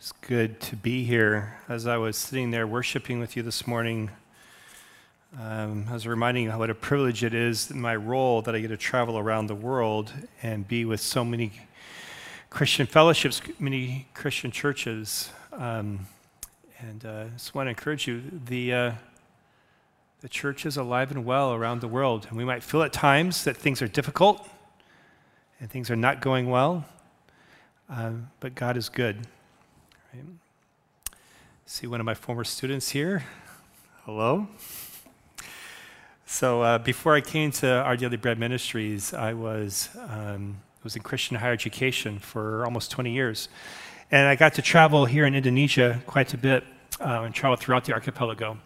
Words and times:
It's 0.00 0.12
good 0.12 0.60
to 0.60 0.76
be 0.76 1.02
here. 1.02 1.58
As 1.68 1.88
I 1.88 1.96
was 1.96 2.16
sitting 2.16 2.52
there 2.52 2.68
worshiping 2.68 3.18
with 3.18 3.36
you 3.36 3.42
this 3.42 3.66
morning, 3.66 4.10
um, 5.36 5.86
I 5.90 5.92
was 5.92 6.06
reminding 6.06 6.44
you 6.44 6.52
how 6.52 6.58
what 6.60 6.70
a 6.70 6.74
privilege 6.74 7.24
it 7.24 7.34
is 7.34 7.72
in 7.72 7.80
my 7.80 7.96
role 7.96 8.40
that 8.42 8.54
I 8.54 8.60
get 8.60 8.68
to 8.68 8.76
travel 8.76 9.18
around 9.18 9.48
the 9.48 9.56
world 9.56 10.12
and 10.40 10.68
be 10.68 10.84
with 10.84 11.00
so 11.00 11.24
many 11.24 11.50
Christian 12.48 12.86
fellowships, 12.86 13.42
many 13.58 14.06
Christian 14.14 14.52
churches. 14.52 15.30
Um, 15.52 16.06
and 16.78 17.04
uh, 17.04 17.24
I 17.26 17.28
just 17.30 17.56
want 17.56 17.66
to 17.66 17.70
encourage 17.70 18.06
you 18.06 18.22
the, 18.46 18.72
uh, 18.72 18.92
the 20.20 20.28
church 20.28 20.64
is 20.64 20.76
alive 20.76 21.10
and 21.10 21.24
well 21.24 21.52
around 21.52 21.80
the 21.80 21.88
world. 21.88 22.28
And 22.28 22.38
we 22.38 22.44
might 22.44 22.62
feel 22.62 22.84
at 22.84 22.92
times 22.92 23.42
that 23.42 23.56
things 23.56 23.82
are 23.82 23.88
difficult 23.88 24.48
and 25.58 25.68
things 25.68 25.90
are 25.90 25.96
not 25.96 26.20
going 26.20 26.48
well, 26.48 26.84
um, 27.88 28.30
but 28.38 28.54
God 28.54 28.76
is 28.76 28.88
good. 28.88 29.26
See 31.66 31.86
one 31.86 32.00
of 32.00 32.06
my 32.06 32.14
former 32.14 32.44
students 32.44 32.90
here. 32.90 33.24
Hello. 34.04 34.48
So 36.24 36.62
uh, 36.62 36.78
before 36.78 37.14
I 37.14 37.20
came 37.20 37.50
to 37.52 37.82
Our 37.82 37.96
Daily 37.96 38.16
Bread 38.16 38.38
Ministries, 38.38 39.12
I 39.14 39.32
was 39.32 39.88
um, 40.08 40.58
was 40.82 40.96
in 40.96 41.02
Christian 41.02 41.36
higher 41.36 41.52
education 41.52 42.18
for 42.18 42.64
almost 42.64 42.90
20 42.90 43.12
years, 43.12 43.48
and 44.10 44.26
I 44.28 44.34
got 44.36 44.54
to 44.54 44.62
travel 44.62 45.04
here 45.04 45.26
in 45.26 45.34
Indonesia 45.34 46.00
quite 46.06 46.32
a 46.34 46.38
bit 46.38 46.64
uh, 47.00 47.22
and 47.24 47.34
travel 47.34 47.56
throughout 47.56 47.84
the 47.84 47.92
archipelago, 47.92 48.58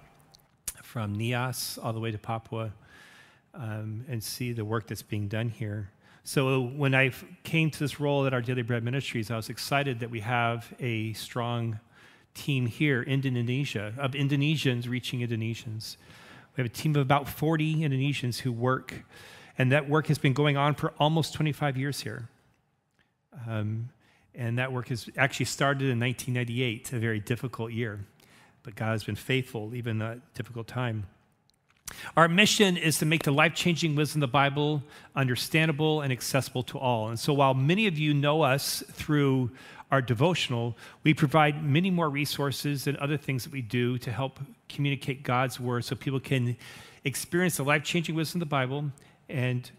from 0.82 1.16
Nias 1.16 1.78
all 1.82 1.92
the 1.92 2.00
way 2.00 2.10
to 2.10 2.18
Papua, 2.18 2.72
um, 3.54 4.04
and 4.08 4.22
see 4.22 4.52
the 4.52 4.64
work 4.64 4.86
that's 4.86 5.02
being 5.02 5.28
done 5.28 5.48
here. 5.48 5.90
So 6.24 6.60
when 6.60 6.94
I 6.94 7.10
came 7.42 7.70
to 7.70 7.78
this 7.80 7.98
role 7.98 8.26
at 8.26 8.32
our 8.32 8.40
Daily 8.40 8.62
Bread 8.62 8.84
Ministries, 8.84 9.30
I 9.30 9.36
was 9.36 9.48
excited 9.48 9.98
that 10.00 10.10
we 10.10 10.20
have 10.20 10.72
a 10.78 11.12
strong 11.14 11.80
team 12.34 12.66
here 12.66 13.02
in 13.02 13.26
Indonesia 13.26 13.92
of 13.98 14.12
Indonesians 14.12 14.88
reaching 14.88 15.20
Indonesians. 15.20 15.96
We 16.56 16.62
have 16.62 16.70
a 16.70 16.74
team 16.74 16.94
of 16.94 17.02
about 17.02 17.28
40 17.28 17.76
Indonesians 17.76 18.38
who 18.38 18.52
work, 18.52 19.04
and 19.58 19.72
that 19.72 19.88
work 19.88 20.06
has 20.06 20.18
been 20.18 20.32
going 20.32 20.56
on 20.56 20.76
for 20.76 20.92
almost 21.00 21.34
25 21.34 21.76
years 21.76 22.00
here. 22.00 22.28
Um, 23.48 23.88
and 24.32 24.58
that 24.58 24.72
work 24.72 24.88
has 24.88 25.10
actually 25.16 25.46
started 25.46 25.88
in 25.90 25.98
1998, 25.98 26.92
a 26.92 26.98
very 27.00 27.18
difficult 27.18 27.72
year. 27.72 28.06
But 28.62 28.76
God 28.76 28.92
has 28.92 29.02
been 29.02 29.16
faithful 29.16 29.74
even 29.74 29.92
in 29.92 29.98
that 29.98 30.34
difficult 30.34 30.68
time. 30.68 31.06
Our 32.16 32.28
mission 32.28 32.76
is 32.76 32.98
to 32.98 33.06
make 33.06 33.22
the 33.22 33.32
life 33.32 33.54
changing 33.54 33.94
wisdom 33.94 34.22
of 34.22 34.28
the 34.28 34.32
Bible 34.32 34.82
understandable 35.14 36.00
and 36.00 36.12
accessible 36.12 36.62
to 36.64 36.78
all. 36.78 37.08
And 37.08 37.18
so, 37.18 37.32
while 37.32 37.54
many 37.54 37.86
of 37.86 37.98
you 37.98 38.14
know 38.14 38.42
us 38.42 38.82
through 38.92 39.50
our 39.90 40.00
devotional, 40.00 40.76
we 41.04 41.12
provide 41.14 41.62
many 41.62 41.90
more 41.90 42.08
resources 42.08 42.86
and 42.86 42.96
other 42.96 43.16
things 43.16 43.44
that 43.44 43.52
we 43.52 43.62
do 43.62 43.98
to 43.98 44.10
help 44.10 44.40
communicate 44.68 45.22
God's 45.22 45.60
word 45.60 45.84
so 45.84 45.94
people 45.94 46.20
can 46.20 46.56
experience 47.04 47.56
the 47.56 47.64
life 47.64 47.84
changing 47.84 48.14
wisdom 48.14 48.40
of 48.40 48.48
the 48.48 48.50
Bible 48.50 48.90
and 49.28 49.70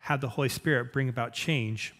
have 0.00 0.20
the 0.20 0.28
Holy 0.28 0.48
Spirit 0.48 0.92
bring 0.92 1.08
about 1.08 1.32
change. 1.32 1.94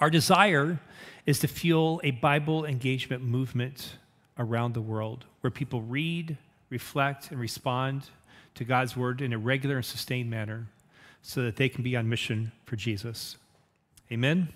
Our 0.00 0.10
desire 0.10 0.80
is 1.26 1.38
to 1.40 1.48
fuel 1.48 2.00
a 2.02 2.12
Bible 2.12 2.64
engagement 2.64 3.22
movement 3.22 3.96
around 4.38 4.74
the 4.74 4.80
world 4.80 5.24
where 5.40 5.50
people 5.50 5.82
read, 5.82 6.36
reflect, 6.70 7.30
and 7.30 7.40
respond 7.40 8.10
to 8.54 8.64
God's 8.64 8.96
word 8.96 9.20
in 9.20 9.32
a 9.32 9.38
regular 9.38 9.76
and 9.76 9.84
sustained 9.84 10.30
manner 10.30 10.66
so 11.22 11.42
that 11.42 11.56
they 11.56 11.68
can 11.68 11.82
be 11.82 11.96
on 11.96 12.08
mission 12.08 12.52
for 12.64 12.76
Jesus. 12.76 13.36
Amen? 14.10 14.48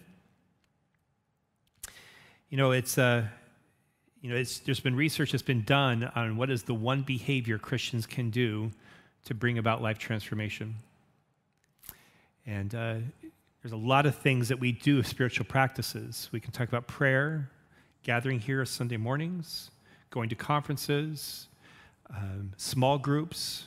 You 2.48 2.58
know, 2.58 2.72
it's, 2.72 2.98
uh, 2.98 3.24
you 4.20 4.30
know, 4.30 4.36
it's, 4.36 4.58
there's 4.60 4.80
been 4.80 4.96
research 4.96 5.32
that's 5.32 5.42
been 5.42 5.62
done 5.62 6.10
on 6.14 6.36
what 6.36 6.50
is 6.50 6.62
the 6.62 6.74
one 6.74 7.02
behavior 7.02 7.58
Christians 7.58 8.06
can 8.06 8.30
do 8.30 8.70
to 9.24 9.34
bring 9.34 9.58
about 9.58 9.82
life 9.82 9.98
transformation. 9.98 10.74
And 12.46 12.74
uh, 12.74 12.96
there's 13.62 13.72
a 13.72 13.76
lot 13.76 14.06
of 14.06 14.16
things 14.16 14.48
that 14.48 14.58
we 14.58 14.72
do, 14.72 15.02
spiritual 15.02 15.46
practices. 15.46 16.28
We 16.32 16.40
can 16.40 16.50
talk 16.50 16.68
about 16.68 16.86
prayer, 16.86 17.50
gathering 18.02 18.40
here 18.40 18.64
Sunday 18.64 18.96
mornings, 18.96 19.70
going 20.10 20.28
to 20.28 20.34
conferences, 20.34 21.46
um, 22.16 22.52
small 22.56 22.98
groups. 22.98 23.66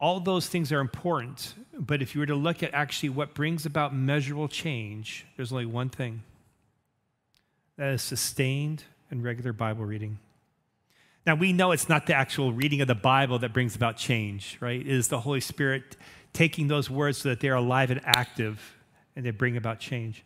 All 0.00 0.20
those 0.20 0.48
things 0.48 0.70
are 0.72 0.80
important, 0.80 1.54
but 1.78 2.02
if 2.02 2.14
you 2.14 2.20
were 2.20 2.26
to 2.26 2.34
look 2.34 2.62
at 2.62 2.74
actually 2.74 3.08
what 3.08 3.34
brings 3.34 3.64
about 3.64 3.94
measurable 3.94 4.48
change, 4.48 5.24
there's 5.36 5.52
only 5.52 5.66
one 5.66 5.88
thing 5.88 6.22
that 7.76 7.90
is 7.90 8.02
sustained 8.02 8.84
and 9.10 9.24
regular 9.24 9.52
Bible 9.52 9.84
reading. 9.84 10.18
Now, 11.26 11.34
we 11.34 11.52
know 11.52 11.72
it's 11.72 11.88
not 11.88 12.06
the 12.06 12.14
actual 12.14 12.52
reading 12.52 12.82
of 12.82 12.88
the 12.88 12.94
Bible 12.94 13.38
that 13.38 13.52
brings 13.52 13.74
about 13.74 13.96
change, 13.96 14.58
right? 14.60 14.80
It 14.80 14.86
is 14.86 15.08
the 15.08 15.20
Holy 15.20 15.40
Spirit 15.40 15.96
taking 16.34 16.68
those 16.68 16.90
words 16.90 17.18
so 17.18 17.30
that 17.30 17.40
they're 17.40 17.54
alive 17.54 17.90
and 17.90 18.00
active 18.04 18.76
and 19.16 19.24
they 19.24 19.30
bring 19.30 19.56
about 19.56 19.80
change. 19.80 20.22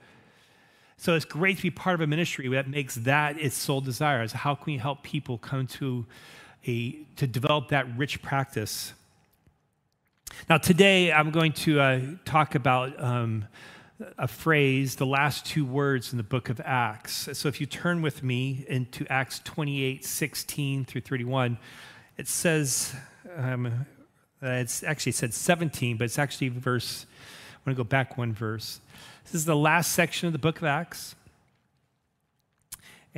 So 0.96 1.14
it's 1.14 1.24
great 1.24 1.58
to 1.58 1.62
be 1.62 1.70
part 1.70 1.94
of 1.94 2.00
a 2.00 2.08
ministry 2.08 2.48
that 2.48 2.68
makes 2.68 2.96
that 2.96 3.40
its 3.40 3.54
sole 3.54 3.80
desire. 3.80 4.22
Is 4.22 4.32
how 4.32 4.56
can 4.56 4.72
we 4.72 4.78
help 4.78 5.04
people 5.04 5.38
come 5.38 5.68
to 5.68 6.04
a, 6.66 6.92
to 7.16 7.26
develop 7.26 7.68
that 7.68 7.86
rich 7.96 8.22
practice. 8.22 8.92
Now, 10.48 10.58
today 10.58 11.12
I'm 11.12 11.30
going 11.30 11.52
to 11.52 11.80
uh, 11.80 12.00
talk 12.24 12.54
about 12.54 13.02
um, 13.02 13.46
a 14.16 14.28
phrase, 14.28 14.96
the 14.96 15.06
last 15.06 15.46
two 15.46 15.64
words 15.64 16.12
in 16.12 16.16
the 16.16 16.22
book 16.22 16.48
of 16.48 16.60
Acts. 16.64 17.28
So 17.32 17.48
if 17.48 17.60
you 17.60 17.66
turn 17.66 18.02
with 18.02 18.22
me 18.22 18.64
into 18.68 19.06
Acts 19.10 19.40
28 19.44 20.04
16 20.04 20.84
through 20.84 21.00
31, 21.00 21.58
it 22.16 22.28
says, 22.28 22.94
um, 23.36 23.86
it's 24.40 24.82
actually 24.82 25.12
said 25.12 25.34
17, 25.34 25.96
but 25.96 26.04
it's 26.04 26.18
actually 26.18 26.48
verse, 26.48 27.06
I'm 27.54 27.64
going 27.64 27.76
to 27.76 27.82
go 27.82 27.88
back 27.88 28.16
one 28.16 28.32
verse. 28.32 28.80
This 29.24 29.34
is 29.34 29.44
the 29.44 29.56
last 29.56 29.92
section 29.92 30.26
of 30.26 30.32
the 30.32 30.38
book 30.38 30.58
of 30.58 30.64
Acts. 30.64 31.14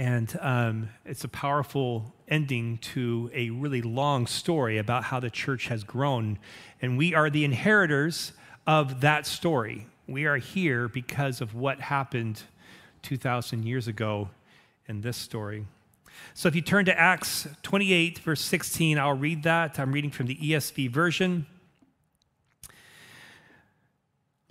And 0.01 0.35
um, 0.41 0.89
it's 1.05 1.25
a 1.25 1.29
powerful 1.29 2.15
ending 2.27 2.79
to 2.79 3.31
a 3.35 3.51
really 3.51 3.83
long 3.83 4.27
story 4.27 4.79
about 4.79 5.05
how 5.05 5.21
the 5.21 5.29
church 5.29 5.67
has 5.67 5.85
grown. 5.85 6.39
And 6.81 6.97
we 6.97 7.15
are 7.15 7.29
the 7.29 7.45
inheritors 7.45 8.33
of 8.67 9.03
that 9.03 9.27
story. 9.27 9.87
We 10.09 10.25
are 10.25 10.39
here 10.39 10.89
because 10.89 11.43
of 11.43 11.55
what 11.55 11.81
happened 11.81 12.45
2,000 13.03 13.67
years 13.67 13.89
ago 13.89 14.31
in 14.89 15.03
this 15.03 15.19
story. 15.19 15.67
So 16.33 16.49
if 16.49 16.55
you 16.55 16.63
turn 16.63 16.87
to 16.87 16.99
Acts 16.99 17.47
28, 17.63 18.21
verse 18.21 18.41
16, 18.41 18.99
I'll 18.99 19.13
read 19.13 19.43
that. 19.43 19.79
I'm 19.79 19.93
reading 19.93 20.11
from 20.11 20.29
the 20.29 20.37
ESV 20.37 20.89
version. 20.89 21.45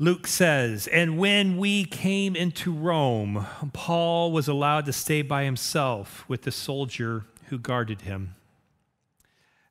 Luke 0.02 0.28
says, 0.28 0.88
And 0.88 1.18
when 1.18 1.58
we 1.58 1.84
came 1.84 2.34
into 2.34 2.72
Rome, 2.72 3.46
Paul 3.74 4.32
was 4.32 4.48
allowed 4.48 4.86
to 4.86 4.94
stay 4.94 5.22
by 5.22 5.44
himself 5.44 6.24
with 6.30 6.44
the 6.44 6.54
soldier 6.54 7.26
who 7.50 7.60
guarded 7.60 8.04
him. 8.04 8.36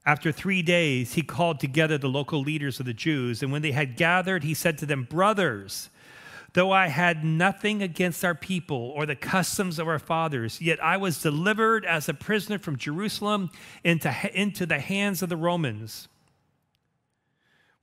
After 0.05 0.31
three 0.31 0.61
days, 0.61 1.15
he 1.15 1.23
called 1.23 1.61
together 1.61 1.97
the 1.97 2.11
local 2.11 2.43
leaders 2.43 2.79
of 2.79 2.85
the 2.85 2.93
Jews, 2.93 3.43
and 3.43 3.51
when 3.51 3.63
they 3.63 3.73
had 3.73 3.97
gathered, 3.97 4.45
he 4.45 4.53
said 4.53 4.77
to 4.79 4.87
them, 4.87 5.05
Brothers, 5.05 5.89
though 6.53 6.73
I 6.73 6.89
had 6.89 7.25
nothing 7.25 7.83
against 7.83 8.23
our 8.23 8.35
people 8.35 8.93
or 8.95 9.07
the 9.07 9.17
customs 9.17 9.79
of 9.79 9.89
our 9.89 9.99
fathers, 9.99 10.61
yet 10.61 10.83
I 10.85 10.99
was 10.99 11.23
delivered 11.23 11.87
as 11.87 12.07
a 12.07 12.15
prisoner 12.15 12.59
from 12.59 12.77
Jerusalem 12.77 13.49
into, 13.83 14.15
into 14.35 14.67
the 14.67 14.81
hands 14.81 15.23
of 15.23 15.31
the 15.31 15.37
Romans. 15.39 16.09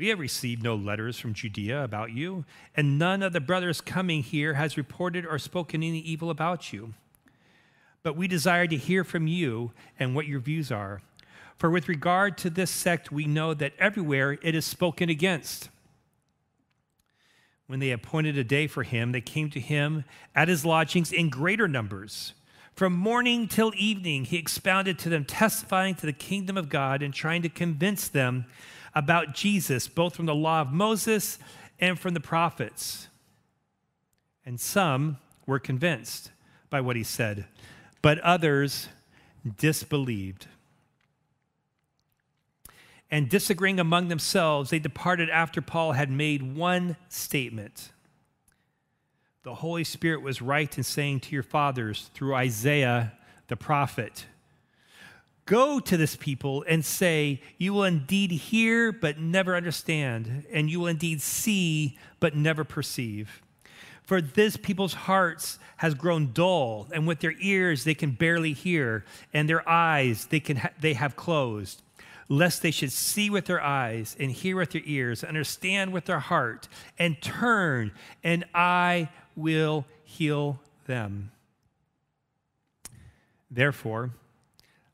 we 0.00 0.08
have 0.08 0.18
received 0.18 0.62
no 0.62 0.74
letters 0.74 1.18
from 1.18 1.34
Judea 1.34 1.84
about 1.84 2.10
you, 2.10 2.46
and 2.74 2.98
none 2.98 3.22
of 3.22 3.34
the 3.34 3.40
brothers 3.40 3.82
coming 3.82 4.22
here 4.22 4.54
has 4.54 4.78
reported 4.78 5.26
or 5.26 5.38
spoken 5.38 5.82
any 5.82 5.98
evil 5.98 6.30
about 6.30 6.72
you. 6.72 6.94
But 8.02 8.16
we 8.16 8.26
desire 8.26 8.66
to 8.66 8.78
hear 8.78 9.04
from 9.04 9.26
you 9.26 9.72
and 9.98 10.14
what 10.14 10.26
your 10.26 10.40
views 10.40 10.72
are. 10.72 11.02
For 11.58 11.68
with 11.68 11.86
regard 11.86 12.38
to 12.38 12.48
this 12.48 12.70
sect, 12.70 13.12
we 13.12 13.26
know 13.26 13.52
that 13.52 13.74
everywhere 13.78 14.38
it 14.40 14.54
is 14.54 14.64
spoken 14.64 15.10
against. 15.10 15.68
When 17.66 17.80
they 17.80 17.90
appointed 17.90 18.38
a 18.38 18.42
day 18.42 18.68
for 18.68 18.84
him, 18.84 19.12
they 19.12 19.20
came 19.20 19.50
to 19.50 19.60
him 19.60 20.04
at 20.34 20.48
his 20.48 20.64
lodgings 20.64 21.12
in 21.12 21.28
greater 21.28 21.68
numbers. 21.68 22.32
From 22.72 22.94
morning 22.94 23.48
till 23.48 23.74
evening, 23.76 24.24
he 24.24 24.38
expounded 24.38 24.98
to 25.00 25.10
them, 25.10 25.26
testifying 25.26 25.94
to 25.96 26.06
the 26.06 26.14
kingdom 26.14 26.56
of 26.56 26.70
God 26.70 27.02
and 27.02 27.12
trying 27.12 27.42
to 27.42 27.50
convince 27.50 28.08
them 28.08 28.46
about 28.94 29.34
Jesus, 29.34 29.88
both 29.88 30.16
from 30.16 30.26
the 30.26 30.34
law 30.34 30.60
of 30.60 30.72
Moses 30.72 31.38
and 31.78 31.98
from 31.98 32.14
the 32.14 32.20
prophets. 32.20 33.08
And 34.44 34.60
some 34.60 35.18
were 35.46 35.58
convinced 35.58 36.30
by 36.70 36.80
what 36.80 36.96
he 36.96 37.04
said, 37.04 37.46
but 38.02 38.18
others 38.20 38.88
disbelieved. 39.58 40.46
And 43.10 43.28
disagreeing 43.28 43.80
among 43.80 44.08
themselves, 44.08 44.70
they 44.70 44.78
departed 44.78 45.28
after 45.30 45.60
Paul 45.60 45.92
had 45.92 46.10
made 46.10 46.54
one 46.54 46.96
statement. 47.08 47.90
The 49.42 49.56
Holy 49.56 49.84
Spirit 49.84 50.22
was 50.22 50.40
right 50.40 50.76
in 50.76 50.84
saying 50.84 51.20
to 51.20 51.32
your 51.32 51.42
fathers 51.42 52.10
through 52.14 52.34
Isaiah 52.34 53.12
the 53.48 53.56
prophet, 53.56 54.26
Go 55.50 55.80
to 55.80 55.96
this 55.96 56.14
people 56.14 56.64
and 56.68 56.84
say, 56.84 57.42
You 57.58 57.72
will 57.72 57.82
indeed 57.82 58.30
hear, 58.30 58.92
but 58.92 59.18
never 59.18 59.56
understand, 59.56 60.44
and 60.52 60.70
you 60.70 60.78
will 60.78 60.86
indeed 60.86 61.20
see, 61.20 61.98
but 62.20 62.36
never 62.36 62.62
perceive. 62.62 63.42
For 64.04 64.20
this 64.20 64.56
people's 64.56 64.94
hearts 64.94 65.58
has 65.78 65.94
grown 65.94 66.30
dull, 66.32 66.86
and 66.92 67.04
with 67.04 67.18
their 67.18 67.34
ears 67.40 67.82
they 67.82 67.94
can 67.94 68.12
barely 68.12 68.52
hear, 68.52 69.04
and 69.34 69.48
their 69.48 69.68
eyes 69.68 70.26
they, 70.26 70.38
can 70.38 70.58
ha- 70.58 70.70
they 70.80 70.94
have 70.94 71.16
closed 71.16 71.82
lest 72.28 72.62
they 72.62 72.70
should 72.70 72.92
see 72.92 73.28
with 73.28 73.46
their 73.46 73.60
eyes 73.60 74.14
and 74.20 74.30
hear 74.30 74.56
with 74.56 74.70
their 74.70 74.82
ears, 74.84 75.24
understand 75.24 75.92
with 75.92 76.04
their 76.04 76.20
heart, 76.20 76.68
and 76.96 77.20
turn, 77.20 77.90
and 78.22 78.44
I 78.54 79.08
will 79.34 79.84
heal 80.04 80.60
them. 80.86 81.32
Therefore, 83.50 84.10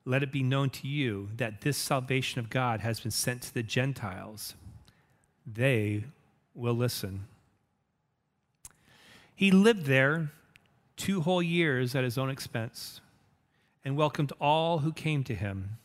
let 0.07 0.23
it 0.23 0.31
be 0.31 0.43
known 0.43 0.71
to 0.71 0.87
you 0.87 1.29
that 1.37 1.61
this 1.61 1.77
salvation 1.77 2.39
of 2.39 2.49
God 2.49 2.81
has 2.81 3.01
been 3.01 3.11
sent 3.11 3.43
to 3.43 3.53
the 3.53 3.63
Gentiles. 3.63 4.55
They 5.45 6.05
will 6.55 6.75
listen. 6.75 7.27
He 9.35 9.51
lived 9.51 9.85
there 9.87 10.31
two 10.97 11.21
whole 11.21 11.43
years 11.43 11.95
at 11.95 12.05
his 12.05 12.17
own 12.17 12.31
expense 12.31 13.01
and 13.85 13.97
welcomed 13.97 14.33
all 14.41 14.79
who 14.79 14.93
came 14.93 15.25
to 15.25 15.35
him 15.35 15.77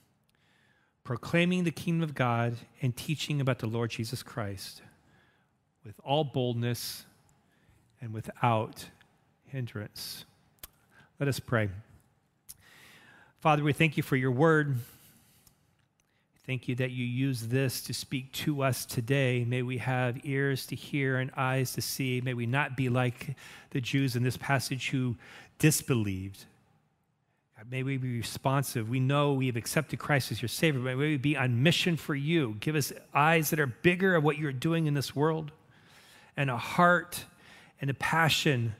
proclaiming 1.03 1.63
the 1.63 1.71
kingdom 1.71 2.03
of 2.03 2.13
God 2.13 2.55
and 2.81 2.95
teaching 2.95 3.41
about 3.41 3.59
the 3.59 3.67
Lord 3.67 3.89
Jesus 3.89 4.21
Christ 4.21 4.83
with 5.83 5.99
all 6.03 6.23
boldness 6.23 7.05
and 7.99 8.13
without 8.13 8.85
hindrance. 9.47 10.25
Let 11.19 11.27
us 11.27 11.39
pray. 11.39 11.69
Father, 13.41 13.63
we 13.63 13.73
thank 13.73 13.97
you 13.97 14.03
for 14.03 14.15
your 14.15 14.31
word. 14.31 14.77
Thank 16.45 16.67
you 16.67 16.75
that 16.75 16.91
you 16.91 17.03
use 17.03 17.47
this 17.47 17.81
to 17.81 17.93
speak 17.93 18.31
to 18.33 18.63
us 18.63 18.85
today. 18.85 19.43
May 19.43 19.61
we 19.61 19.79
have 19.79 20.23
ears 20.23 20.65
to 20.67 20.75
hear 20.75 21.17
and 21.17 21.31
eyes 21.35 21.73
to 21.73 21.81
see. 21.81 22.21
May 22.21 22.33
we 22.33 22.45
not 22.45 22.77
be 22.77 22.87
like 22.87 23.35
the 23.71 23.81
Jews 23.81 24.15
in 24.15 24.23
this 24.23 24.37
passage 24.37 24.91
who 24.91 25.17
disbelieved 25.59 26.45
May 27.69 27.83
we 27.83 27.97
be 27.97 28.17
responsive. 28.17 28.89
We 28.89 28.99
know 28.99 29.33
we 29.33 29.45
have 29.45 29.55
accepted 29.55 29.99
Christ 29.99 30.31
as 30.31 30.41
your 30.41 30.49
Savior. 30.49 30.81
May 30.81 30.95
we 30.95 31.17
be 31.17 31.37
on 31.37 31.61
mission 31.61 31.95
for 31.95 32.15
you. 32.15 32.57
Give 32.59 32.75
us 32.75 32.91
eyes 33.13 33.51
that 33.51 33.59
are 33.59 33.67
bigger 33.67 34.15
of 34.15 34.23
what 34.23 34.37
you're 34.37 34.51
doing 34.51 34.87
in 34.87 34.93
this 34.93 35.15
world, 35.15 35.51
and 36.35 36.49
a 36.49 36.57
heart 36.57 37.25
and 37.79 37.89
a 37.89 37.93
passion 37.93 38.73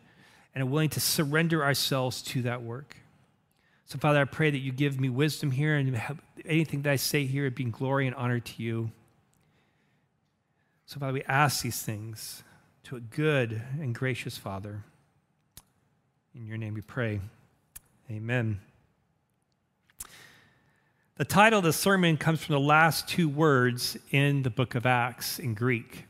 and 0.56 0.64
a 0.64 0.66
willing 0.66 0.90
to 0.90 1.00
surrender 1.00 1.64
ourselves 1.64 2.22
to 2.24 2.42
that 2.42 2.64
work. 2.64 2.98
So, 3.92 4.00
Father, 4.00 4.22
I 4.22 4.24
pray 4.24 4.50
that 4.50 4.60
you 4.60 4.72
give 4.72 5.02
me 5.02 5.10
wisdom 5.10 5.52
here 5.52 5.76
and 5.76 6.00
anything 6.46 6.84
that 6.84 6.92
I 6.92 6.96
say 6.96 7.26
here 7.26 7.48
it 7.48 7.58
be 7.58 7.66
glory 7.66 8.08
and 8.08 8.16
honor 8.16 8.40
to 8.40 8.64
you. 8.64 8.90
So, 10.86 10.98
Father, 10.98 11.12
we 11.12 11.24
ask 11.24 11.62
these 11.62 11.82
things 11.82 12.42
to 12.84 12.96
a 12.96 13.02
good 13.02 13.62
and 13.82 13.94
gracious 13.94 14.38
Father. 14.38 14.86
In 16.34 16.48
your 16.48 16.56
name 16.56 16.74
we 16.74 16.80
pray. 16.80 17.20
Amen. 18.10 18.62
The 21.18 21.26
title 21.26 21.60
of 21.60 21.66
the 21.66 21.74
sermon 21.74 22.16
comes 22.16 22.42
from 22.42 22.54
the 22.54 22.62
last 22.62 23.10
two 23.10 23.28
words 23.28 23.98
in 24.12 24.44
the 24.44 24.50
book 24.50 24.74
of 24.74 24.86
Acts 24.86 25.38
in 25.38 25.54
Greek 25.54 26.06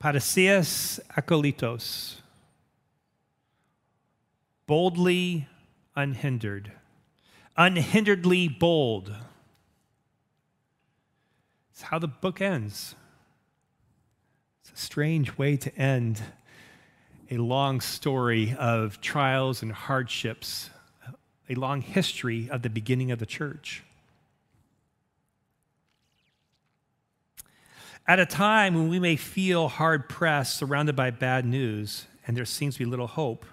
Parasias 0.00 1.00
akolitos, 1.16 2.20
boldly 4.68 5.48
unhindered, 5.94 6.72
unhinderedly 7.56 8.58
bold. 8.58 9.14
It's 11.72 11.82
how 11.82 11.98
the 11.98 12.08
book 12.08 12.40
ends. 12.40 12.94
It's 14.62 14.72
a 14.72 14.84
strange 14.84 15.36
way 15.38 15.56
to 15.56 15.74
end 15.76 16.22
a 17.30 17.38
long 17.38 17.80
story 17.80 18.54
of 18.58 19.00
trials 19.00 19.62
and 19.62 19.72
hardships 19.72 20.70
a 21.48 21.54
long 21.54 21.80
history 21.80 22.48
of 22.50 22.62
the 22.62 22.70
beginning 22.70 23.10
of 23.10 23.18
the 23.18 23.26
church. 23.26 23.82
At 28.06 28.18
a 28.18 28.26
time 28.26 28.74
when 28.74 28.88
we 28.88 28.98
may 28.98 29.16
feel 29.16 29.68
hard 29.68 30.08
pressed, 30.08 30.56
surrounded 30.56 30.96
by 30.96 31.10
bad 31.10 31.44
news, 31.44 32.06
and 32.26 32.36
there 32.36 32.44
seems 32.44 32.74
to 32.74 32.80
be 32.80 32.84
little 32.84 33.06
hope, 33.06 33.44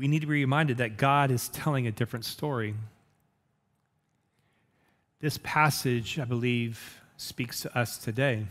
we 0.00 0.08
need 0.08 0.20
to 0.20 0.26
be 0.26 0.32
reminded 0.32 0.78
that 0.78 0.96
God 0.96 1.30
is 1.30 1.50
telling 1.50 1.86
a 1.86 1.92
different 1.92 2.24
story. 2.24 2.74
This 5.20 5.38
passage, 5.42 6.18
I 6.18 6.24
believe, 6.24 7.02
speaks 7.18 7.60
to 7.60 7.78
us 7.78 7.98
today. 7.98 8.46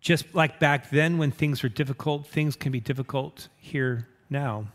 Just 0.00 0.36
like 0.36 0.60
back 0.60 0.90
then 0.90 1.18
when 1.18 1.32
things 1.32 1.64
were 1.64 1.68
difficult, 1.68 2.28
things 2.28 2.54
can 2.54 2.70
be 2.70 2.78
difficult 2.78 3.48
here 3.56 4.06
now. 4.30 4.66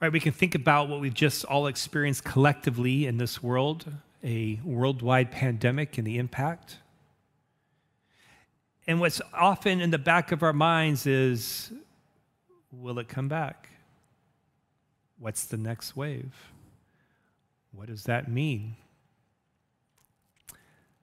Right, 0.00 0.12
we 0.12 0.20
can 0.20 0.32
think 0.32 0.54
about 0.54 0.88
what 0.88 1.00
we've 1.00 1.12
just 1.12 1.44
all 1.44 1.66
experienced 1.66 2.22
collectively 2.22 3.06
in 3.06 3.18
this 3.18 3.42
world, 3.42 3.90
a 4.22 4.60
worldwide 4.64 5.32
pandemic 5.32 5.98
and 5.98 6.06
the 6.06 6.18
impact. 6.18 6.76
And 8.86 9.00
what's 9.00 9.20
often 9.34 9.80
in 9.80 9.90
the 9.90 9.98
back 9.98 10.30
of 10.30 10.44
our 10.44 10.52
minds 10.52 11.06
is 11.06 11.72
will 12.72 12.98
it 12.98 13.08
come 13.08 13.28
back? 13.28 13.68
What's 15.18 15.44
the 15.44 15.56
next 15.56 15.96
wave? 15.96 16.34
What 17.72 17.88
does 17.88 18.04
that 18.04 18.28
mean? 18.28 18.76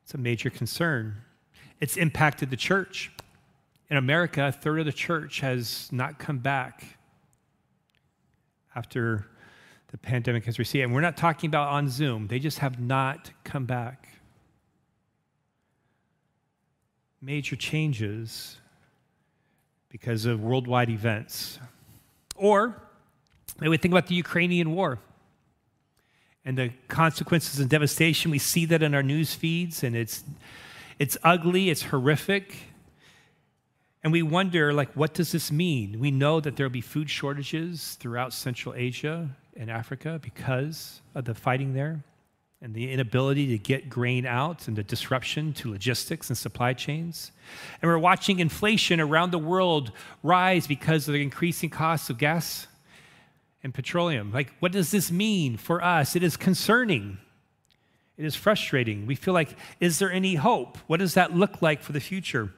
It's 0.03 0.13
a 0.13 0.17
major 0.17 0.49
concern. 0.49 1.17
It's 1.79 1.97
impacted 1.97 2.49
the 2.49 2.57
church. 2.57 3.11
In 3.89 3.97
America, 3.97 4.47
a 4.47 4.51
third 4.51 4.79
of 4.79 4.85
the 4.85 4.91
church 4.91 5.39
has 5.41 5.89
not 5.91 6.19
come 6.19 6.39
back 6.39 6.97
after 8.75 9.27
the 9.89 9.97
pandemic 9.97 10.45
has 10.45 10.59
receded. 10.59 10.85
And 10.85 10.93
we're 10.93 11.01
not 11.01 11.17
talking 11.17 11.47
about 11.49 11.69
on 11.69 11.89
Zoom, 11.89 12.27
they 12.27 12.39
just 12.39 12.59
have 12.59 12.79
not 12.79 13.31
come 13.43 13.65
back. 13.65 14.09
Major 17.21 17.55
changes 17.55 18.57
because 19.89 20.25
of 20.25 20.41
worldwide 20.41 20.89
events. 20.89 21.59
Or 22.35 22.81
maybe 23.59 23.69
we 23.69 23.77
think 23.77 23.93
about 23.93 24.07
the 24.07 24.15
Ukrainian 24.15 24.73
war 24.73 24.99
and 26.45 26.57
the 26.57 26.71
consequences 26.87 27.59
and 27.59 27.69
devastation. 27.69 28.31
We 28.31 28.39
see 28.39 28.65
that 28.65 28.81
in 28.81 28.93
our 28.93 29.03
news 29.03 29.33
feeds, 29.33 29.83
and 29.83 29.95
it's, 29.95 30.23
it's 30.99 31.17
ugly, 31.23 31.69
it's 31.69 31.83
horrific. 31.83 32.55
And 34.03 34.13
we 34.13 34.21
wonder, 34.21 34.71
like, 34.73 34.93
what 34.93 35.13
does 35.13 35.31
this 35.31 35.51
mean? 35.51 35.99
We 35.99 36.11
know 36.11 36.39
that 36.39 36.55
there'll 36.55 36.71
be 36.71 36.81
food 36.81 37.09
shortages 37.09 37.95
throughout 37.99 38.31
Central 38.33 38.75
Asia 38.75 39.29
and 39.57 39.69
Africa 39.69 40.19
because 40.21 41.01
of 41.15 41.25
the 41.25 41.33
fighting 41.33 41.73
there 41.73 42.03
and 42.61 42.73
the 42.73 42.91
inability 42.91 43.47
to 43.47 43.57
get 43.57 43.89
grain 43.89 44.25
out 44.25 44.67
and 44.67 44.75
the 44.75 44.83
disruption 44.83 45.53
to 45.53 45.69
logistics 45.69 46.29
and 46.29 46.37
supply 46.37 46.73
chains. 46.73 47.31
And 47.81 47.89
we're 47.89 47.99
watching 47.99 48.39
inflation 48.39 48.99
around 48.99 49.31
the 49.31 49.37
world 49.37 49.91
rise 50.23 50.65
because 50.65 51.07
of 51.07 51.13
the 51.13 51.21
increasing 51.21 51.69
costs 51.69 52.09
of 52.09 52.17
gas 52.17 52.67
and 53.63 53.73
petroleum. 53.73 54.31
Like, 54.31 54.53
what 54.59 54.71
does 54.71 54.89
this 54.89 55.11
mean 55.11 55.57
for 55.57 55.83
us? 55.83 56.15
It 56.15 56.23
is 56.23 56.35
concerning. 56.35 57.19
It 58.17 58.25
is 58.25 58.35
frustrating. 58.35 59.05
We 59.05 59.13
feel 59.13 59.35
like, 59.35 59.55
is 59.79 59.99
there 59.99 60.11
any 60.11 60.35
hope? 60.35 60.79
What 60.87 60.99
does 60.99 61.13
that 61.13 61.35
look 61.35 61.61
like 61.61 61.83
for 61.83 61.91
the 61.91 61.99
future? 61.99 62.51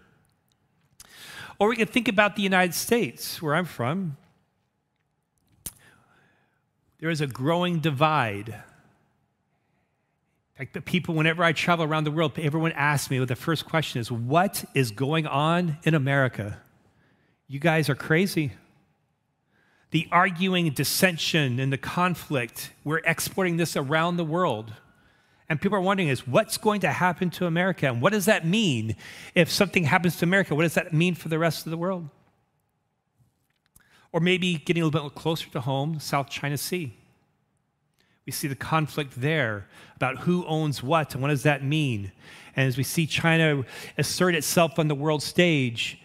Or 1.60 1.68
we 1.68 1.76
could 1.76 1.90
think 1.90 2.08
about 2.08 2.38
the 2.38 2.42
United 2.42 2.74
States, 2.74 3.42
where 3.42 3.54
I'm 3.54 3.66
from. 3.66 4.16
There 7.00 7.10
is 7.10 7.20
a 7.20 7.28
growing 7.28 7.80
divide. 7.80 8.64
Like 10.60 10.74
the 10.74 10.82
people, 10.82 11.16
whenever 11.16 11.42
I 11.42 11.54
travel 11.54 11.86
around 11.86 12.04
the 12.04 12.12
world, 12.12 12.38
everyone 12.38 12.74
asks 12.74 13.10
me, 13.10 13.18
well, 13.18 13.26
the 13.26 13.38
first 13.38 13.66
question 13.66 14.02
is, 14.02 14.12
What 14.12 14.66
is 14.76 14.92
going 14.92 15.26
on 15.26 15.78
in 15.84 15.96
America? 15.96 16.60
You 17.48 17.60
guys 17.60 17.90
are 17.90 17.96
crazy. 17.96 18.52
The 19.92 20.08
arguing, 20.12 20.70
dissension, 20.72 21.60
and 21.60 21.74
the 21.74 21.78
conflict, 21.78 22.74
we're 22.84 23.00
exporting 23.06 23.56
this 23.56 23.78
around 23.78 24.18
the 24.18 24.26
world. 24.26 24.74
And 25.48 25.60
people 25.60 25.78
are 25.78 25.82
wondering 25.82 26.10
is 26.10 26.28
what's 26.28 26.58
going 26.58 26.82
to 26.82 26.92
happen 26.92 27.32
to 27.32 27.48
America? 27.48 27.88
And 27.88 28.02
what 28.02 28.12
does 28.12 28.26
that 28.26 28.46
mean 28.46 28.98
if 29.34 29.50
something 29.50 29.86
happens 29.86 30.18
to 30.18 30.26
America? 30.26 30.54
What 30.54 30.64
does 30.64 30.76
that 30.76 30.94
mean 30.94 31.16
for 31.16 31.30
the 31.30 31.40
rest 31.40 31.66
of 31.66 31.72
the 31.72 31.78
world? 31.78 32.10
Or 34.12 34.20
maybe 34.20 34.56
getting 34.58 34.84
a 34.84 34.86
little 34.86 35.10
bit 35.10 35.16
closer 35.16 35.50
to 35.52 35.62
home, 35.62 36.00
South 36.00 36.30
China 36.30 36.58
Sea. 36.58 36.99
We 38.30 38.34
see 38.34 38.48
the 38.48 38.54
conflict 38.54 39.20
there 39.20 39.66
about 39.96 40.20
who 40.20 40.46
owns 40.46 40.84
what 40.84 41.16
and 41.16 41.22
what 41.24 41.30
does 41.30 41.42
that 41.42 41.64
mean. 41.64 42.12
And 42.56 42.68
as 42.68 42.78
we 42.78 42.84
see 42.84 43.08
China 43.08 43.66
assert 43.98 44.36
itself 44.36 44.78
on 44.78 44.88
the 44.88 44.94
world 44.94 45.24
stage, 45.24 46.00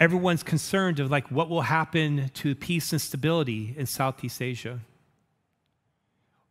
everyone's 0.00 0.42
concerned 0.42 1.00
of 1.00 1.10
like 1.10 1.30
what 1.30 1.50
will 1.50 1.60
happen 1.60 2.30
to 2.32 2.54
peace 2.54 2.92
and 2.92 3.00
stability 3.02 3.74
in 3.76 3.84
Southeast 3.84 4.40
Asia. 4.40 4.80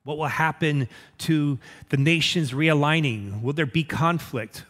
What 0.03 0.19
will 0.19 0.27
happen 0.27 0.87
to 1.17 1.57
the 1.89 1.97
nations 1.97 2.51
realigning? 2.51 3.41
Will 3.41 3.53
there 3.53 3.65
be 3.65 3.83
conflict? 3.83 4.63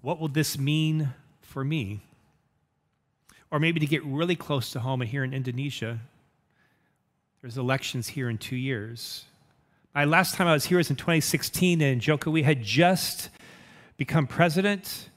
What 0.00 0.18
will 0.18 0.26
this 0.26 0.58
mean 0.58 1.10
for 1.40 1.62
me? 1.62 2.00
Or 3.52 3.60
maybe 3.60 3.78
to 3.78 3.86
get 3.86 4.04
really 4.04 4.34
close 4.34 4.72
to 4.72 4.80
home 4.80 5.02
and 5.02 5.08
here 5.08 5.22
in 5.22 5.32
Indonesia, 5.32 6.00
there's 7.40 7.56
elections 7.56 8.08
here 8.08 8.28
in 8.28 8.38
two 8.38 8.56
years. 8.56 9.26
My 9.98 10.04
last 10.04 10.36
time 10.36 10.46
I 10.46 10.52
was 10.52 10.64
here 10.64 10.78
was 10.78 10.90
in 10.90 10.94
2016, 10.94 11.80
and 11.80 12.00
Jokowi 12.00 12.44
had 12.44 12.62
just 12.62 13.30
become 13.96 14.28
president. 14.28 15.10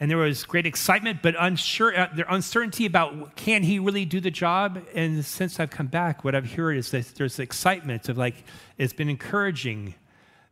And 0.00 0.10
there 0.10 0.16
was 0.16 0.44
great 0.44 0.64
excitement, 0.64 1.20
but 1.20 1.34
unsure, 1.38 1.94
uh, 1.94 2.08
there 2.16 2.24
uncertainty 2.30 2.86
about 2.86 3.36
can 3.36 3.62
he 3.62 3.78
really 3.78 4.06
do 4.06 4.20
the 4.20 4.30
job. 4.30 4.82
And 4.94 5.22
since 5.22 5.60
I've 5.60 5.68
come 5.68 5.88
back, 5.88 6.24
what 6.24 6.34
I've 6.34 6.54
heard 6.54 6.78
is 6.78 6.92
that 6.92 7.14
there's 7.16 7.38
excitement 7.38 8.08
of 8.08 8.16
like 8.16 8.36
it's 8.78 8.94
been 8.94 9.10
encouraging 9.10 9.96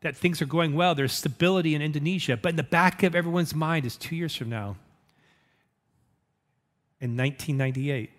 that 0.02 0.14
things 0.14 0.42
are 0.42 0.46
going 0.46 0.74
well. 0.74 0.94
There's 0.94 1.14
stability 1.14 1.74
in 1.74 1.80
Indonesia, 1.80 2.36
but 2.36 2.50
in 2.50 2.56
the 2.56 2.62
back 2.62 3.02
of 3.02 3.14
everyone's 3.14 3.54
mind 3.54 3.86
is 3.86 3.96
two 3.96 4.14
years 4.14 4.36
from 4.36 4.50
now, 4.50 4.76
in 7.00 7.16
1998, 7.16 8.10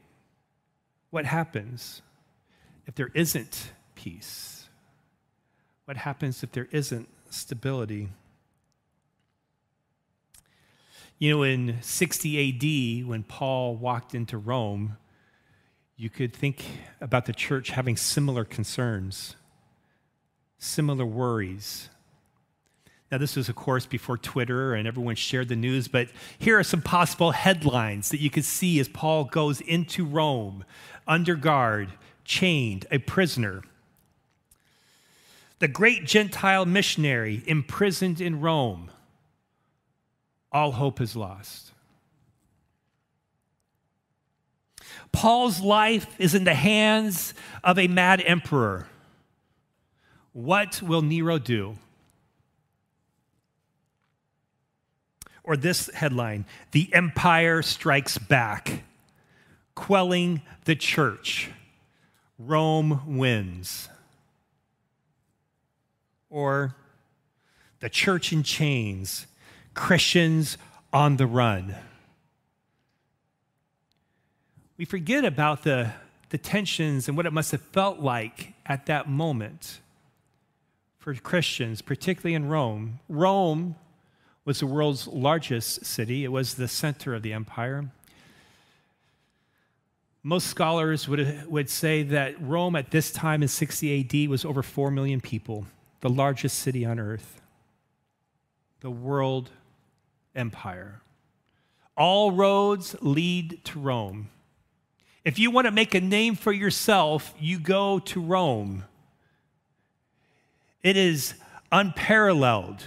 what 1.11 1.25
happens 1.25 2.01
if 2.87 2.95
there 2.95 3.11
isn't 3.13 3.73
peace? 3.93 4.52
What 5.85 5.97
happens 5.97 6.43
if 6.43 6.51
there 6.53 6.69
isn't 6.71 7.09
stability? 7.29 8.09
You 11.19 11.31
know, 11.31 11.43
in 11.43 11.81
60 11.81 13.01
AD, 13.01 13.07
when 13.07 13.23
Paul 13.23 13.75
walked 13.75 14.15
into 14.15 14.37
Rome, 14.37 14.97
you 15.97 16.09
could 16.09 16.33
think 16.33 16.65
about 17.01 17.25
the 17.25 17.33
church 17.33 17.71
having 17.71 17.97
similar 17.97 18.45
concerns, 18.45 19.35
similar 20.57 21.05
worries. 21.05 21.89
Now, 23.11 23.17
this 23.17 23.35
was, 23.35 23.47
of 23.47 23.55
course, 23.55 23.85
before 23.85 24.17
Twitter 24.17 24.73
and 24.73 24.87
everyone 24.87 25.15
shared 25.15 25.49
the 25.49 25.55
news, 25.55 25.87
but 25.87 26.07
here 26.39 26.57
are 26.57 26.63
some 26.63 26.81
possible 26.81 27.31
headlines 27.31 28.09
that 28.09 28.21
you 28.21 28.29
could 28.29 28.45
see 28.45 28.79
as 28.79 28.87
Paul 28.87 29.25
goes 29.25 29.61
into 29.61 30.05
Rome, 30.05 30.63
under 31.07 31.35
guard, 31.35 31.89
chained, 32.23 32.87
a 32.89 32.97
prisoner 32.99 33.63
the 35.63 35.67
great 35.69 36.03
Gentile 36.03 36.65
missionary 36.65 37.41
imprisoned 37.47 38.19
in 38.19 38.41
Rome, 38.41 38.91
all 40.51 40.73
hope 40.73 40.99
is 40.99 41.15
lost. 41.15 41.71
Paul's 45.13 45.61
life 45.61 46.19
is 46.19 46.35
in 46.35 46.43
the 46.43 46.53
hands 46.53 47.33
of 47.63 47.79
a 47.79 47.87
mad 47.87 48.21
emperor. 48.25 48.89
What 50.33 50.81
will 50.81 51.01
Nero 51.01 51.39
do? 51.39 51.77
Or 55.45 55.55
this 55.55 55.89
headline 55.93 56.43
The 56.73 56.93
Empire 56.93 57.61
Strikes 57.61 58.17
Back, 58.17 58.83
quelling 59.75 60.41
the 60.65 60.75
church. 60.75 61.51
Rome 62.37 63.17
wins 63.17 63.87
or 66.33 66.75
the 67.79 67.89
church 67.89 68.33
in 68.33 68.41
chains, 68.41 69.27
Christians 69.75 70.57
on 70.91 71.17
the 71.17 71.27
run. 71.27 71.75
We 74.75 74.85
forget 74.85 75.23
about 75.23 75.63
the, 75.63 75.91
the 76.29 76.39
tensions 76.39 77.07
and 77.07 77.15
what 77.15 77.27
it 77.27 77.33
must 77.33 77.51
have 77.51 77.61
felt 77.61 77.99
like 77.99 78.53
at 78.65 78.87
that 78.87 79.07
moment 79.07 79.79
for 80.97 81.13
Christians, 81.13 81.83
particularly 81.83 82.33
in 82.33 82.47
Rome. 82.49 82.99
Rome 83.07 83.75
was 84.43 84.59
the 84.59 84.65
world's 84.65 85.07
largest 85.07 85.85
city, 85.85 86.23
it 86.23 86.31
was 86.31 86.55
the 86.55 86.67
center 86.67 87.13
of 87.13 87.21
the 87.21 87.31
empire. 87.31 87.85
Most 90.23 90.47
scholars 90.47 91.07
would, 91.07 91.45
would 91.47 91.69
say 91.69 92.01
that 92.03 92.41
Rome 92.41 92.75
at 92.75 92.89
this 92.89 93.11
time 93.11 93.43
in 93.43 93.49
60 93.49 94.23
AD 94.23 94.29
was 94.29 94.45
over 94.45 94.63
4 94.63 94.89
million 94.89 95.21
people 95.21 95.67
the 96.03 96.09
largest 96.09 96.59
city 96.59 96.85
on 96.85 96.99
earth, 96.99 97.41
the 98.81 98.91
world 98.91 99.51
empire. 100.35 100.99
All 101.95 102.33
roads 102.33 102.93
lead 102.99 103.63
to 103.63 103.79
Rome. 103.79 104.27
If 105.23 105.39
you 105.39 105.49
want 105.49 105.63
to 105.63 105.71
make 105.71 105.95
a 105.95 106.01
name 106.01 106.35
for 106.35 106.51
yourself, 106.51 107.33
you 107.39 107.57
go 107.57 107.99
to 107.99 108.19
Rome. 108.19 108.83
It 110.81 110.97
is 110.97 111.35
unparalleled, 111.71 112.85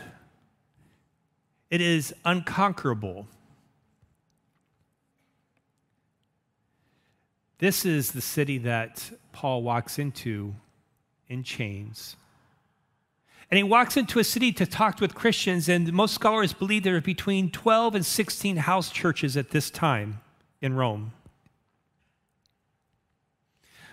it 1.71 1.81
is 1.81 2.15
unconquerable. 2.23 3.27
This 7.57 7.87
is 7.87 8.13
the 8.13 8.21
city 8.21 8.59
that 8.59 9.11
Paul 9.33 9.63
walks 9.63 9.99
into 9.99 10.55
in 11.31 11.45
chains. 11.45 12.17
And 13.51 13.59
he 13.59 13.63
walks 13.63 13.97
into 13.97 14.19
a 14.19 14.25
city 14.25 14.53
to 14.53 14.67
talk 14.67 15.01
with 15.01 15.15
Christians, 15.15 15.69
and 15.69 15.93
most 15.93 16.15
scholars 16.15 16.53
believe 16.53 16.83
there 16.83 16.97
are 16.97 17.01
between 17.01 17.51
12 17.51 17.95
and 17.95 18.05
16 18.05 18.57
house 18.57 18.91
churches 18.91 19.37
at 19.37 19.51
this 19.51 19.71
time 19.71 20.21
in 20.61 20.75
Rome. 20.75 21.13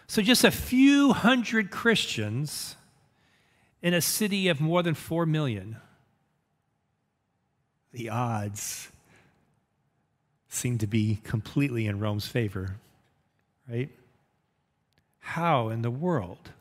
So, 0.08 0.22
just 0.22 0.44
a 0.44 0.52
few 0.52 1.14
hundred 1.14 1.72
Christians 1.72 2.76
in 3.82 3.94
a 3.94 4.02
city 4.02 4.48
of 4.48 4.60
more 4.60 4.82
than 4.82 4.96
4 4.96 5.26
million. 5.26 5.78
The 7.92 8.10
odds 8.10 8.90
seem 10.50 10.78
to 10.80 10.88
be 10.88 11.20
completely 11.24 11.86
in 11.86 12.00
Rome's 12.00 12.28
favor, 12.28 12.78
right? 13.70 13.90
How 15.20 15.70
in 15.70 15.84
the 15.84 15.92
world? 15.92 16.52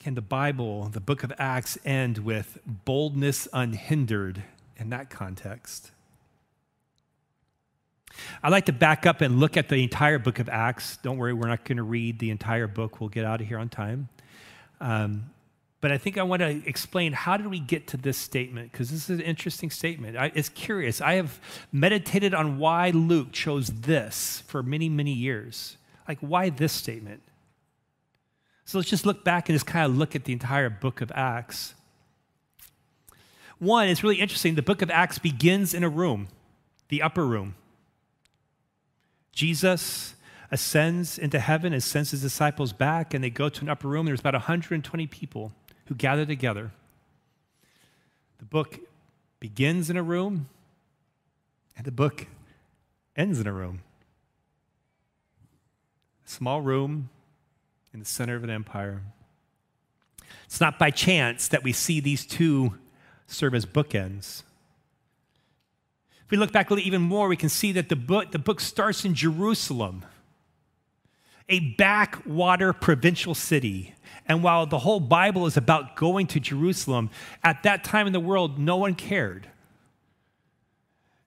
Can 0.00 0.14
the 0.14 0.22
Bible, 0.22 0.88
the 0.88 1.00
book 1.00 1.22
of 1.22 1.32
Acts, 1.38 1.78
end 1.84 2.18
with 2.18 2.58
boldness 2.66 3.46
unhindered 3.52 4.42
in 4.76 4.88
that 4.90 5.10
context? 5.10 5.90
I'd 8.42 8.50
like 8.50 8.64
to 8.66 8.72
back 8.72 9.06
up 9.06 9.20
and 9.20 9.38
look 9.38 9.58
at 9.58 9.68
the 9.68 9.82
entire 9.82 10.18
book 10.18 10.38
of 10.38 10.48
Acts. 10.48 10.96
Don't 11.02 11.18
worry, 11.18 11.34
we're 11.34 11.48
not 11.48 11.64
going 11.64 11.76
to 11.76 11.82
read 11.82 12.18
the 12.18 12.30
entire 12.30 12.66
book. 12.66 12.98
We'll 12.98 13.10
get 13.10 13.26
out 13.26 13.42
of 13.42 13.46
here 13.46 13.58
on 13.58 13.68
time. 13.68 14.08
Um, 14.80 15.30
but 15.82 15.92
I 15.92 15.98
think 15.98 16.16
I 16.16 16.22
want 16.22 16.40
to 16.40 16.66
explain 16.66 17.12
how 17.12 17.36
did 17.36 17.46
we 17.46 17.60
get 17.60 17.86
to 17.88 17.96
this 17.98 18.16
statement 18.16 18.72
because 18.72 18.90
this 18.90 19.08
is 19.10 19.18
an 19.18 19.24
interesting 19.24 19.70
statement. 19.70 20.16
I, 20.16 20.32
it's 20.34 20.48
curious. 20.48 21.02
I 21.02 21.14
have 21.14 21.38
meditated 21.72 22.32
on 22.34 22.58
why 22.58 22.90
Luke 22.90 23.32
chose 23.32 23.68
this 23.68 24.42
for 24.46 24.62
many, 24.62 24.88
many 24.88 25.12
years. 25.12 25.76
Like, 26.08 26.18
why 26.20 26.48
this 26.48 26.72
statement? 26.72 27.22
So 28.70 28.78
let's 28.78 28.88
just 28.88 29.04
look 29.04 29.24
back 29.24 29.48
and 29.48 29.56
just 29.56 29.66
kind 29.66 29.84
of 29.84 29.98
look 29.98 30.14
at 30.14 30.22
the 30.22 30.32
entire 30.32 30.70
book 30.70 31.00
of 31.00 31.10
Acts. 31.12 31.74
One, 33.58 33.88
it's 33.88 34.04
really 34.04 34.20
interesting. 34.20 34.54
The 34.54 34.62
book 34.62 34.80
of 34.80 34.92
Acts 34.92 35.18
begins 35.18 35.74
in 35.74 35.82
a 35.82 35.88
room, 35.88 36.28
the 36.88 37.02
upper 37.02 37.26
room. 37.26 37.56
Jesus 39.32 40.14
ascends 40.52 41.18
into 41.18 41.40
heaven 41.40 41.72
and 41.72 41.82
sends 41.82 42.12
his 42.12 42.22
disciples 42.22 42.72
back, 42.72 43.12
and 43.12 43.24
they 43.24 43.28
go 43.28 43.48
to 43.48 43.60
an 43.62 43.68
upper 43.68 43.88
room. 43.88 44.06
There's 44.06 44.20
about 44.20 44.34
120 44.34 45.04
people 45.08 45.50
who 45.86 45.96
gather 45.96 46.24
together. 46.24 46.70
The 48.38 48.44
book 48.44 48.78
begins 49.40 49.90
in 49.90 49.96
a 49.96 50.02
room, 50.04 50.48
and 51.76 51.84
the 51.84 51.90
book 51.90 52.28
ends 53.16 53.40
in 53.40 53.48
a 53.48 53.52
room. 53.52 53.80
A 56.24 56.28
small 56.28 56.60
room, 56.60 57.08
in 57.92 58.00
the 58.00 58.06
center 58.06 58.36
of 58.36 58.44
an 58.44 58.50
empire. 58.50 59.02
It's 60.44 60.60
not 60.60 60.78
by 60.78 60.90
chance 60.90 61.48
that 61.48 61.62
we 61.62 61.72
see 61.72 62.00
these 62.00 62.26
two 62.26 62.74
serve 63.26 63.54
as 63.54 63.66
bookends. 63.66 64.42
If 66.24 66.30
we 66.30 66.36
look 66.36 66.52
back 66.52 66.70
a 66.70 66.74
little 66.74 66.86
even 66.86 67.02
more, 67.02 67.28
we 67.28 67.36
can 67.36 67.48
see 67.48 67.72
that 67.72 67.88
the 67.88 67.96
book, 67.96 68.30
the 68.30 68.38
book 68.38 68.60
starts 68.60 69.04
in 69.04 69.14
Jerusalem, 69.14 70.04
a 71.48 71.60
backwater 71.60 72.72
provincial 72.72 73.34
city. 73.34 73.94
And 74.26 74.42
while 74.42 74.66
the 74.66 74.78
whole 74.78 75.00
Bible 75.00 75.46
is 75.46 75.56
about 75.56 75.96
going 75.96 76.28
to 76.28 76.38
Jerusalem, 76.40 77.10
at 77.42 77.64
that 77.64 77.82
time 77.82 78.06
in 78.06 78.12
the 78.12 78.20
world, 78.20 78.58
no 78.60 78.76
one 78.76 78.94
cared. 78.94 79.48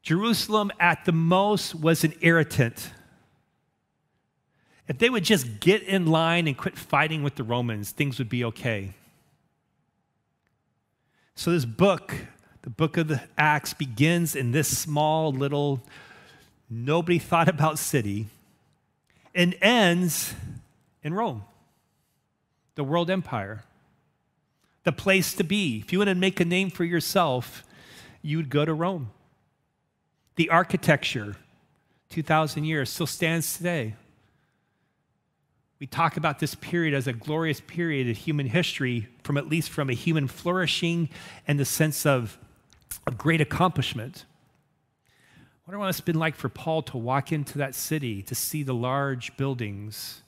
Jerusalem, 0.01 0.71
at 0.79 1.03
the 1.05 1.11
most, 1.11 1.75
was 1.75 2.03
an 2.03 2.13
irritant. 2.21 2.91
If 4.87 4.97
they 4.99 5.09
would 5.09 5.23
just 5.23 5.59
get 5.59 5.83
in 5.83 6.05
line 6.07 6.47
and 6.47 6.57
quit 6.57 6.77
fighting 6.77 7.23
with 7.23 7.35
the 7.35 7.43
Romans, 7.43 7.91
things 7.91 8.19
would 8.19 8.29
be 8.29 8.43
okay. 8.43 8.93
So, 11.35 11.51
this 11.51 11.65
book 11.65 12.13
the 12.63 12.69
book 12.69 12.95
of 12.95 13.09
the 13.09 13.21
Acts 13.37 13.73
begins 13.73 14.37
in 14.37 14.51
this 14.51 14.77
small 14.77 15.33
little, 15.33 15.83
nobody 16.69 17.19
thought 17.19 17.49
about 17.49 17.77
city 17.77 18.27
and 19.35 19.53
ends 19.61 20.33
in 21.03 21.13
Rome, 21.13 21.43
the 22.75 22.83
world 22.85 23.09
empire, 23.09 23.65
the 24.85 24.93
place 24.93 25.33
to 25.33 25.43
be. 25.43 25.79
If 25.79 25.91
you 25.91 25.99
want 25.99 26.07
to 26.07 26.15
make 26.15 26.39
a 26.39 26.45
name 26.45 26.69
for 26.69 26.85
yourself, 26.85 27.65
you 28.21 28.37
would 28.37 28.49
go 28.49 28.63
to 28.63 28.73
Rome. 28.73 29.11
The 30.35 30.49
architecture, 30.49 31.35
2,000 32.11 32.63
years, 32.63 32.89
still 32.89 33.07
stands 33.07 33.57
today. 33.57 33.95
We 35.83 35.87
talk 35.87 36.15
about 36.15 36.39
this 36.39 36.55
period 36.55 36.93
as 36.93 37.07
a 37.07 37.11
glorious 37.11 37.59
period 37.59 38.09
of 38.09 38.15
human 38.15 38.45
history, 38.45 39.09
from 39.21 39.35
at 39.35 39.49
least 39.49 39.69
from 39.69 39.89
a 39.89 39.93
human 39.93 40.29
flourishing 40.29 41.09
and 41.45 41.59
the 41.59 41.65
sense 41.65 42.05
of 42.05 42.37
a 43.05 43.11
great 43.11 43.41
accomplishment. 43.41 44.23
I 45.09 45.43
wonder 45.67 45.79
what 45.79 45.89
it's 45.89 45.99
been 45.99 46.17
like 46.17 46.35
for 46.35 46.47
Paul 46.47 46.83
to 46.83 46.97
walk 46.97 47.33
into 47.33 47.57
that 47.57 47.75
city, 47.75 48.21
to 48.21 48.33
see 48.33 48.63
the 48.63 48.73
large 48.73 49.35
buildings, 49.35 50.21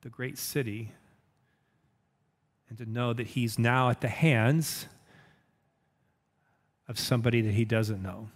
the 0.00 0.08
great 0.08 0.38
city, 0.38 0.92
and 2.70 2.78
to 2.78 2.86
know 2.86 3.12
that 3.12 3.26
he's 3.26 3.58
now 3.58 3.90
at 3.90 4.00
the 4.00 4.08
hands 4.08 4.86
of 6.88 6.98
somebody 6.98 7.42
that 7.42 7.52
he 7.52 7.66
doesn't 7.66 8.02
know. 8.02 8.30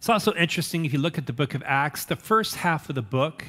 It's 0.00 0.08
also 0.08 0.32
interesting 0.32 0.86
if 0.86 0.94
you 0.94 0.98
look 0.98 1.18
at 1.18 1.26
the 1.26 1.32
book 1.34 1.52
of 1.52 1.62
Acts, 1.66 2.06
the 2.06 2.16
first 2.16 2.54
half 2.54 2.88
of 2.88 2.94
the 2.94 3.02
book 3.02 3.44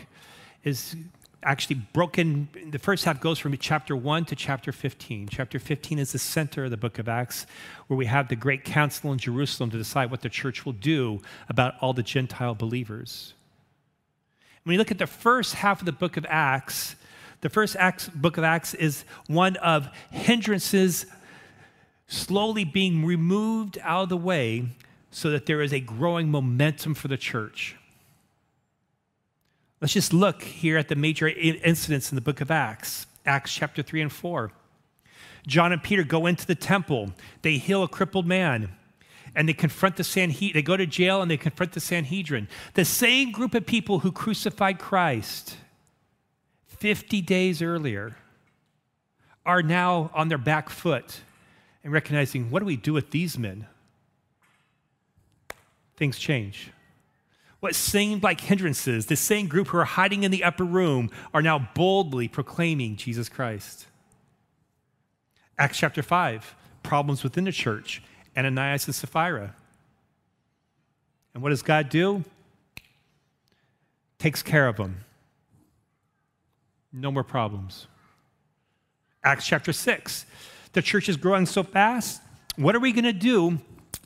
is 0.66 0.98
actually 1.44 1.78
broken. 1.94 2.50
The 2.72 2.78
first 2.78 3.06
half 3.06 3.22
goes 3.22 3.40
from 3.40 3.56
chapter 3.58 3.96
1 3.96 4.26
to 4.26 4.36
chapter 4.36 4.74
15. 4.74 5.30
Chapter 5.30 5.60
15 5.60 5.98
is 5.98 6.12
the 6.12 6.20
center 6.20 6.66
of 6.66 6.72
the 6.72 6.76
book 6.76 7.00
of 7.00 7.08
Acts, 7.08 7.46
where 7.88 7.96
we 7.96 8.06
have 8.08 8.28
the 8.28 8.36
great 8.36 8.66
council 8.66 9.14
in 9.14 9.18
Jerusalem 9.18 9.70
to 9.70 9.78
decide 9.78 10.12
what 10.12 10.24
the 10.24 10.30
church 10.30 10.66
will 10.66 10.74
do 10.74 11.22
about 11.48 11.76
all 11.80 11.94
the 11.94 12.04
Gentile 12.04 12.54
believers. 12.54 13.34
When 14.64 14.74
you 14.74 14.78
look 14.78 14.92
at 14.92 14.98
the 14.98 15.08
first 15.08 15.54
half 15.54 15.80
of 15.80 15.86
the 15.86 15.94
book 15.94 16.18
of 16.18 16.26
Acts, 16.28 16.98
the 17.40 17.50
first 17.50 17.78
Acts, 17.78 18.10
book 18.10 18.36
of 18.36 18.44
Acts 18.44 18.74
is 18.74 19.06
one 19.28 19.56
of 19.56 19.88
hindrances 20.12 21.06
slowly 22.08 22.66
being 22.66 23.06
removed 23.06 23.80
out 23.84 24.04
of 24.04 24.10
the 24.10 24.18
way 24.18 24.66
so 25.12 25.30
that 25.30 25.46
there 25.46 25.62
is 25.62 25.74
a 25.74 25.80
growing 25.80 26.32
momentum 26.32 26.94
for 26.94 27.10
the 27.10 27.18
church. 27.18 27.76
Let's 29.82 29.94
just 29.94 30.14
look 30.14 30.42
here 30.42 30.78
at 30.78 30.88
the 30.88 30.96
major 30.96 31.28
incidents 31.28 32.12
in 32.12 32.16
the 32.16 32.22
book 32.22 32.40
of 32.40 32.50
Acts, 32.50 33.08
Acts 33.26 33.54
chapter 33.54 33.84
3 33.84 34.04
and 34.04 34.12
4. 34.12 34.52
John 35.48 35.72
and 35.72 35.82
Peter 35.84 36.04
go 36.04 36.28
into 36.28 36.46
the 36.46 36.56
temple, 36.56 37.12
they 37.42 37.58
heal 37.58 37.84
a 37.84 37.88
crippled 37.88 38.28
man, 38.28 38.70
and 39.36 39.50
they 39.50 39.54
confront 39.54 39.98
the 39.98 40.04
Sanhedrin. 40.04 40.54
They 40.54 40.62
go 40.62 40.78
to 40.78 40.86
jail 40.86 41.22
and 41.22 41.32
they 41.32 41.38
confront 41.38 41.72
the 41.72 41.80
Sanhedrin. 41.80 42.48
The 42.74 42.86
same 42.86 43.32
group 43.32 43.54
of 43.56 43.66
people 43.66 44.00
who 44.00 44.12
crucified 44.12 44.78
Christ 44.78 45.58
50 46.68 47.22
days 47.22 47.62
earlier 47.62 48.18
are 49.46 49.64
now 49.64 50.12
on 50.14 50.28
their 50.28 50.38
back 50.38 50.70
foot 50.70 51.22
and 51.84 51.94
recognizing 51.94 52.52
what 52.52 52.60
do 52.60 52.66
we 52.66 52.76
do 52.76 52.94
with 52.94 53.12
these 53.12 53.38
men? 53.38 53.68
Things 56.02 56.18
change. 56.18 56.72
What 57.60 57.76
seemed 57.76 58.24
like 58.24 58.42
hindrances, 58.42 59.06
the 59.06 59.16
same 59.16 59.48
group 59.48 59.68
who 59.68 59.78
are 59.78 59.86
hiding 59.86 60.24
in 60.24 60.32
the 60.32 60.44
upper 60.44 60.64
room, 60.64 61.12
are 61.32 61.44
now 61.44 61.70
boldly 61.76 62.28
proclaiming 62.28 62.96
Jesus 62.96 63.30
Christ. 63.30 63.86
Acts 65.60 65.78
chapter 65.78 66.02
5, 66.02 66.56
problems 66.82 67.22
within 67.22 67.44
the 67.44 67.52
church, 67.52 68.02
Ananias 68.36 68.88
and 68.88 68.96
Sapphira. 68.96 69.54
And 71.36 71.44
what 71.44 71.50
does 71.50 71.62
God 71.62 71.90
do? 71.90 72.24
Takes 74.18 74.42
care 74.42 74.68
of 74.68 74.78
them. 74.78 75.06
No 76.92 77.12
more 77.12 77.24
problems. 77.24 77.86
Acts 79.24 79.46
chapter 79.46 79.72
6, 79.72 80.26
the 80.74 80.82
church 80.82 81.08
is 81.10 81.16
growing 81.16 81.46
so 81.46 81.62
fast. 81.62 82.24
What 82.56 82.76
are 82.76 82.80
we 82.80 82.92
going 82.92 83.04
to 83.04 83.14
do 83.14 83.60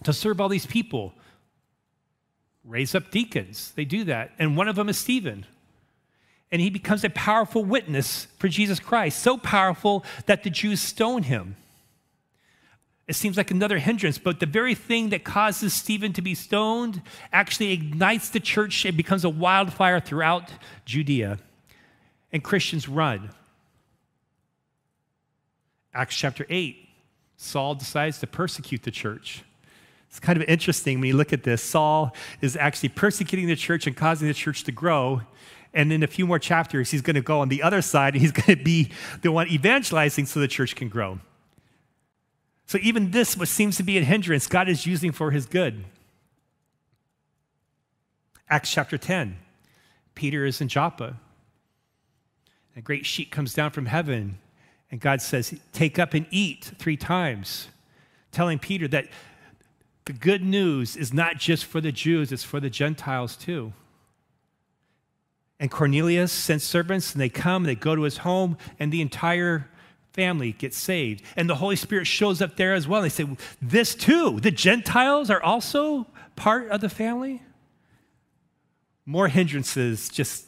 to 0.04 0.12
serve 0.12 0.42
all 0.42 0.50
these 0.50 0.66
people? 0.66 1.14
Raise 2.68 2.96
up 2.96 3.12
deacons. 3.12 3.72
They 3.76 3.86
do 3.86 4.04
that. 4.06 4.32
And 4.40 4.58
one 4.58 4.68
of 4.68 4.76
them 4.76 4.90
is 4.90 4.98
Stephen. 4.98 5.46
And 6.52 6.62
he 6.62 6.70
becomes 6.70 7.04
a 7.04 7.10
powerful 7.10 7.64
witness 7.64 8.28
for 8.38 8.48
Jesus 8.48 8.80
Christ, 8.80 9.20
so 9.20 9.38
powerful 9.38 10.06
that 10.26 10.44
the 10.44 10.50
Jews 10.50 10.82
stone 10.82 11.24
him. 11.24 11.56
It 13.08 13.16
seems 13.16 13.38
like 13.38 13.52
another 13.52 13.78
hindrance, 13.78 14.18
but 14.18 14.40
the 14.40 14.48
very 14.48 14.74
thing 14.74 15.10
that 15.10 15.24
causes 15.24 15.74
Stephen 15.74 16.12
to 16.14 16.22
be 16.22 16.34
stoned 16.34 17.02
actually 17.32 17.72
ignites 17.72 18.30
the 18.30 18.40
church. 18.40 18.86
It 18.86 18.98
becomes 18.98 19.24
a 19.24 19.30
wildfire 19.30 20.00
throughout 20.00 20.52
Judea. 20.86 21.38
And 22.32 22.44
Christians 22.44 22.90
run. 22.90 23.30
Acts 25.94 26.16
chapter 26.16 26.46
8 26.50 26.82
Saul 27.38 27.76
decides 27.76 28.20
to 28.20 28.28
persecute 28.28 28.84
the 28.84 28.92
church. 28.92 29.44
It's 30.16 30.22
kind 30.22 30.42
of 30.42 30.48
interesting 30.48 31.02
when 31.02 31.10
you 31.10 31.18
look 31.18 31.34
at 31.34 31.44
this. 31.44 31.62
Saul 31.62 32.16
is 32.40 32.56
actually 32.56 32.88
persecuting 32.88 33.48
the 33.48 33.56
church 33.58 33.86
and 33.86 33.98
causing 33.98 34.30
the 34.30 34.34
church 34.34 34.64
to 34.64 34.72
grow. 34.72 35.24
And 35.74 35.92
in 35.92 36.04
a 36.04 36.08
few 36.08 36.26
more 36.26 36.40
chapters, 36.40 36.90
he's 36.90 37.02
going 37.02 37.16
to 37.16 37.22
go 37.22 37.42
on 37.42 37.50
the 37.50 37.62
other 37.62 37.82
side 37.82 38.14
and 38.14 38.22
he's 38.22 38.32
going 38.32 38.58
to 38.58 38.64
be 38.64 38.92
the 39.24 39.32
one 39.34 39.50
evangelizing 39.50 40.26
so 40.26 40.40
the 40.40 40.48
church 40.48 40.74
can 40.74 40.88
grow. 40.88 41.20
So 42.66 42.78
even 42.82 43.12
this, 43.12 43.36
what 43.36 43.50
seems 43.50 43.76
to 43.76 43.84
be 43.84 43.98
a 43.98 44.06
hindrance, 44.06 44.48
God 44.48 44.70
is 44.70 44.86
using 44.86 45.12
for 45.12 45.32
his 45.32 45.46
good. 45.46 45.84
Acts 48.50 48.72
chapter 48.72 48.98
10. 48.98 49.36
Peter 50.14 50.46
is 50.46 50.62
in 50.62 50.70
Joppa. 50.70 51.18
A 52.78 52.82
great 52.82 53.06
sheet 53.06 53.32
comes 53.32 53.54
down 53.54 53.72
from 53.72 53.88
heaven, 53.88 54.38
and 54.90 55.02
God 55.02 55.22
says, 55.22 55.60
Take 55.74 56.00
up 56.00 56.14
and 56.14 56.26
eat 56.32 56.72
three 56.80 56.96
times, 56.96 57.68
telling 58.32 58.60
Peter 58.60 58.88
that 58.88 59.10
the 60.06 60.14
good 60.14 60.44
news 60.44 60.96
is 60.96 61.14
not 61.14 61.38
just 61.38 61.66
for 61.66 61.82
the 61.82 61.92
Jews, 61.92 62.32
it's 62.32 62.44
for 62.44 62.60
the 62.60 62.70
Gentiles 62.70 63.36
too. 63.36 63.74
And 65.60 65.72
Cornelius 65.72 66.32
sends 66.32 66.64
servants, 66.64 67.14
and 67.14 67.22
they 67.22 67.30
come, 67.30 67.64
and 67.64 67.70
they 67.70 67.76
go 67.76 67.96
to 67.96 68.04
his 68.04 68.18
home, 68.18 68.58
and 68.80 68.92
the 68.92 69.02
entire 69.02 69.70
family 70.14 70.52
gets 70.52 70.78
saved. 70.78 71.24
And 71.36 71.50
the 71.50 71.56
Holy 71.56 71.76
Spirit 71.76 72.08
shows 72.08 72.42
up 72.42 72.56
there 72.56 72.74
as 72.74 72.88
well. 72.88 73.02
They 73.02 73.10
say, 73.10 73.28
This 73.62 73.96
too, 73.96 74.40
the 74.40 74.52
Gentiles 74.52 75.30
are 75.30 75.42
also 75.42 76.08
part 76.36 76.70
of 76.70 76.82
the 76.82 76.90
family? 76.90 77.42
More 79.06 79.28
hindrances 79.28 80.10
just 80.10 80.46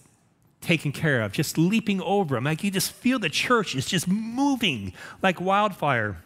taken 0.62 0.92
care 0.92 1.22
of, 1.22 1.32
just 1.32 1.58
leaping 1.58 2.02
over 2.02 2.36
them. 2.36 2.44
Like 2.44 2.64
you 2.64 2.72
just 2.72 2.92
feel 2.92 3.20
the 3.20 3.30
church 3.30 3.76
is 3.76 3.86
just 3.86 4.08
moving 4.08 4.94
like 5.22 5.40
wildfire. 5.40 6.24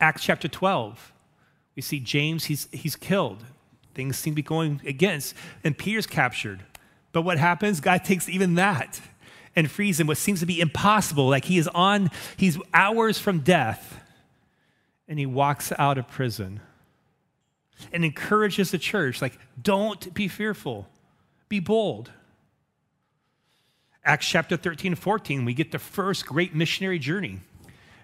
Acts 0.00 0.24
chapter 0.24 0.48
12. 0.48 1.12
We 1.74 1.82
see 1.82 2.00
James, 2.00 2.44
he's, 2.44 2.68
he's 2.72 2.96
killed. 2.96 3.44
Things 3.94 4.16
seem 4.16 4.32
to 4.32 4.36
be 4.36 4.42
going 4.42 4.80
against, 4.86 5.34
and 5.64 5.76
Peter's 5.76 6.06
captured. 6.06 6.60
But 7.12 7.22
what 7.22 7.38
happens? 7.38 7.80
God 7.80 8.04
takes 8.04 8.28
even 8.28 8.54
that 8.54 9.00
and 9.54 9.70
frees 9.70 10.00
him, 10.00 10.06
what 10.06 10.16
seems 10.16 10.40
to 10.40 10.46
be 10.46 10.60
impossible. 10.60 11.28
Like 11.28 11.44
he 11.44 11.58
is 11.58 11.68
on, 11.68 12.10
he's 12.36 12.58
hours 12.72 13.18
from 13.18 13.40
death, 13.40 14.00
and 15.08 15.18
he 15.18 15.26
walks 15.26 15.72
out 15.78 15.98
of 15.98 16.08
prison 16.08 16.60
and 17.92 18.04
encourages 18.04 18.70
the 18.70 18.78
church, 18.78 19.20
like, 19.20 19.38
don't 19.60 20.14
be 20.14 20.28
fearful, 20.28 20.88
be 21.48 21.60
bold. 21.60 22.10
Acts 24.04 24.26
chapter 24.26 24.56
13 24.56 24.92
and 24.92 24.98
14, 24.98 25.44
we 25.44 25.54
get 25.54 25.72
the 25.72 25.78
first 25.78 26.26
great 26.26 26.54
missionary 26.54 26.98
journey. 26.98 27.40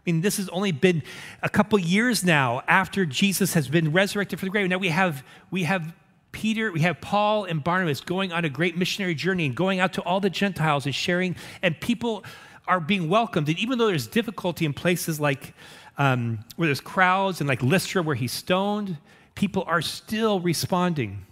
Mean, 0.08 0.22
this 0.22 0.38
has 0.38 0.48
only 0.48 0.72
been 0.72 1.02
a 1.42 1.50
couple 1.50 1.78
years 1.78 2.24
now 2.24 2.62
after 2.66 3.04
Jesus 3.04 3.52
has 3.52 3.68
been 3.68 3.92
resurrected 3.92 4.40
from 4.40 4.46
the 4.46 4.50
grave. 4.50 4.66
Now 4.66 4.78
we 4.78 4.88
have, 4.88 5.22
we 5.50 5.64
have 5.64 5.94
Peter, 6.32 6.72
we 6.72 6.80
have 6.80 6.98
Paul 7.02 7.44
and 7.44 7.62
Barnabas 7.62 8.00
going 8.00 8.32
on 8.32 8.42
a 8.46 8.48
great 8.48 8.74
missionary 8.74 9.14
journey 9.14 9.44
and 9.44 9.54
going 9.54 9.80
out 9.80 9.92
to 9.94 10.02
all 10.02 10.18
the 10.18 10.30
Gentiles 10.30 10.86
and 10.86 10.94
sharing, 10.94 11.36
and 11.60 11.78
people 11.78 12.24
are 12.66 12.80
being 12.80 13.10
welcomed. 13.10 13.50
And 13.50 13.58
even 13.58 13.76
though 13.76 13.88
there's 13.88 14.06
difficulty 14.06 14.64
in 14.64 14.72
places 14.72 15.20
like 15.20 15.52
um, 15.98 16.38
where 16.56 16.68
there's 16.68 16.80
crowds 16.80 17.42
and 17.42 17.48
like 17.48 17.62
Lystra 17.62 18.02
where 18.02 18.16
he's 18.16 18.32
stoned, 18.32 18.96
people 19.34 19.64
are 19.66 19.82
still 19.82 20.40
responding. 20.40 21.26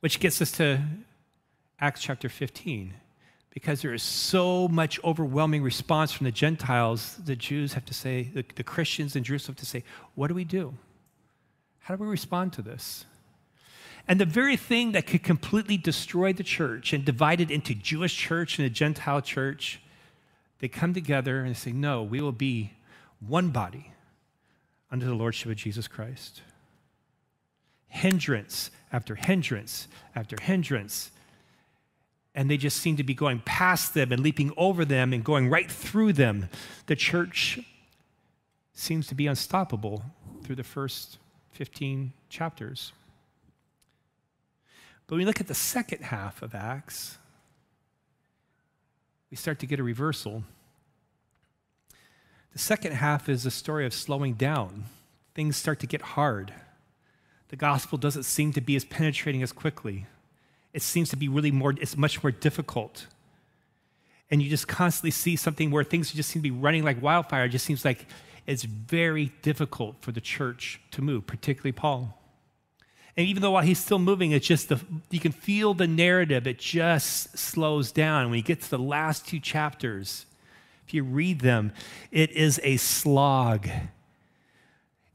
Which 0.00 0.20
gets 0.20 0.42
us 0.42 0.52
to 0.52 0.82
Acts 1.80 2.02
chapter 2.02 2.28
15. 2.28 2.92
Because 3.50 3.82
there 3.82 3.92
is 3.92 4.02
so 4.02 4.68
much 4.68 5.02
overwhelming 5.02 5.62
response 5.62 6.12
from 6.12 6.24
the 6.24 6.30
Gentiles, 6.32 7.16
the 7.24 7.34
Jews 7.34 7.72
have 7.72 7.84
to 7.86 7.94
say, 7.94 8.30
the, 8.32 8.44
the 8.54 8.62
Christians 8.62 9.16
in 9.16 9.24
Jerusalem 9.24 9.56
have 9.56 9.60
to 9.60 9.66
say, 9.66 9.82
what 10.14 10.28
do 10.28 10.34
we 10.34 10.44
do? 10.44 10.74
How 11.80 11.96
do 11.96 12.04
we 12.04 12.08
respond 12.08 12.52
to 12.54 12.62
this? 12.62 13.04
And 14.06 14.20
the 14.20 14.24
very 14.24 14.56
thing 14.56 14.92
that 14.92 15.06
could 15.06 15.22
completely 15.22 15.76
destroy 15.76 16.32
the 16.32 16.42
church 16.42 16.92
and 16.92 17.04
divide 17.04 17.40
it 17.40 17.50
into 17.50 17.74
Jewish 17.74 18.16
church 18.16 18.58
and 18.58 18.66
a 18.66 18.70
Gentile 18.70 19.20
church, 19.20 19.80
they 20.60 20.68
come 20.68 20.94
together 20.94 21.40
and 21.40 21.56
say, 21.56 21.72
No, 21.72 22.02
we 22.02 22.20
will 22.20 22.32
be 22.32 22.72
one 23.26 23.50
body 23.50 23.92
under 24.90 25.06
the 25.06 25.14
lordship 25.14 25.50
of 25.50 25.56
Jesus 25.56 25.86
Christ. 25.88 26.42
Hindrance 27.88 28.70
after 28.92 29.14
hindrance 29.14 29.88
after 30.14 30.36
hindrance. 30.40 31.10
And 32.34 32.50
they 32.50 32.56
just 32.56 32.76
seem 32.78 32.96
to 32.96 33.02
be 33.02 33.14
going 33.14 33.40
past 33.44 33.94
them 33.94 34.12
and 34.12 34.22
leaping 34.22 34.52
over 34.56 34.84
them 34.84 35.12
and 35.12 35.24
going 35.24 35.50
right 35.50 35.70
through 35.70 36.12
them. 36.12 36.48
The 36.86 36.96
church 36.96 37.58
seems 38.72 39.06
to 39.08 39.14
be 39.14 39.26
unstoppable 39.26 40.02
through 40.42 40.56
the 40.56 40.64
first 40.64 41.18
15 41.52 42.12
chapters. 42.28 42.92
But 45.06 45.16
when 45.16 45.18
we 45.20 45.24
look 45.26 45.40
at 45.40 45.48
the 45.48 45.54
second 45.54 46.04
half 46.04 46.40
of 46.40 46.54
Acts, 46.54 47.18
we 49.30 49.36
start 49.36 49.58
to 49.58 49.66
get 49.66 49.80
a 49.80 49.82
reversal. 49.82 50.44
The 52.52 52.58
second 52.58 52.92
half 52.92 53.28
is 53.28 53.44
a 53.46 53.50
story 53.50 53.86
of 53.86 53.94
slowing 53.94 54.34
down. 54.34 54.84
Things 55.34 55.56
start 55.56 55.78
to 55.80 55.86
get 55.86 56.02
hard. 56.02 56.52
The 57.48 57.56
gospel 57.56 57.98
doesn't 57.98 58.22
seem 58.22 58.52
to 58.52 58.60
be 58.60 58.76
as 58.76 58.84
penetrating 58.84 59.42
as 59.42 59.52
quickly. 59.52 60.06
It 60.72 60.82
seems 60.82 61.10
to 61.10 61.16
be 61.16 61.28
really 61.28 61.50
more, 61.50 61.74
it's 61.80 61.96
much 61.96 62.22
more 62.22 62.30
difficult. 62.30 63.06
And 64.30 64.40
you 64.40 64.48
just 64.48 64.68
constantly 64.68 65.10
see 65.10 65.36
something 65.36 65.70
where 65.70 65.82
things 65.82 66.12
just 66.12 66.30
seem 66.30 66.40
to 66.42 66.48
be 66.48 66.56
running 66.56 66.84
like 66.84 67.02
wildfire. 67.02 67.46
It 67.46 67.48
just 67.50 67.64
seems 67.64 67.84
like 67.84 68.06
it's 68.46 68.62
very 68.62 69.32
difficult 69.42 69.96
for 70.00 70.12
the 70.12 70.20
church 70.20 70.80
to 70.92 71.02
move, 71.02 71.26
particularly 71.26 71.72
Paul. 71.72 72.16
And 73.16 73.26
even 73.26 73.42
though 73.42 73.50
while 73.50 73.64
he's 73.64 73.78
still 73.78 73.98
moving, 73.98 74.30
it's 74.30 74.46
just 74.46 74.68
the, 74.68 74.80
you 75.10 75.20
can 75.20 75.32
feel 75.32 75.74
the 75.74 75.86
narrative, 75.86 76.46
it 76.46 76.58
just 76.58 77.36
slows 77.36 77.90
down. 77.90 78.30
When 78.30 78.36
you 78.36 78.44
get 78.44 78.62
to 78.62 78.70
the 78.70 78.78
last 78.78 79.26
two 79.26 79.40
chapters, 79.40 80.26
if 80.86 80.94
you 80.94 81.02
read 81.02 81.40
them, 81.40 81.72
it 82.10 82.30
is 82.30 82.60
a 82.62 82.76
slog. 82.76 83.68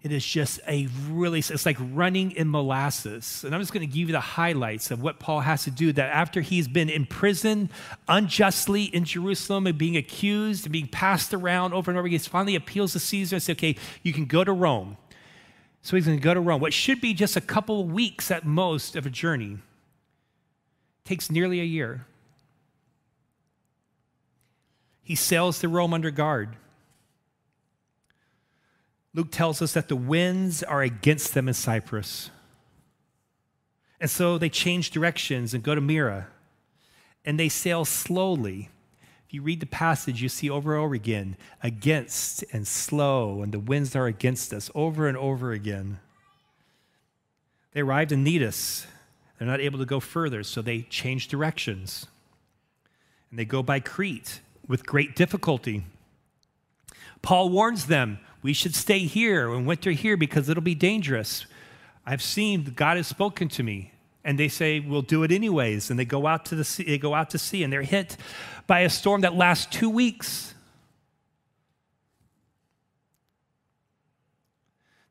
It 0.05 0.11
is 0.11 0.23
just 0.23 0.59
a 0.67 0.87
really, 1.09 1.39
it's 1.39 1.65
like 1.65 1.77
running 1.79 2.29
in 2.33 2.51
molasses. 2.51 3.43
And 3.43 3.55
I'm 3.55 3.59
just 3.59 3.73
going 3.73 3.81
to 3.81 3.91
give 3.91 4.07
you 4.07 4.13
the 4.13 4.19
highlights 4.19 4.91
of 4.91 5.01
what 5.01 5.17
Paul 5.17 5.39
has 5.39 5.63
to 5.63 5.71
do 5.71 5.91
that 5.93 6.11
after 6.13 6.41
he's 6.41 6.67
been 6.67 6.91
imprisoned 6.91 7.69
unjustly 8.07 8.83
in 8.83 9.05
Jerusalem 9.05 9.65
and 9.65 9.79
being 9.79 9.97
accused 9.97 10.67
and 10.67 10.71
being 10.71 10.85
passed 10.85 11.33
around 11.33 11.73
over 11.73 11.89
and 11.89 11.97
over 11.97 12.05
again, 12.05 12.19
he 12.19 12.29
finally 12.29 12.53
appeals 12.53 12.93
to 12.93 12.99
Caesar 12.99 13.37
and 13.37 13.41
says, 13.41 13.55
okay, 13.55 13.75
you 14.03 14.13
can 14.13 14.25
go 14.25 14.43
to 14.43 14.53
Rome. 14.53 14.97
So 15.81 15.95
he's 15.95 16.05
going 16.05 16.19
to 16.19 16.23
go 16.23 16.35
to 16.35 16.39
Rome. 16.39 16.61
What 16.61 16.71
should 16.71 17.01
be 17.01 17.15
just 17.15 17.35
a 17.35 17.41
couple 17.41 17.81
of 17.81 17.91
weeks 17.91 18.29
at 18.29 18.45
most 18.45 18.95
of 18.95 19.07
a 19.07 19.09
journey 19.09 19.57
takes 21.03 21.31
nearly 21.31 21.59
a 21.61 21.63
year. 21.63 22.05
He 25.01 25.15
sails 25.15 25.61
to 25.61 25.67
Rome 25.67 25.95
under 25.95 26.11
guard. 26.11 26.57
Luke 29.15 29.31
tells 29.31 29.61
us 29.61 29.73
that 29.73 29.87
the 29.87 29.95
winds 29.95 30.61
are 30.61 30.83
against 30.83 31.33
them 31.33 31.47
in 31.47 31.53
Cyprus. 31.55 32.29
And 33.99 34.09
so 34.11 34.37
they 34.37 34.49
change 34.49 34.91
directions 34.91 35.53
and 35.53 35.63
go 35.63 35.73
to 35.73 35.81
Myra. 35.81 36.27
And 37.23 37.39
they 37.39 37.49
sail 37.49 37.85
slowly 37.85 38.69
if 39.25 39.33
you 39.33 39.41
read 39.41 39.59
the 39.59 39.65
passage, 39.65 40.21
you 40.21 40.29
see 40.29 40.51
over 40.51 40.75
and 40.75 40.83
over 40.83 40.93
again 40.93 41.35
against 41.63 42.45
and 42.53 42.67
slow, 42.67 43.41
and 43.41 43.51
the 43.51 43.59
winds 43.59 43.95
are 43.95 44.05
against 44.05 44.53
us 44.53 44.69
over 44.75 45.07
and 45.07 45.17
over 45.17 45.51
again. 45.51 45.99
They 47.71 47.81
arrived 47.81 48.11
in 48.11 48.23
Cnidus. 48.23 48.85
They're 49.39 49.47
not 49.47 49.61
able 49.61 49.79
to 49.79 49.85
go 49.85 49.99
further, 49.99 50.43
so 50.43 50.61
they 50.61 50.83
change 50.83 51.27
directions. 51.27 52.05
And 53.31 53.39
they 53.39 53.45
go 53.45 53.63
by 53.63 53.79
Crete 53.79 54.41
with 54.67 54.85
great 54.85 55.15
difficulty. 55.15 55.83
Paul 57.23 57.49
warns 57.49 57.87
them 57.87 58.19
we 58.45 58.53
should 58.53 58.75
stay 58.75 58.99
here 58.99 59.51
and 59.51 59.65
winter 59.65 59.89
here 59.89 60.15
because 60.15 60.49
it'll 60.49 60.61
be 60.61 60.75
dangerous. 60.75 61.47
I've 62.05 62.21
seen 62.21 62.63
God 62.75 62.95
has 62.95 63.07
spoken 63.07 63.49
to 63.49 63.63
me 63.63 63.91
and 64.23 64.37
they 64.37 64.49
say 64.49 64.79
we'll 64.79 65.01
do 65.01 65.23
it 65.23 65.31
anyways 65.31 65.89
and 65.89 65.97
they 65.97 66.05
go 66.05 66.27
out 66.27 66.45
to 66.45 66.55
the 66.55 66.63
sea 66.63 66.83
they 66.83 66.99
go 66.99 67.15
out 67.15 67.31
to 67.31 67.39
sea 67.39 67.63
and 67.63 67.73
they're 67.73 67.81
hit 67.81 68.17
by 68.67 68.81
a 68.81 68.89
storm 68.91 69.21
that 69.21 69.33
lasts 69.33 69.65
two 69.65 69.89
weeks 69.89 70.53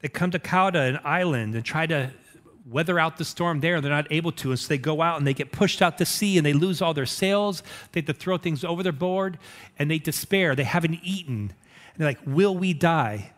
they 0.00 0.06
come 0.08 0.30
to 0.30 0.38
Cauda, 0.38 0.90
an 0.90 1.00
island, 1.02 1.56
and 1.56 1.64
try 1.64 1.86
to 1.86 2.12
weather 2.64 3.00
out 3.00 3.16
the 3.16 3.24
storm 3.24 3.58
there. 3.58 3.80
They're 3.80 3.90
not 3.90 4.06
able 4.12 4.30
to, 4.32 4.50
and 4.50 4.60
so 4.60 4.68
they 4.68 4.78
go 4.78 5.02
out 5.02 5.18
and 5.18 5.26
they 5.26 5.34
get 5.34 5.50
pushed 5.50 5.82
out 5.82 5.98
to 5.98 6.06
sea 6.06 6.36
and 6.36 6.46
they 6.46 6.52
lose 6.52 6.80
all 6.80 6.94
their 6.94 7.04
sails. 7.04 7.64
They 7.90 8.00
have 8.00 8.06
to 8.06 8.14
throw 8.14 8.38
things 8.38 8.62
over 8.62 8.84
their 8.84 8.92
board 8.92 9.40
and 9.76 9.90
they 9.90 9.98
despair. 9.98 10.54
They 10.54 10.62
haven't 10.62 11.00
eaten. 11.02 11.52
And 11.94 12.00
they're 12.00 12.08
like, 12.08 12.20
Will 12.26 12.56
we 12.56 12.72
die? 12.72 13.30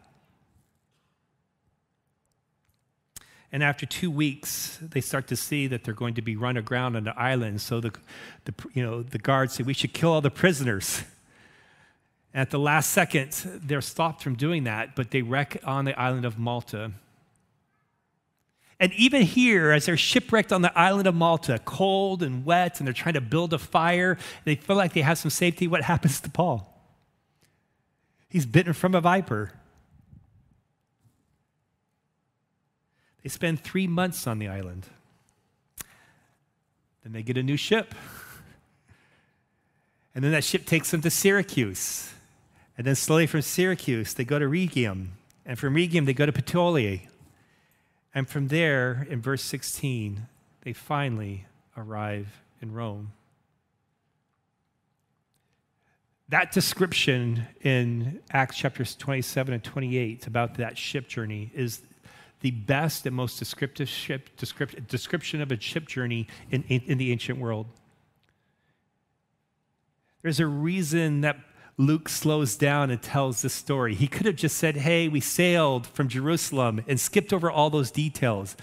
And 3.52 3.62
after 3.62 3.86
two 3.86 4.10
weeks, 4.10 4.78
they 4.82 5.00
start 5.00 5.28
to 5.28 5.36
see 5.36 5.66
that 5.68 5.84
they're 5.84 5.94
going 5.94 6.14
to 6.14 6.22
be 6.22 6.36
run 6.36 6.56
aground 6.56 6.96
on 6.96 7.04
the 7.04 7.18
island. 7.18 7.60
So 7.60 7.80
the, 7.80 7.92
the, 8.44 8.52
you 8.74 8.82
know, 8.82 9.02
the 9.02 9.18
guards 9.18 9.54
say, 9.54 9.62
We 9.62 9.74
should 9.74 9.92
kill 9.92 10.12
all 10.12 10.20
the 10.20 10.30
prisoners. 10.30 11.02
And 12.34 12.42
at 12.42 12.50
the 12.50 12.58
last 12.58 12.90
second, 12.90 13.32
they're 13.64 13.80
stopped 13.80 14.22
from 14.22 14.34
doing 14.34 14.64
that, 14.64 14.94
but 14.94 15.10
they 15.10 15.22
wreck 15.22 15.56
on 15.64 15.86
the 15.86 15.98
island 15.98 16.26
of 16.26 16.38
Malta. 16.38 16.92
And 18.78 18.92
even 18.92 19.22
here, 19.22 19.70
as 19.70 19.86
they're 19.86 19.96
shipwrecked 19.96 20.52
on 20.52 20.60
the 20.60 20.78
island 20.78 21.08
of 21.08 21.14
Malta, 21.14 21.58
cold 21.64 22.22
and 22.22 22.44
wet, 22.44 22.78
and 22.78 22.86
they're 22.86 22.92
trying 22.92 23.14
to 23.14 23.22
build 23.22 23.54
a 23.54 23.58
fire, 23.58 24.18
they 24.44 24.54
feel 24.54 24.76
like 24.76 24.92
they 24.92 25.00
have 25.00 25.16
some 25.16 25.30
safety. 25.30 25.66
What 25.66 25.82
happens 25.82 26.20
to 26.20 26.28
Paul? 26.28 26.75
He's 28.28 28.46
bitten 28.46 28.72
from 28.72 28.94
a 28.94 29.00
viper. 29.00 29.52
They 33.22 33.28
spend 33.28 33.60
three 33.62 33.86
months 33.86 34.26
on 34.26 34.38
the 34.38 34.48
island. 34.48 34.86
Then 37.02 37.12
they 37.12 37.22
get 37.22 37.36
a 37.36 37.42
new 37.42 37.56
ship. 37.56 37.94
And 40.14 40.24
then 40.24 40.32
that 40.32 40.44
ship 40.44 40.64
takes 40.64 40.90
them 40.90 41.02
to 41.02 41.10
Syracuse. 41.10 42.12
And 42.78 42.86
then 42.86 42.94
slowly 42.94 43.26
from 43.26 43.42
Syracuse, 43.42 44.14
they 44.14 44.24
go 44.24 44.38
to 44.38 44.46
Rhegium. 44.46 45.08
And 45.44 45.58
from 45.58 45.74
Rhegium, 45.74 46.06
they 46.06 46.14
go 46.14 46.26
to 46.26 46.32
Puteoli. 46.32 47.08
And 48.14 48.28
from 48.28 48.48
there, 48.48 49.06
in 49.10 49.20
verse 49.20 49.42
16, 49.42 50.26
they 50.62 50.72
finally 50.72 51.46
arrive 51.76 52.40
in 52.62 52.72
Rome. 52.72 53.12
That 56.28 56.50
description 56.50 57.46
in 57.60 58.20
Acts 58.32 58.56
chapters 58.56 58.96
27 58.96 59.54
and 59.54 59.62
28 59.62 60.26
about 60.26 60.56
that 60.56 60.76
ship 60.76 61.06
journey 61.06 61.52
is 61.54 61.82
the 62.40 62.50
best 62.50 63.06
and 63.06 63.14
most 63.14 63.38
descriptive 63.38 63.88
ship, 63.88 64.36
descript, 64.36 64.88
description 64.88 65.40
of 65.40 65.52
a 65.52 65.60
ship 65.60 65.86
journey 65.86 66.26
in, 66.50 66.64
in, 66.64 66.80
in 66.86 66.98
the 66.98 67.12
ancient 67.12 67.38
world. 67.38 67.66
There's 70.22 70.40
a 70.40 70.46
reason 70.46 71.20
that 71.20 71.38
Luke 71.78 72.08
slows 72.08 72.56
down 72.56 72.90
and 72.90 73.00
tells 73.00 73.42
the 73.42 73.48
story. 73.48 73.94
He 73.94 74.08
could 74.08 74.26
have 74.26 74.36
just 74.36 74.56
said, 74.56 74.78
Hey, 74.78 75.08
we 75.08 75.20
sailed 75.20 75.86
from 75.86 76.08
Jerusalem 76.08 76.82
and 76.88 76.98
skipped 76.98 77.32
over 77.32 77.50
all 77.50 77.70
those 77.70 77.90
details. 77.90 78.56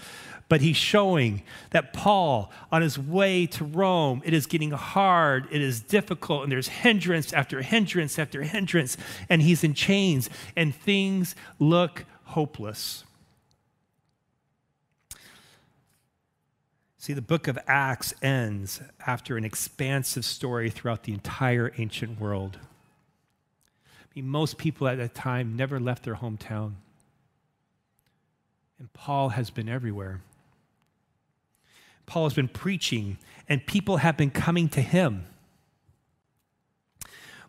But 0.48 0.60
he's 0.60 0.76
showing 0.76 1.42
that 1.70 1.92
Paul, 1.92 2.52
on 2.70 2.82
his 2.82 2.98
way 2.98 3.46
to 3.46 3.64
Rome, 3.64 4.22
it 4.24 4.34
is 4.34 4.46
getting 4.46 4.72
hard, 4.72 5.48
it 5.50 5.62
is 5.62 5.80
difficult, 5.80 6.42
and 6.42 6.52
there's 6.52 6.68
hindrance 6.68 7.32
after 7.32 7.62
hindrance 7.62 8.18
after 8.18 8.42
hindrance, 8.42 8.96
and 9.28 9.40
he's 9.40 9.64
in 9.64 9.74
chains, 9.74 10.28
and 10.54 10.74
things 10.74 11.34
look 11.58 12.04
hopeless. 12.24 13.04
See, 16.98 17.12
the 17.12 17.22
book 17.22 17.48
of 17.48 17.58
Acts 17.66 18.14
ends 18.22 18.80
after 19.06 19.36
an 19.36 19.44
expansive 19.44 20.24
story 20.24 20.70
throughout 20.70 21.02
the 21.02 21.12
entire 21.12 21.72
ancient 21.76 22.18
world. 22.18 22.58
I 23.86 24.06
mean, 24.14 24.28
most 24.28 24.56
people 24.56 24.88
at 24.88 24.96
that 24.96 25.14
time 25.14 25.54
never 25.54 25.78
left 25.78 26.04
their 26.04 26.14
hometown. 26.14 26.74
And 28.78 28.92
Paul 28.92 29.30
has 29.30 29.50
been 29.50 29.68
everywhere. 29.68 30.22
Paul 32.06 32.24
has 32.24 32.34
been 32.34 32.48
preaching, 32.48 33.18
and 33.48 33.66
people 33.66 33.98
have 33.98 34.16
been 34.16 34.30
coming 34.30 34.68
to 34.70 34.80
him. 34.80 35.26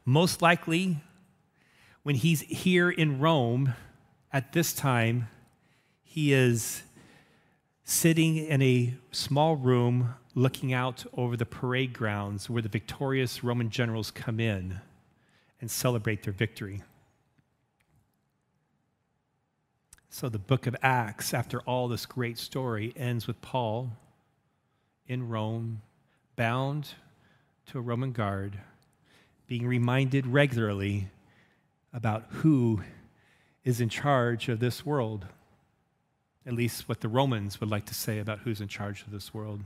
Most 0.06 0.42
likely, 0.42 0.98
when 2.04 2.16
he's 2.16 2.42
here 2.42 2.90
in 2.90 3.20
Rome 3.20 3.74
at 4.32 4.54
this 4.54 4.74
time, 4.74 5.28
he 6.04 6.34
is 6.34 6.84
sitting 7.84 8.38
in 8.38 8.62
a 8.62 8.94
small 9.12 9.56
room 9.56 10.16
looking 10.34 10.74
out 10.74 11.06
over 11.14 11.36
the 11.38 11.46
parade 11.46 11.94
grounds 11.94 12.50
where 12.50 12.62
the 12.62 12.70
victorious 12.70 13.44
Roman 13.44 13.70
generals 13.70 14.12
come 14.12 14.40
in 14.40 14.82
and 15.62 15.72
celebrate 15.72 16.24
their 16.24 16.34
victory. 16.34 16.84
So 20.10 20.30
the 20.30 20.40
book 20.40 20.68
of 20.68 20.76
Acts, 20.82 21.34
after 21.34 21.62
all 21.62 21.88
this 21.88 22.06
great 22.06 22.38
story, 22.38 22.94
ends 22.96 23.28
with 23.28 23.42
Paul 23.42 23.92
in 25.08 25.28
Rome, 25.28 25.82
bound 26.36 26.90
to 27.68 27.78
a 27.78 27.82
Roman 27.82 28.12
guard, 28.12 28.60
being 29.48 29.68
reminded 29.68 30.26
regularly 30.28 31.10
about 31.94 32.26
who 32.30 32.82
is 33.64 33.82
in 33.82 33.90
charge 33.90 34.50
of 34.50 34.60
this 34.60 34.86
world. 34.86 35.26
At 36.46 36.54
least 36.54 36.88
what 36.88 37.02
the 37.02 37.08
Romans 37.08 37.60
would 37.60 37.70
like 37.70 37.86
to 37.86 37.94
say 37.94 38.20
about 38.20 38.40
who's 38.40 38.62
in 38.62 38.68
charge 38.68 39.02
of 39.02 39.12
this 39.12 39.34
world. 39.34 39.62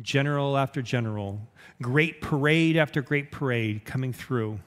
General 0.00 0.56
after 0.56 0.82
general, 0.82 1.40
great 1.80 2.20
parade 2.20 2.76
after 2.76 3.00
great 3.00 3.30
parade 3.30 3.84
coming 3.84 4.12
through. 4.12 4.58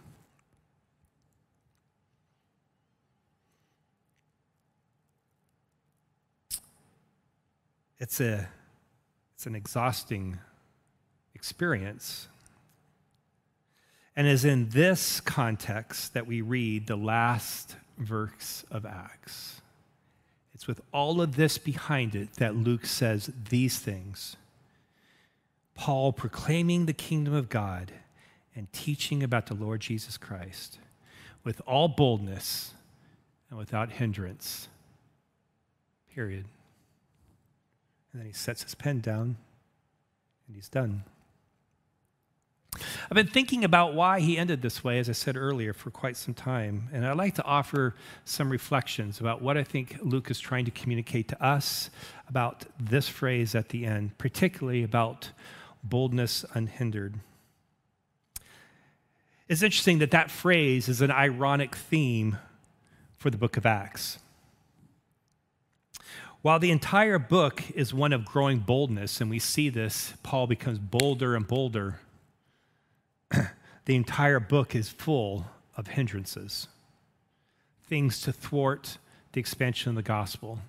It's, 7.99 8.21
a, 8.21 8.47
it's 9.39 9.45
an 9.45 9.55
exhausting 9.55 10.37
experience. 11.33 12.27
And 14.13 14.27
is 14.27 14.43
in 14.43 14.67
this 14.67 15.21
context 15.21 16.13
that 16.13 16.27
we 16.27 16.41
read 16.41 16.87
the 16.87 16.97
last 16.97 17.77
verse 17.97 18.65
of 18.69 18.85
Acts. 18.85 19.61
It's 20.53 20.67
with 20.67 20.81
all 20.91 21.21
of 21.21 21.37
this 21.37 21.57
behind 21.57 22.15
it 22.15 22.33
that 22.33 22.57
Luke 22.57 22.85
says 22.85 23.31
these 23.49 23.79
things. 23.79 24.35
Paul 25.73 26.11
proclaiming 26.11 26.85
the 26.85 26.91
kingdom 26.91 27.33
of 27.33 27.47
God 27.47 27.93
and 28.57 28.69
teaching 28.73 29.23
about 29.23 29.45
the 29.45 29.53
Lord 29.53 29.79
Jesus 29.79 30.17
Christ 30.17 30.79
with 31.45 31.61
all 31.65 31.87
boldness 31.87 32.73
and 33.49 33.57
without 33.57 33.89
hindrance. 33.89 34.67
Period. 36.13 36.43
And 38.11 38.21
then 38.21 38.27
he 38.27 38.33
sets 38.33 38.63
his 38.63 38.75
pen 38.75 39.01
down 39.01 39.37
and 40.47 40.55
he's 40.55 40.69
done. 40.69 41.03
I've 42.75 43.15
been 43.15 43.27
thinking 43.27 43.63
about 43.63 43.95
why 43.95 44.19
he 44.19 44.37
ended 44.37 44.61
this 44.61 44.83
way, 44.83 44.99
as 44.99 45.09
I 45.09 45.13
said 45.13 45.35
earlier, 45.35 45.73
for 45.73 45.89
quite 45.89 46.15
some 46.15 46.33
time. 46.33 46.89
And 46.93 47.05
I'd 47.05 47.17
like 47.17 47.35
to 47.35 47.43
offer 47.43 47.95
some 48.25 48.51
reflections 48.51 49.19
about 49.19 49.41
what 49.41 49.57
I 49.57 49.63
think 49.63 49.97
Luke 50.01 50.29
is 50.29 50.39
trying 50.39 50.65
to 50.65 50.71
communicate 50.71 51.27
to 51.29 51.43
us 51.43 51.89
about 52.27 52.65
this 52.79 53.07
phrase 53.07 53.55
at 53.55 53.69
the 53.69 53.85
end, 53.85 54.17
particularly 54.17 54.83
about 54.83 55.31
boldness 55.83 56.45
unhindered. 56.53 57.15
It's 59.47 59.63
interesting 59.63 59.97
that 59.99 60.11
that 60.11 60.29
phrase 60.29 60.87
is 60.87 61.01
an 61.01 61.09
ironic 61.09 61.75
theme 61.75 62.37
for 63.17 63.31
the 63.31 63.37
book 63.37 63.57
of 63.57 63.65
Acts. 63.65 64.19
While 66.41 66.59
the 66.59 66.71
entire 66.71 67.19
book 67.19 67.63
is 67.75 67.93
one 67.93 68.13
of 68.13 68.23
growing 68.23 68.59
boldness, 68.59 69.19
and 69.19 69.29
we 69.29 69.39
see 69.39 69.67
this, 69.67 70.13
Paul 70.23 70.47
becomes 70.47 70.79
bolder 70.79 71.35
and 71.35 71.45
bolder 71.45 71.99
the 73.85 73.95
entire 73.95 74.39
book 74.39 74.73
is 74.73 74.87
full 74.87 75.47
of 75.75 75.87
hindrances, 75.87 76.67
things 77.87 78.21
to 78.21 78.31
thwart 78.31 78.97
the 79.33 79.41
expansion 79.41 79.89
of 79.89 79.95
the 79.95 80.01
gospel. 80.01 80.59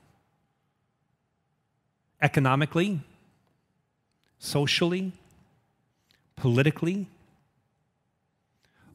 Economically, 2.21 3.01
socially, 4.41 5.13
politically, 6.35 7.07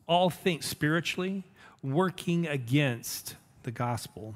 all 0.07 0.29
things 0.29 0.65
spiritually, 0.65 1.43
working 1.81 2.45
against 2.45 3.35
the 3.63 3.71
gospel. 3.71 4.35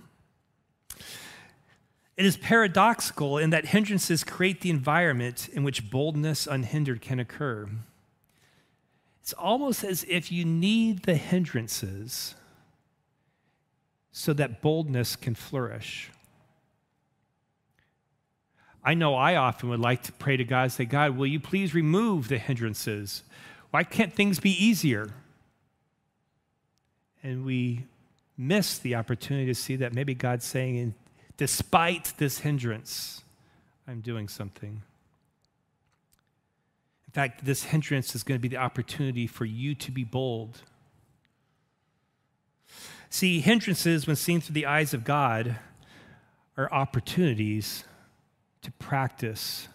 It 2.19 2.25
is 2.25 2.35
paradoxical 2.35 3.37
in 3.37 3.51
that 3.51 3.67
hindrances 3.67 4.25
create 4.25 4.59
the 4.59 4.69
environment 4.69 5.47
in 5.53 5.63
which 5.63 5.89
boldness 5.89 6.47
unhindered 6.47 6.99
can 6.99 7.17
occur. 7.17 7.69
It's 9.21 9.31
almost 9.31 9.85
as 9.85 10.03
if 10.03 10.29
you 10.29 10.43
need 10.43 11.03
the 11.03 11.15
hindrances 11.15 12.35
so 14.11 14.33
that 14.33 14.61
boldness 14.61 15.15
can 15.15 15.33
flourish. 15.33 16.11
I 18.83 18.95
know 18.95 19.15
I 19.15 19.37
often 19.37 19.69
would 19.69 19.79
like 19.79 20.03
to 20.03 20.11
pray 20.11 20.35
to 20.35 20.43
God 20.43 20.73
say, 20.73 20.83
God, 20.83 21.15
will 21.15 21.25
you 21.25 21.39
please 21.39 21.73
remove 21.73 22.27
the 22.27 22.37
hindrances? 22.37 23.23
Why 23.71 23.85
can't 23.85 24.13
things 24.13 24.41
be 24.41 24.51
easier? 24.61 25.13
And 27.23 27.45
we 27.45 27.85
miss 28.37 28.77
the 28.77 28.95
opportunity 28.95 29.45
to 29.45 29.55
see 29.55 29.77
that 29.77 29.93
maybe 29.93 30.15
God's 30.15 30.43
saying, 30.43 30.95
despite 31.39 32.13
this 32.17 32.39
hindrance, 32.39 33.21
I'm 33.87 34.01
doing 34.01 34.27
something. 34.27 34.81
In 37.07 37.11
fact, 37.13 37.45
this 37.45 37.63
hindrance 37.63 38.13
is 38.13 38.23
going 38.23 38.37
to 38.37 38.41
be 38.41 38.49
the 38.49 38.57
opportunity 38.57 39.25
for 39.25 39.45
you 39.45 39.73
to 39.73 39.89
be 39.89 40.03
bold. 40.03 40.59
See, 43.09 43.39
hindrances, 43.39 44.05
when 44.05 44.17
seen 44.17 44.41
through 44.41 44.53
the 44.53 44.65
eyes 44.65 44.93
of 44.93 45.05
God, 45.05 45.55
are 46.57 46.71
opportunities 46.73 47.85
to 48.61 48.71
practice, 48.73 49.69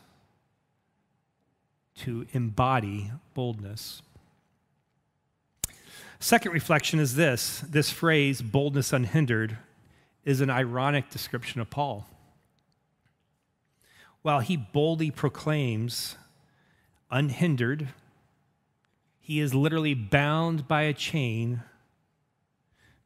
to 2.01 2.27
embody 2.33 3.11
boldness. 3.33 4.03
Second 6.21 6.53
reflection 6.53 7.01
is 7.01 7.17
this 7.17 7.61
this 7.61 7.89
phrase, 7.89 8.43
boldness 8.43 8.93
unhindered, 8.93 9.57
is 10.25 10.41
an 10.41 10.51
ironic 10.51 11.11
description 11.11 11.61
of 11.61 11.71
Paul. 11.71 12.07
While 14.23 14.41
he 14.41 14.57
boldly 14.57 15.11
proclaims 15.11 16.17
unhindered. 17.15 17.89
He 19.21 19.41
is 19.41 19.55
literally 19.55 19.95
bound 19.95 20.69
by 20.69 20.83
a 20.83 20.93
chain 20.93 21.63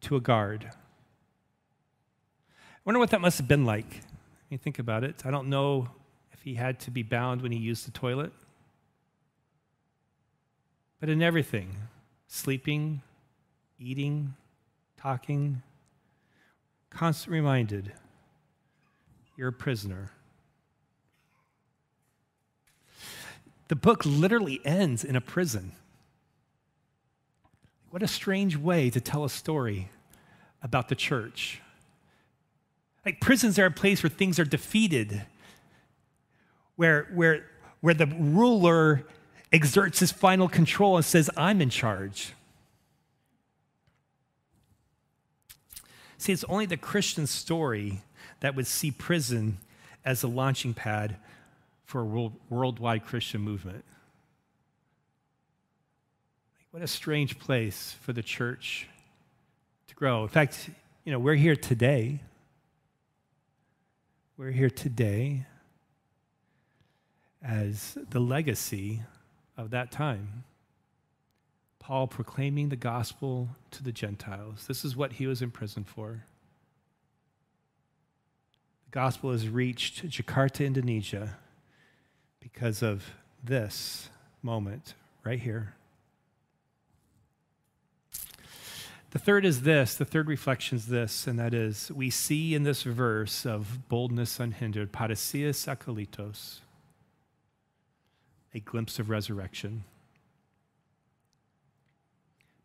to 0.01 0.17
a 0.17 0.21
guard. 0.21 0.71
I 2.51 2.81
wonder 2.85 2.99
what 2.99 3.11
that 3.11 3.21
must 3.21 3.39
have 3.39 3.47
been 3.47 3.67
like. 3.67 4.01
you 4.49 4.57
think 4.57 4.79
about 4.79 5.05
it. 5.05 5.27
I 5.27 5.31
don't 5.31 5.49
know 5.49 5.89
if 6.33 6.41
he 6.43 6.55
had 6.55 6.81
to 6.81 6.91
be 6.91 7.03
bound 7.03 7.43
when 7.43 7.53
he 7.53 7.59
used 7.59 7.87
the 7.87 7.91
toilet. 7.91 8.33
But 11.01 11.11
in 11.11 11.23
everything, 11.23 11.77
sleeping, 12.27 13.03
eating, 13.79 14.35
talking, 14.97 15.63
constant 16.91 17.33
reminded, 17.33 17.93
you're 19.37 19.49
a 19.49 19.53
prisoner. 19.53 20.11
The 23.69 23.77
book 23.77 24.05
literally 24.05 24.61
ends 24.65 25.05
in 25.05 25.15
a 25.15 25.21
prison. 25.21 25.73
What 27.91 28.03
a 28.03 28.09
strange 28.09 28.57
way 28.57 28.91
to 28.91 29.01
tell 29.01 29.25
a 29.25 29.31
story 29.31 29.91
about 30.63 30.89
the 30.89 30.95
church. 30.95 31.61
Like 33.05 33.21
prisons 33.21 33.59
are 33.59 33.67
a 33.67 33.71
place 33.71 34.03
where 34.03 34.11
things 34.11 34.39
are 34.39 34.45
defeated, 34.45 35.25
where, 36.77 37.09
where, 37.15 37.47
where 37.81 37.95
the 37.95 38.07
ruler 38.07 39.05
exerts 39.53 40.01
his 40.01 40.13
final 40.13 40.49
control 40.49 40.97
and 40.97 41.05
says, 41.05 41.31
I'm 41.37 41.61
in 41.63 41.71
charge. 41.71 42.35
See, 46.19 46.33
it's 46.33 46.45
only 46.45 46.67
the 46.67 46.77
Christian 46.77 47.27
story 47.27 48.03
that 48.41 48.57
would 48.57 48.67
see 48.67 48.91
prison 48.91 49.59
as 50.05 50.23
a 50.23 50.29
launching 50.29 50.75
pad 50.75 51.17
for 51.85 52.01
a 52.01 52.05
world, 52.05 52.33
worldwide 52.51 53.05
Christian 53.05 53.41
movement. 53.41 53.85
What 56.73 56.83
a 56.83 56.89
strange 56.89 57.39
place 57.39 57.97
for 58.03 58.13
the 58.13 58.23
church 58.23 58.89
to 59.87 59.95
grow. 59.95 60.25
In 60.25 60.29
fact, 60.29 60.69
you 61.05 61.13
know, 61.13 61.19
we're 61.19 61.35
here 61.35 61.57
today. 61.57 62.21
We're 64.37 64.51
here 64.51 64.71
today 64.71 65.47
as 67.43 67.97
the 68.11 68.21
legacy 68.21 69.03
of 69.57 69.71
that 69.71 69.91
time. 69.91 70.45
Paul 71.89 72.07
proclaiming 72.07 72.69
the 72.69 72.77
gospel 72.77 73.49
to 73.71 73.83
the 73.83 73.93
Gentiles. 73.93 74.67
This 74.67 74.85
is 74.85 74.95
what 74.95 75.15
he 75.15 75.27
was 75.27 75.41
in 75.41 75.51
prison 75.51 75.85
for. 75.85 76.25
The 78.85 78.91
gospel 78.91 79.33
has 79.33 79.49
reached 79.49 80.07
Jakarta, 80.07 80.67
Indonesia 80.67 81.39
because 82.41 82.83
of 82.83 83.15
this 83.43 84.11
moment 84.43 84.93
right 85.25 85.41
here. 85.41 85.77
The 89.13 89.19
third 89.19 89.47
is 89.47 89.63
this 89.63 89.95
the 89.95 90.05
third 90.05 90.29
reflection 90.29 90.77
is 90.77 90.89
this, 90.89 91.27
and 91.27 91.39
that 91.39 91.55
is 91.55 91.91
we 91.91 92.11
see 92.11 92.55
in 92.55 92.65
this 92.65 92.83
verse 92.83 93.47
of 93.47 93.89
boldness 93.89 94.39
unhindered, 94.39 94.93
parasias 94.93 95.67
akalitos, 95.67 96.59
a 98.53 98.61
glimpse 98.61 98.99
of 98.99 99.09
resurrection. 99.09 99.85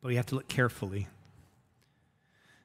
But 0.04 0.10
we 0.10 0.18
have 0.18 0.26
to 0.28 0.36
look 0.36 0.50
carefully. 0.50 1.08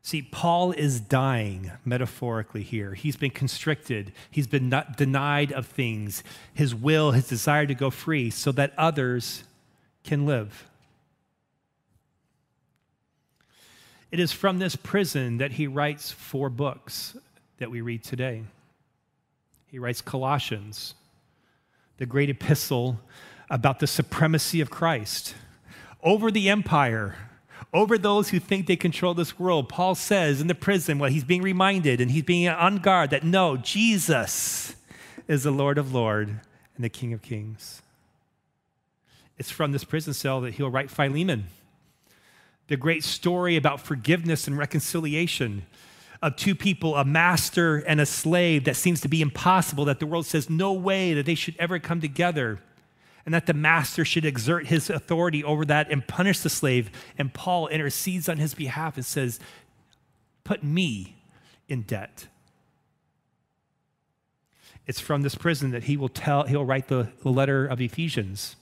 See, 0.03 0.23
Paul 0.23 0.73
is 0.73 1.01
dying 1.01 1.71
metaphorically 1.85 2.65
here. 2.65 2.95
He's 2.95 3.15
been 3.15 3.31
constricted, 3.31 4.13
he's 4.29 4.49
been 4.49 4.75
denied 4.97 5.53
of 5.53 5.67
things, 5.67 6.25
his 6.53 6.75
will, 6.75 7.13
his 7.13 7.29
desire 7.29 7.65
to 7.67 7.75
go 7.75 7.91
free, 7.91 8.31
so 8.31 8.51
that 8.53 8.73
others 8.77 9.45
can 10.03 10.27
live. 10.27 10.69
It 14.11 14.19
is 14.19 14.33
from 14.33 14.59
this 14.59 14.75
prison 14.75 15.39
that 15.39 15.53
he 15.53 15.69
writes 15.69 16.11
four 16.11 16.51
books 16.51 17.17
that 17.59 17.71
we 17.71 17.83
read 17.83 18.03
today. 18.03 18.43
He 19.69 19.79
writes 19.79 20.01
Colossians, 20.01 20.95
the 21.99 22.07
great 22.07 22.31
epistle 22.31 22.99
about 23.49 23.79
the 23.79 23.87
supremacy 23.87 24.61
of 24.61 24.71
Christ 24.71 25.37
over 26.03 26.31
the 26.31 26.49
empire, 26.49 27.17
over 27.73 27.99
those 27.99 28.31
who 28.31 28.39
think 28.41 28.67
they 28.67 28.77
control 28.77 29.15
this 29.15 29.39
world. 29.39 29.69
Paul 29.69 29.95
says 29.95 30.41
in 30.41 30.47
the 30.47 30.55
prison, 30.55 30.99
well, 30.99 31.11
he's 31.11 31.25
being 31.25 31.43
reminded 31.43 32.01
and 32.01 32.11
he's 32.11 32.23
being 32.23 32.49
on 32.49 32.79
guard 32.79 33.11
that 33.11 33.25
no, 33.25 33.57
Jesus 33.57 34.75
is 35.27 35.43
the 35.43 35.51
Lord 35.51 35.79
of 35.79 35.93
Lords 35.93 36.31
and 36.31 36.85
the 36.85 36.89
King 36.89 37.13
of 37.13 37.23
Kings. 37.23 37.83
It's 39.37 39.51
from 39.51 39.73
this 39.73 39.85
prison 39.85 40.15
cell 40.15 40.41
that 40.41 40.55
he'll 40.55 40.71
write 40.71 40.91
Philemon 40.91 41.47
the 42.69 42.77
great 42.77 43.03
story 43.03 43.57
about 43.57 43.81
forgiveness 43.81 44.47
and 44.47 44.57
reconciliation 44.57 45.65
of 46.23 46.37
two 46.37 46.55
people, 46.55 46.97
a 46.97 47.05
master 47.05 47.77
and 47.79 48.01
a 48.01 48.07
slave, 48.07 48.65
that 48.65 48.77
seems 48.77 49.01
to 49.01 49.09
be 49.09 49.23
impossible, 49.23 49.85
that 49.87 50.01
the 50.01 50.07
world 50.07 50.27
says 50.27 50.51
no 50.51 50.73
way 50.73 51.15
that 51.15 51.27
they 51.27 51.35
should 51.35 51.57
ever 51.59 51.79
come 51.79 52.01
together, 52.01 52.61
and 53.29 53.35
that 53.35 53.45
the 53.45 53.53
master 53.53 54.07
should 54.07 54.25
exert 54.25 54.69
his 54.69 54.89
authority 54.89 55.45
over 55.45 55.63
that 55.67 55.91
and 55.91 56.09
punish 56.09 56.41
the 56.41 56.49
slave. 56.49 56.91
And 57.19 57.31
Paul 57.35 57.67
intercedes 57.67 58.27
on 58.27 58.39
his 58.39 58.55
behalf 58.55 58.97
and 58.97 59.05
says, 59.05 59.39
Put 60.45 60.65
me 60.65 61.15
in 61.69 61.83
debt. 61.83 62.27
It's 64.87 64.99
from 64.99 65.21
this 65.21 65.35
prison 65.35 65.73
that 65.73 65.85
he 65.85 65.99
will 65.99 66.09
tell, 66.09 66.45
he'll 66.45 66.65
write 66.65 66.89
the, 66.89 67.11
letter 67.23 67.67
of 67.67 67.83
Ephesians 67.83 68.57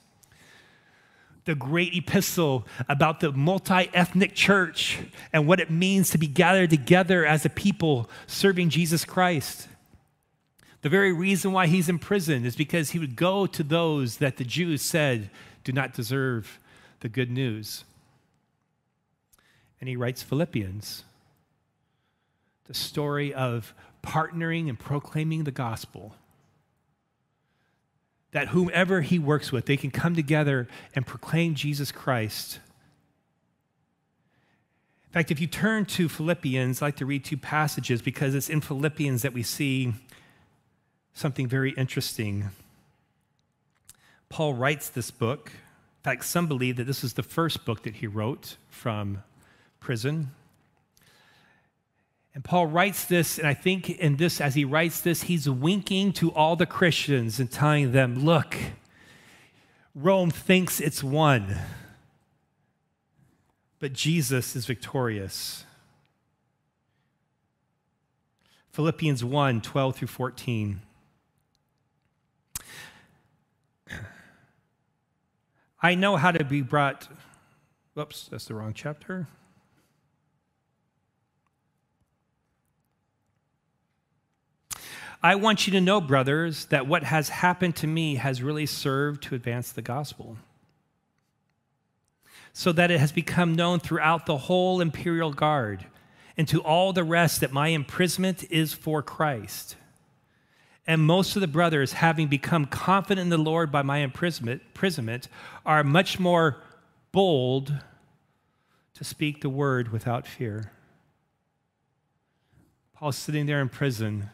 the 1.45 1.55
great 1.55 1.95
epistle 1.95 2.67
about 2.89 3.21
the 3.21 3.31
multi 3.31 3.89
ethnic 3.93 4.35
church 4.35 4.99
and 5.31 5.47
what 5.47 5.61
it 5.61 5.71
means 5.71 6.09
to 6.09 6.17
be 6.17 6.27
gathered 6.27 6.69
together 6.69 7.25
as 7.25 7.45
a 7.45 7.49
people 7.49 8.09
serving 8.25 8.67
Jesus 8.67 9.05
Christ. 9.05 9.69
The 10.81 10.89
very 10.89 11.11
reason 11.11 11.51
why 11.51 11.67
he's 11.67 11.89
in 11.89 11.99
prison 11.99 12.45
is 12.45 12.55
because 12.55 12.91
he 12.91 12.99
would 12.99 13.15
go 13.15 13.45
to 13.47 13.63
those 13.63 14.17
that 14.17 14.37
the 14.37 14.43
Jews 14.43 14.81
said 14.81 15.29
do 15.63 15.71
not 15.71 15.93
deserve 15.93 16.59
the 17.01 17.09
good 17.09 17.29
news. 17.29 17.83
And 19.79 19.89
he 19.89 19.95
writes 19.95 20.23
Philippians, 20.23 21.03
the 22.65 22.73
story 22.73 23.33
of 23.33 23.73
partnering 24.03 24.69
and 24.69 24.79
proclaiming 24.79 25.43
the 25.43 25.51
gospel 25.51 26.15
that 28.31 28.49
whomever 28.49 29.01
he 29.01 29.17
works 29.17 29.51
with, 29.51 29.65
they 29.65 29.77
can 29.77 29.89
come 29.89 30.15
together 30.15 30.67
and 30.93 31.07
proclaim 31.07 31.55
Jesus 31.55 31.91
Christ. 31.91 32.59
In 35.07 35.11
fact, 35.11 35.31
if 35.31 35.39
you 35.39 35.47
turn 35.47 35.85
to 35.85 36.09
Philippians, 36.09 36.81
I'd 36.81 36.85
like 36.85 36.95
to 36.97 37.05
read 37.05 37.23
two 37.23 37.37
passages 37.37 38.01
because 38.01 38.35
it's 38.35 38.49
in 38.49 38.61
Philippians 38.61 39.21
that 39.21 39.33
we 39.33 39.43
see 39.43 39.93
something 41.17 41.47
very 41.47 41.71
interesting. 41.71 42.51
Paul 44.29 44.53
writes 44.53 44.89
this 44.89 45.09
book. 45.09 45.47
In 45.49 46.03
fact, 46.03 46.25
some 46.25 46.47
believe 46.47 46.77
that 46.77 46.83
this 46.83 47.03
is 47.03 47.13
the 47.13 47.23
first 47.23 47.65
book 47.65 47.83
that 47.83 47.95
he 47.95 48.07
wrote 48.07 48.57
from 48.69 49.23
prison. 49.79 50.29
And 52.35 52.43
Paul 52.43 52.67
writes 52.67 53.05
this, 53.05 53.39
and 53.39 53.47
I 53.47 53.55
think 53.55 53.89
in 53.89 54.17
this, 54.17 54.39
as 54.39 54.53
he 54.53 54.63
writes 54.63 55.01
this, 55.01 55.23
he's 55.23 55.49
winking 55.49 56.13
to 56.13 56.31
all 56.33 56.55
the 56.55 56.67
Christians 56.67 57.39
and 57.39 57.49
telling 57.49 57.93
them, 57.93 58.23
look, 58.23 58.55
Rome 59.95 60.29
thinks 60.29 60.79
it's 60.79 61.03
won, 61.03 61.57
but 63.79 63.91
Jesus 63.91 64.55
is 64.55 64.67
victorious. 64.67 65.65
Philippians 68.71 69.23
1 69.23 69.61
12 69.61 69.95
through 69.95 70.07
14. 70.07 70.81
I 75.81 75.95
know 75.95 76.15
how 76.15 76.31
to 76.31 76.43
be 76.43 76.61
brought, 76.61 77.07
whoops, 77.93 78.27
that's 78.29 78.45
the 78.45 78.55
wrong 78.55 78.73
chapter. 78.73 79.27
I 85.21 85.35
want 85.35 85.65
you 85.67 85.73
to 85.73 85.81
know, 85.81 85.99
brothers, 85.99 86.65
that 86.65 86.87
what 86.87 87.03
has 87.03 87.29
happened 87.29 87.75
to 87.77 87.87
me 87.87 88.15
has 88.15 88.41
really 88.41 88.65
served 88.65 89.23
to 89.23 89.35
advance 89.35 89.71
the 89.71 89.81
gospel. 89.81 90.37
So 92.53 92.71
that 92.71 92.91
it 92.91 92.99
has 92.99 93.11
become 93.11 93.55
known 93.55 93.79
throughout 93.79 94.25
the 94.25 94.37
whole 94.37 94.81
imperial 94.81 95.31
guard 95.31 95.85
and 96.37 96.47
to 96.47 96.61
all 96.61 96.93
the 96.93 97.03
rest 97.03 97.41
that 97.41 97.51
my 97.51 97.69
imprisonment 97.69 98.43
is 98.51 98.73
for 98.73 99.01
Christ. 99.01 99.75
And 100.87 101.01
most 101.01 101.35
of 101.35 101.41
the 101.41 101.47
brothers, 101.47 101.93
having 101.93 102.27
become 102.27 102.65
confident 102.65 103.25
in 103.25 103.29
the 103.29 103.37
Lord 103.37 103.71
by 103.71 103.81
my 103.81 103.97
imprisonment, 103.97 105.27
are 105.65 105.83
much 105.83 106.17
more 106.17 106.57
bold 107.11 107.73
to 108.93 109.03
speak 109.03 109.41
the 109.41 109.49
word 109.49 109.91
without 109.91 110.25
fear. 110.25 110.71
Paul's 112.95 113.17
sitting 113.17 113.45
there 113.45 113.61
in 113.61 113.69
prison 113.69 114.29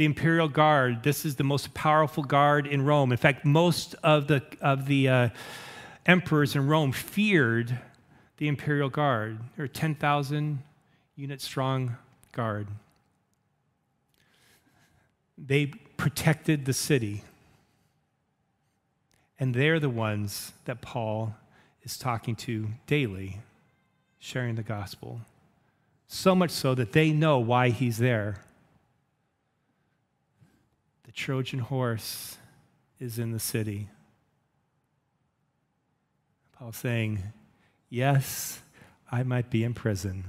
the 0.00 0.06
imperial 0.06 0.48
guard. 0.48 1.02
This 1.02 1.26
is 1.26 1.36
the 1.36 1.44
most 1.44 1.74
powerful 1.74 2.24
guard 2.24 2.66
in 2.66 2.86
Rome. 2.86 3.12
In 3.12 3.18
fact, 3.18 3.44
most 3.44 3.94
of 4.02 4.28
the, 4.28 4.42
of 4.62 4.86
the 4.86 5.08
uh, 5.10 5.28
emperors 6.06 6.56
in 6.56 6.66
Rome 6.66 6.90
feared 6.90 7.78
the 8.38 8.48
imperial 8.48 8.88
guard. 8.88 9.38
They're 9.58 9.68
10,000 9.68 10.60
unit 11.16 11.42
strong 11.42 11.96
guard. 12.32 12.68
They 15.36 15.72
protected 16.00 16.64
the 16.64 16.72
city. 16.72 17.22
And 19.38 19.54
they're 19.54 19.78
the 19.78 19.90
ones 19.90 20.54
that 20.64 20.80
Paul 20.80 21.34
is 21.82 21.98
talking 21.98 22.34
to 22.36 22.68
daily, 22.86 23.40
sharing 24.18 24.54
the 24.54 24.62
gospel. 24.62 25.20
So 26.08 26.34
much 26.34 26.52
so 26.52 26.74
that 26.74 26.92
they 26.92 27.10
know 27.10 27.38
why 27.38 27.68
he's 27.68 27.98
there. 27.98 28.40
The 31.04 31.12
Trojan 31.12 31.58
horse 31.58 32.38
is 32.98 33.18
in 33.18 33.32
the 33.32 33.38
city. 33.38 33.90
Paul 36.58 36.72
saying, 36.72 37.24
Yes, 37.90 38.62
I 39.12 39.22
might 39.22 39.50
be 39.50 39.64
in 39.64 39.74
prison, 39.74 40.24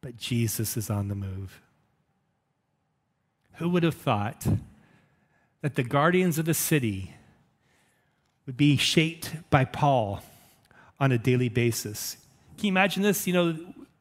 but 0.00 0.16
Jesus 0.16 0.76
is 0.76 0.90
on 0.90 1.06
the 1.06 1.14
move. 1.14 1.60
Who 3.56 3.68
would 3.70 3.82
have 3.82 3.94
thought 3.94 4.46
that 5.62 5.74
the 5.74 5.82
guardians 5.82 6.38
of 6.38 6.44
the 6.44 6.54
city 6.54 7.14
would 8.44 8.56
be 8.56 8.76
shaped 8.76 9.32
by 9.50 9.64
Paul 9.64 10.22
on 11.00 11.12
a 11.12 11.18
daily 11.18 11.48
basis? 11.48 12.16
Can 12.56 12.66
you 12.66 12.72
imagine 12.72 13.02
this? 13.02 13.26
You 13.26 13.32
know, 13.32 13.56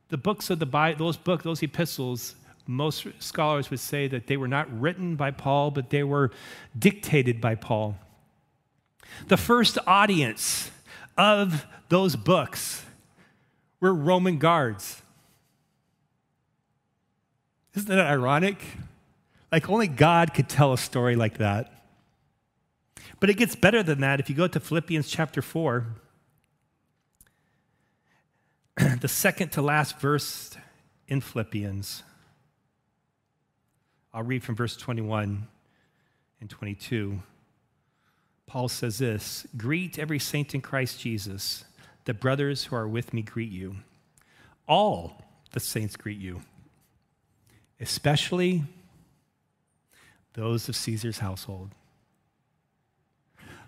the 0.10 0.18
books 0.18 0.50
of 0.50 0.60
the 0.60 0.66
Bible, 0.66 1.06
those 1.06 1.18
books, 1.18 1.44
those 1.44 1.64
epistles, 1.64 2.36
most 2.68 3.06
scholars 3.20 3.70
would 3.70 3.80
say 3.80 4.08
that 4.08 4.28
they 4.28 4.38
were 4.38 4.48
not 4.48 4.68
written 4.80 5.16
by 5.16 5.32
Paul, 5.32 5.72
but 5.72 5.90
they 5.90 6.04
were 6.04 6.32
dictated 6.78 7.40
by 7.40 7.56
Paul. 7.56 7.98
The 9.28 9.38
first 9.38 9.78
audience 9.88 10.72
of 11.18 11.66
those 11.90 12.16
books 12.16 12.86
were 13.80 13.94
Roman 13.94 14.38
guards. 14.38 15.02
Isn't 17.76 17.90
that 17.90 18.00
ironic? 18.00 18.58
Like, 19.56 19.70
only 19.70 19.88
God 19.88 20.34
could 20.34 20.50
tell 20.50 20.74
a 20.74 20.78
story 20.78 21.16
like 21.16 21.38
that. 21.38 21.72
But 23.22 23.30
it 23.30 23.38
gets 23.38 23.56
better 23.56 23.82
than 23.82 24.02
that 24.02 24.20
if 24.20 24.30
you 24.30 24.36
go 24.36 24.50
to 24.50 24.60
Philippians 24.60 25.08
chapter 25.08 25.42
4. 25.42 25.86
the 29.00 29.08
second 29.08 29.54
to 29.54 29.62
last 29.62 29.98
verse 30.02 30.58
in 31.08 31.22
Philippians. 31.22 32.04
I'll 34.14 34.24
read 34.24 34.44
from 34.44 34.58
verse 34.58 34.76
21 34.76 35.24
and 35.24 35.48
and 36.42 36.50
22, 36.50 37.20
Paul 38.48 38.68
says 38.68 38.98
this 38.98 39.48
Greet 39.56 39.98
every 39.98 40.20
saint 40.20 40.54
in 40.54 40.60
Christ 40.60 41.00
Jesus. 41.00 41.64
The 42.04 42.14
brothers 42.14 42.66
who 42.66 42.76
are 42.76 42.90
with 42.90 43.14
me 43.14 43.22
greet 43.22 43.52
you. 43.52 43.78
All 44.68 45.24
the 45.54 45.62
saints 45.62 45.96
greet 45.96 46.20
you, 46.20 46.42
especially 47.80 48.66
those 50.36 50.70
of 50.70 50.76
Caesar's 50.76 51.20
household. 51.20 51.72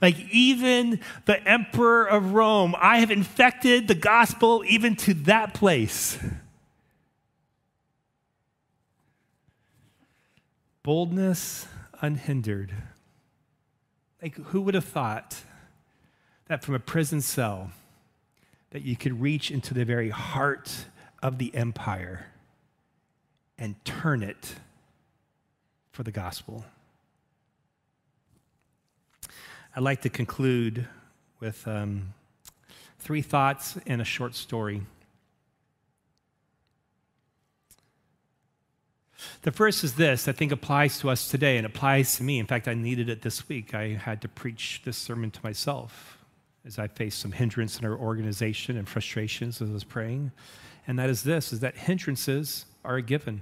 Like, 0.01 0.19
even 0.31 0.99
the 1.25 1.41
emperor 1.47 2.07
of 2.07 2.33
Rome, 2.33 2.75
I 2.79 2.99
have 2.99 3.09
infected 3.09 3.87
the 3.87 3.95
gospel 3.95 4.63
even 4.67 4.95
to 4.97 5.15
that 5.15 5.55
place. 5.55 6.19
Boldness 10.83 11.67
unhindered. 11.99 12.73
Like, 14.21 14.35
who 14.35 14.61
would 14.61 14.75
have 14.75 14.85
thought 14.85 15.41
that 16.45 16.63
from 16.63 16.75
a 16.75 16.79
prison 16.79 17.21
cell 17.21 17.71
that 18.69 18.83
you 18.83 18.95
could 18.95 19.19
reach 19.19 19.49
into 19.49 19.73
the 19.73 19.83
very 19.83 20.09
heart 20.09 20.85
of 21.23 21.39
the 21.39 21.53
empire 21.55 22.27
and 23.57 23.83
turn 23.83 24.21
it 24.21 24.55
for 25.97 26.03
the 26.03 26.11
gospel? 26.11 26.63
I'd 29.75 29.81
like 29.81 30.03
to 30.03 30.09
conclude 30.09 30.87
with 31.39 31.67
um, 31.67 32.13
three 32.99 33.23
thoughts 33.23 33.79
and 33.87 33.99
a 33.99 34.05
short 34.05 34.35
story. 34.35 34.83
The 39.41 39.51
first 39.51 39.83
is 39.83 39.95
this, 39.95 40.27
I 40.27 40.33
think 40.33 40.51
applies 40.51 40.99
to 40.99 41.09
us 41.09 41.31
today 41.31 41.57
and 41.57 41.65
applies 41.65 42.15
to 42.17 42.23
me. 42.23 42.37
In 42.37 42.45
fact, 42.45 42.67
I 42.67 42.75
needed 42.75 43.09
it 43.09 43.23
this 43.23 43.49
week. 43.49 43.73
I 43.73 43.93
had 43.93 44.21
to 44.21 44.27
preach 44.27 44.83
this 44.85 44.97
sermon 44.97 45.31
to 45.31 45.39
myself 45.41 46.19
as 46.63 46.77
I 46.77 46.85
faced 46.85 47.17
some 47.17 47.31
hindrance 47.31 47.79
in 47.79 47.85
our 47.85 47.97
organization 47.97 48.77
and 48.77 48.87
frustrations 48.87 49.63
as 49.63 49.71
I 49.71 49.73
was 49.73 49.83
praying. 49.83 50.31
And 50.87 50.99
that 50.99 51.09
is 51.09 51.23
this 51.23 51.51
is 51.51 51.61
that 51.61 51.75
hindrances 51.75 52.67
are 52.85 52.97
a 52.97 53.01
given. 53.01 53.41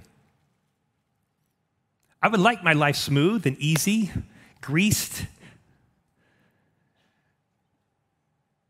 I 2.26 2.28
would 2.28 2.40
like 2.40 2.64
my 2.64 2.72
life 2.72 2.96
smooth 2.96 3.46
and 3.46 3.56
easy, 3.58 4.10
greased. 4.60 5.26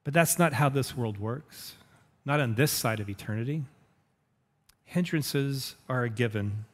But 0.05 0.13
that's 0.13 0.39
not 0.39 0.53
how 0.53 0.69
this 0.69 0.95
world 0.95 1.17
works, 1.17 1.73
not 2.27 2.39
on 2.39 2.57
this 2.57 2.71
side 2.71 3.01
of 3.01 3.09
eternity. 3.09 3.65
Hindrances 4.85 5.75
are 5.89 6.03
a 6.03 6.11
given. 6.11 6.67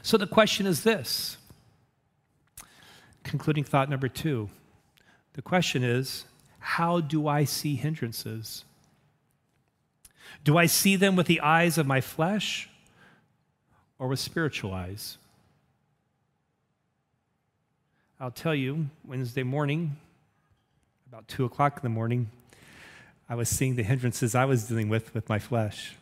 So 0.00 0.16
the 0.16 0.26
question 0.26 0.64
is 0.64 0.84
this 0.84 1.36
concluding 3.22 3.64
thought 3.64 3.90
number 3.90 4.08
two. 4.08 4.48
The 5.34 5.42
question 5.42 5.84
is 5.84 6.24
how 6.60 7.02
do 7.02 7.28
I 7.28 7.44
see 7.44 7.74
hindrances? 7.74 8.64
Do 10.44 10.56
I 10.56 10.64
see 10.64 10.96
them 10.96 11.14
with 11.14 11.26
the 11.26 11.42
eyes 11.42 11.76
of 11.76 11.86
my 11.86 12.00
flesh 12.00 12.69
or 14.00 14.08
with 14.08 14.18
spiritual 14.18 14.74
eyes? 14.74 15.18
I'll 18.18 18.32
tell 18.32 18.54
you, 18.54 18.86
Wednesday 19.06 19.44
morning, 19.44 19.96
about 21.08 21.28
2 21.28 21.44
o'clock 21.44 21.76
in 21.76 21.82
the 21.82 21.94
morning, 21.94 22.30
I 23.28 23.34
was 23.34 23.48
seeing 23.48 23.76
the 23.76 23.82
hindrances 23.82 24.34
I 24.34 24.46
was 24.46 24.66
dealing 24.66 24.88
with 24.88 25.14
with 25.14 25.28
my 25.28 25.38
flesh. 25.38 25.94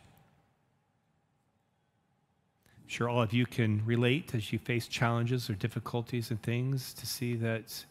I'm 2.82 2.88
sure 2.88 3.08
all 3.08 3.20
of 3.20 3.32
you 3.32 3.44
can 3.44 3.84
relate 3.84 4.34
as 4.34 4.52
you 4.52 4.58
face 4.58 4.88
challenges 4.88 5.50
or 5.50 5.54
difficulties 5.54 6.30
and 6.30 6.40
things 6.42 6.94
to 6.94 7.06
see 7.06 7.34
that 7.36 7.84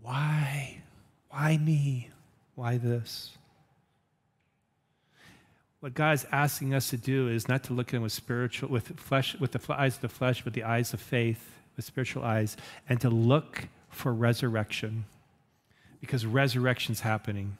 why? 0.00 0.82
Why 1.28 1.58
me? 1.58 2.10
Why 2.54 2.78
this? 2.78 3.37
What 5.80 5.94
God 5.94 6.14
is 6.14 6.26
asking 6.32 6.74
us 6.74 6.90
to 6.90 6.96
do 6.96 7.28
is 7.28 7.46
not 7.46 7.62
to 7.64 7.72
look 7.72 7.88
at 7.88 7.94
him 7.94 8.02
with 8.02 8.12
spiritual, 8.12 8.68
with 8.68 8.98
flesh, 8.98 9.36
with 9.38 9.52
the 9.52 9.74
eyes 9.74 9.96
of 9.96 10.00
the 10.02 10.08
flesh, 10.08 10.42
but 10.42 10.52
the 10.52 10.64
eyes 10.64 10.92
of 10.92 11.00
faith, 11.00 11.52
with 11.76 11.84
spiritual 11.84 12.24
eyes, 12.24 12.56
and 12.88 13.00
to 13.00 13.08
look 13.08 13.68
for 13.88 14.12
resurrection. 14.12 15.04
Because 16.00 16.26
resurrection's 16.26 17.00
happening. 17.00 17.58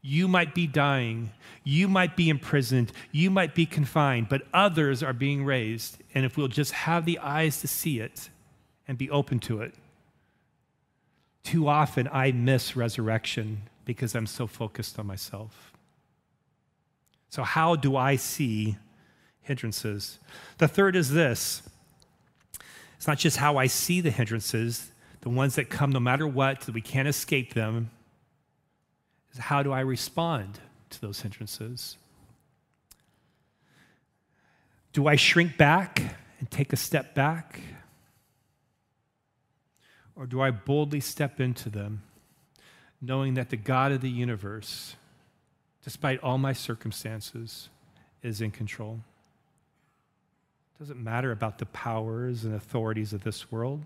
You 0.00 0.28
might 0.28 0.54
be 0.54 0.66
dying. 0.66 1.32
You 1.64 1.88
might 1.88 2.16
be 2.16 2.28
imprisoned. 2.28 2.92
You 3.12 3.30
might 3.30 3.54
be 3.54 3.66
confined, 3.66 4.28
but 4.28 4.42
others 4.52 5.02
are 5.02 5.14
being 5.14 5.44
raised. 5.44 5.98
And 6.14 6.24
if 6.24 6.36
we'll 6.36 6.48
just 6.48 6.72
have 6.72 7.04
the 7.04 7.18
eyes 7.18 7.60
to 7.60 7.68
see 7.68 8.00
it 8.00 8.30
and 8.88 8.96
be 8.96 9.10
open 9.10 9.38
to 9.40 9.60
it, 9.60 9.74
too 11.42 11.68
often 11.68 12.08
I 12.10 12.32
miss 12.32 12.74
resurrection 12.74 13.62
because 13.84 14.14
I'm 14.14 14.26
so 14.26 14.46
focused 14.46 14.98
on 14.98 15.06
myself. 15.06 15.73
So, 17.34 17.42
how 17.42 17.74
do 17.74 17.96
I 17.96 18.14
see 18.14 18.76
hindrances? 19.42 20.20
The 20.58 20.68
third 20.68 20.94
is 20.94 21.10
this 21.10 21.62
it's 22.96 23.08
not 23.08 23.18
just 23.18 23.38
how 23.38 23.56
I 23.56 23.66
see 23.66 24.00
the 24.00 24.12
hindrances, 24.12 24.92
the 25.22 25.30
ones 25.30 25.56
that 25.56 25.68
come 25.68 25.90
no 25.90 25.98
matter 25.98 26.28
what, 26.28 26.60
that 26.60 26.72
we 26.76 26.80
can't 26.80 27.08
escape 27.08 27.52
them 27.52 27.90
is 29.32 29.38
how 29.38 29.64
do 29.64 29.72
I 29.72 29.80
respond 29.80 30.60
to 30.90 31.00
those 31.00 31.22
hindrances? 31.22 31.96
Do 34.92 35.08
I 35.08 35.16
shrink 35.16 35.56
back 35.56 36.14
and 36.38 36.48
take 36.52 36.72
a 36.72 36.76
step 36.76 37.16
back? 37.16 37.60
Or 40.14 40.26
do 40.26 40.40
I 40.40 40.52
boldly 40.52 41.00
step 41.00 41.40
into 41.40 41.68
them, 41.68 42.04
knowing 43.02 43.34
that 43.34 43.50
the 43.50 43.56
God 43.56 43.90
of 43.90 44.02
the 44.02 44.08
universe, 44.08 44.94
despite 45.84 46.20
all 46.20 46.38
my 46.38 46.52
circumstances, 46.52 47.68
is 48.22 48.40
in 48.40 48.50
control? 48.50 49.00
It 50.74 50.78
doesn't 50.78 51.02
matter 51.02 51.30
about 51.30 51.58
the 51.58 51.66
powers 51.66 52.44
and 52.44 52.54
authorities 52.54 53.12
of 53.12 53.22
this 53.22 53.52
world, 53.52 53.82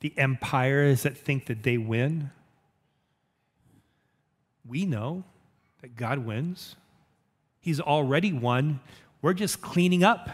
the 0.00 0.12
empires 0.18 1.04
that 1.04 1.16
think 1.16 1.46
that 1.46 1.62
they 1.62 1.78
win 1.78 2.30
we 4.68 4.84
know 4.84 5.24
that 5.80 5.96
God 5.96 6.18
wins. 6.18 6.76
He's 7.60 7.80
already 7.80 8.32
won. 8.32 8.80
We're 9.22 9.34
just 9.34 9.60
cleaning 9.60 10.04
up. 10.04 10.28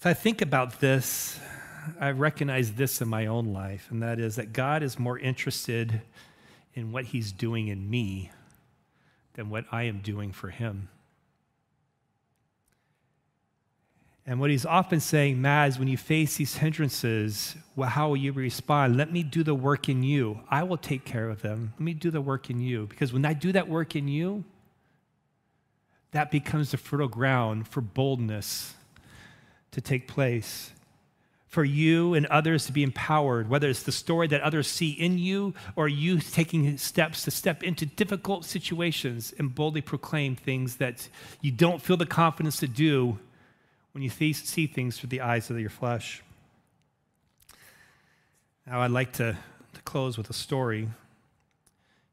As 0.00 0.06
I 0.06 0.14
think 0.14 0.42
about 0.42 0.80
this, 0.80 1.38
I 2.00 2.10
recognize 2.10 2.72
this 2.72 3.00
in 3.00 3.08
my 3.08 3.26
own 3.26 3.52
life, 3.52 3.88
and 3.90 4.02
that 4.02 4.18
is 4.18 4.36
that 4.36 4.52
God 4.52 4.82
is 4.82 4.98
more 4.98 5.18
interested 5.18 6.02
in 6.74 6.92
what 6.92 7.06
He's 7.06 7.32
doing 7.32 7.68
in 7.68 7.88
me 7.90 8.30
than 9.34 9.50
what 9.50 9.64
I 9.72 9.84
am 9.84 9.98
doing 9.98 10.32
for 10.32 10.50
Him. 10.50 10.88
And 14.24 14.38
what 14.38 14.50
he's 14.50 14.64
often 14.64 15.00
saying, 15.00 15.38
Maz, 15.38 15.78
when 15.78 15.88
you 15.88 15.96
face 15.96 16.36
these 16.36 16.56
hindrances, 16.56 17.56
well, 17.74 17.88
how 17.88 18.08
will 18.08 18.16
you 18.16 18.32
respond? 18.32 18.96
Let 18.96 19.12
me 19.12 19.24
do 19.24 19.42
the 19.42 19.54
work 19.54 19.88
in 19.88 20.04
you. 20.04 20.40
I 20.48 20.62
will 20.62 20.76
take 20.76 21.04
care 21.04 21.28
of 21.28 21.42
them. 21.42 21.72
Let 21.74 21.80
me 21.80 21.92
do 21.92 22.10
the 22.10 22.20
work 22.20 22.48
in 22.48 22.60
you. 22.60 22.86
Because 22.86 23.12
when 23.12 23.24
I 23.24 23.32
do 23.32 23.50
that 23.50 23.68
work 23.68 23.96
in 23.96 24.06
you, 24.06 24.44
that 26.12 26.30
becomes 26.30 26.70
the 26.70 26.76
fertile 26.76 27.08
ground 27.08 27.66
for 27.66 27.80
boldness 27.80 28.74
to 29.72 29.80
take 29.80 30.06
place. 30.06 30.70
For 31.52 31.64
you 31.64 32.14
and 32.14 32.24
others 32.26 32.64
to 32.64 32.72
be 32.72 32.82
empowered, 32.82 33.50
whether 33.50 33.68
it's 33.68 33.82
the 33.82 33.92
story 33.92 34.26
that 34.28 34.40
others 34.40 34.66
see 34.66 34.92
in 34.92 35.18
you 35.18 35.52
or 35.76 35.86
you 35.86 36.18
taking 36.18 36.78
steps 36.78 37.24
to 37.24 37.30
step 37.30 37.62
into 37.62 37.84
difficult 37.84 38.46
situations 38.46 39.34
and 39.38 39.54
boldly 39.54 39.82
proclaim 39.82 40.34
things 40.34 40.76
that 40.76 41.10
you 41.42 41.52
don't 41.52 41.82
feel 41.82 41.98
the 41.98 42.06
confidence 42.06 42.56
to 42.60 42.66
do 42.66 43.18
when 43.92 44.02
you 44.02 44.08
see 44.08 44.66
things 44.66 44.98
through 44.98 45.10
the 45.10 45.20
eyes 45.20 45.50
of 45.50 45.60
your 45.60 45.68
flesh. 45.68 46.22
Now, 48.66 48.80
I'd 48.80 48.90
like 48.90 49.12
to, 49.14 49.36
to 49.74 49.82
close 49.82 50.16
with 50.16 50.30
a 50.30 50.32
story. 50.32 50.88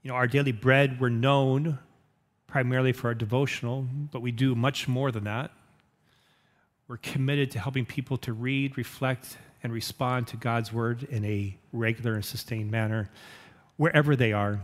You 0.04 0.10
know, 0.10 0.16
our 0.16 0.28
daily 0.28 0.52
bread, 0.52 1.00
we're 1.00 1.08
known 1.08 1.80
primarily 2.46 2.92
for 2.92 3.08
our 3.08 3.14
devotional, 3.14 3.88
but 4.12 4.22
we 4.22 4.34
do 4.34 4.54
much 4.54 4.90
more 4.90 5.14
than 5.14 5.24
that. 5.24 5.52
We're 6.90 6.98
committed 6.98 7.52
to 7.52 7.60
helping 7.60 7.86
people 7.86 8.18
to 8.18 8.34
read, 8.34 8.78
reflect, 8.78 9.38
and 9.64 9.72
respond 9.72 10.28
to 10.28 10.38
God's 10.38 10.74
word 10.74 11.04
in 11.04 11.24
a 11.24 11.56
regular 11.72 12.16
and 12.16 12.26
sustained 12.26 12.70
manner 12.70 13.10
wherever 13.78 14.18
they 14.18 14.34
are. 14.34 14.60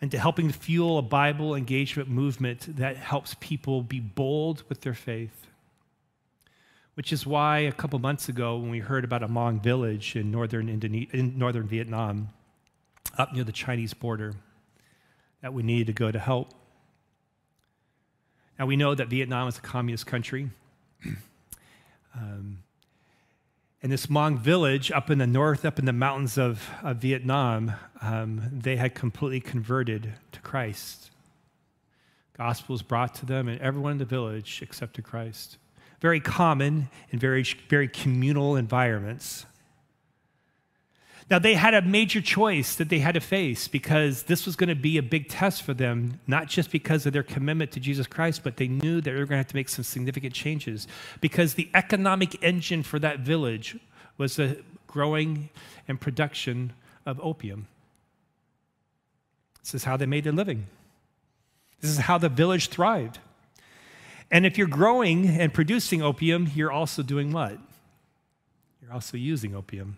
And 0.00 0.12
to 0.12 0.18
helping 0.20 0.52
fuel 0.52 0.98
a 0.98 1.02
Bible 1.02 1.56
engagement 1.56 2.08
movement 2.08 2.76
that 2.76 2.96
helps 2.96 3.34
people 3.40 3.82
be 3.82 3.98
bold 3.98 4.62
with 4.68 4.82
their 4.82 4.94
faith 4.94 5.48
which 7.00 7.14
is 7.14 7.26
why 7.26 7.60
a 7.60 7.72
couple 7.72 7.98
months 7.98 8.28
ago, 8.28 8.58
when 8.58 8.68
we 8.68 8.78
heard 8.78 9.04
about 9.04 9.22
a 9.22 9.26
Hmong 9.26 9.62
village 9.62 10.16
in 10.16 10.30
northern, 10.30 10.66
Indone- 10.66 11.10
in 11.14 11.38
northern 11.38 11.66
Vietnam, 11.66 12.28
up 13.16 13.32
near 13.32 13.42
the 13.42 13.52
Chinese 13.52 13.94
border, 13.94 14.34
that 15.40 15.54
we 15.54 15.62
needed 15.62 15.86
to 15.86 15.92
go 15.94 16.10
to 16.10 16.18
help. 16.18 16.52
Now, 18.58 18.66
we 18.66 18.76
know 18.76 18.94
that 18.94 19.08
Vietnam 19.08 19.48
is 19.48 19.56
a 19.56 19.62
communist 19.62 20.06
country. 20.06 20.50
Um, 22.12 22.64
in 23.82 23.90
this 23.90 24.06
Hmong 24.06 24.38
village 24.38 24.90
up 24.90 25.10
in 25.10 25.18
the 25.18 25.26
north, 25.26 25.64
up 25.64 25.78
in 25.78 25.84
the 25.84 25.92
mountains 25.92 26.36
of, 26.36 26.68
of 26.82 26.98
Vietnam, 26.98 27.72
um, 28.02 28.42
they 28.52 28.76
had 28.76 28.94
completely 28.94 29.40
converted 29.40 30.14
to 30.32 30.40
Christ. 30.40 31.10
Gospel 32.36 32.74
was 32.74 32.82
brought 32.82 33.14
to 33.16 33.26
them, 33.26 33.48
and 33.48 33.60
everyone 33.60 33.92
in 33.92 33.98
the 33.98 34.04
village 34.04 34.60
accepted 34.62 35.04
Christ. 35.04 35.56
Very 36.00 36.20
common 36.20 36.88
in 37.10 37.18
very, 37.18 37.44
very 37.68 37.88
communal 37.88 38.56
environments. 38.56 39.46
Now, 41.30 41.38
they 41.38 41.54
had 41.54 41.74
a 41.74 41.82
major 41.82 42.20
choice 42.20 42.74
that 42.74 42.88
they 42.88 42.98
had 42.98 43.14
to 43.14 43.20
face 43.20 43.68
because 43.68 44.24
this 44.24 44.46
was 44.46 44.56
going 44.56 44.68
to 44.68 44.74
be 44.74 44.98
a 44.98 45.02
big 45.02 45.28
test 45.28 45.62
for 45.62 45.72
them, 45.72 46.18
not 46.26 46.48
just 46.48 46.72
because 46.72 47.06
of 47.06 47.12
their 47.12 47.22
commitment 47.22 47.70
to 47.72 47.80
Jesus 47.80 48.08
Christ, 48.08 48.42
but 48.42 48.56
they 48.56 48.66
knew 48.66 49.00
they 49.00 49.12
were 49.12 49.18
going 49.18 49.28
to 49.28 49.36
have 49.36 49.46
to 49.46 49.54
make 49.54 49.68
some 49.68 49.84
significant 49.84 50.34
changes 50.34 50.88
because 51.20 51.54
the 51.54 51.70
economic 51.72 52.42
engine 52.42 52.82
for 52.82 52.98
that 52.98 53.20
village 53.20 53.76
was 54.18 54.36
the 54.36 54.60
growing 54.88 55.50
and 55.86 56.00
production 56.00 56.72
of 57.06 57.20
opium. 57.22 57.68
This 59.62 59.74
is 59.74 59.84
how 59.84 59.96
they 59.96 60.06
made 60.06 60.24
their 60.24 60.32
living, 60.32 60.66
this 61.80 61.92
is 61.92 61.98
how 61.98 62.18
the 62.18 62.28
village 62.28 62.70
thrived. 62.70 63.20
And 64.32 64.46
if 64.46 64.58
you're 64.58 64.68
growing 64.68 65.28
and 65.28 65.52
producing 65.52 66.02
opium, 66.02 66.48
you're 66.54 66.70
also 66.70 67.02
doing 67.02 67.32
what? 67.32 67.58
You're 68.80 68.92
also 68.92 69.16
using 69.16 69.56
opium. 69.56 69.96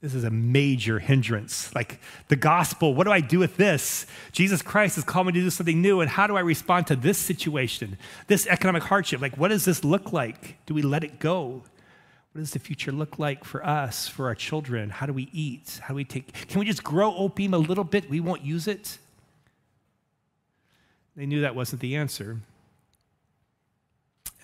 This 0.00 0.14
is 0.14 0.22
a 0.22 0.30
major 0.30 1.00
hindrance. 1.00 1.74
Like 1.74 2.00
the 2.28 2.36
gospel, 2.36 2.94
what 2.94 3.04
do 3.04 3.10
I 3.10 3.20
do 3.20 3.40
with 3.40 3.56
this? 3.56 4.06
Jesus 4.30 4.62
Christ 4.62 4.94
has 4.94 5.04
called 5.04 5.26
me 5.26 5.32
to 5.32 5.40
do 5.40 5.50
something 5.50 5.82
new, 5.82 6.00
and 6.00 6.08
how 6.08 6.28
do 6.28 6.36
I 6.36 6.40
respond 6.40 6.86
to 6.88 6.96
this 6.96 7.18
situation, 7.18 7.98
this 8.28 8.46
economic 8.46 8.84
hardship? 8.84 9.20
Like, 9.20 9.36
what 9.36 9.48
does 9.48 9.64
this 9.64 9.82
look 9.82 10.12
like? 10.12 10.64
Do 10.66 10.74
we 10.74 10.82
let 10.82 11.02
it 11.02 11.18
go? 11.18 11.64
What 12.32 12.42
does 12.42 12.52
the 12.52 12.60
future 12.60 12.92
look 12.92 13.18
like 13.18 13.42
for 13.42 13.66
us, 13.66 14.06
for 14.06 14.26
our 14.26 14.34
children? 14.36 14.90
How 14.90 15.06
do 15.06 15.12
we 15.12 15.28
eat? 15.32 15.80
How 15.82 15.88
do 15.88 15.94
we 15.96 16.04
take? 16.04 16.32
Can 16.46 16.60
we 16.60 16.66
just 16.66 16.84
grow 16.84 17.16
opium 17.16 17.52
a 17.52 17.58
little 17.58 17.82
bit? 17.82 18.08
We 18.08 18.20
won't 18.20 18.44
use 18.44 18.68
it. 18.68 18.98
They 21.16 21.26
knew 21.26 21.40
that 21.40 21.56
wasn't 21.56 21.80
the 21.80 21.96
answer. 21.96 22.38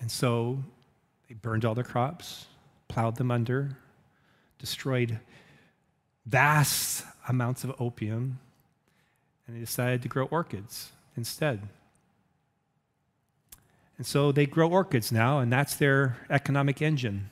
And 0.01 0.11
so 0.11 0.61
they 1.29 1.35
burned 1.35 1.63
all 1.63 1.73
their 1.73 1.85
crops, 1.85 2.47
plowed 2.89 3.15
them 3.15 3.31
under, 3.31 3.77
destroyed 4.59 5.19
vast 6.25 7.05
amounts 7.27 7.63
of 7.63 7.73
opium, 7.79 8.39
and 9.47 9.55
they 9.55 9.59
decided 9.59 10.01
to 10.01 10.07
grow 10.07 10.25
orchids 10.25 10.91
instead. 11.15 11.61
And 13.97 14.05
so 14.05 14.31
they 14.31 14.45
grow 14.45 14.69
orchids 14.69 15.11
now, 15.11 15.39
and 15.39 15.51
that's 15.51 15.75
their 15.75 16.17
economic 16.29 16.81
engine. 16.81 17.29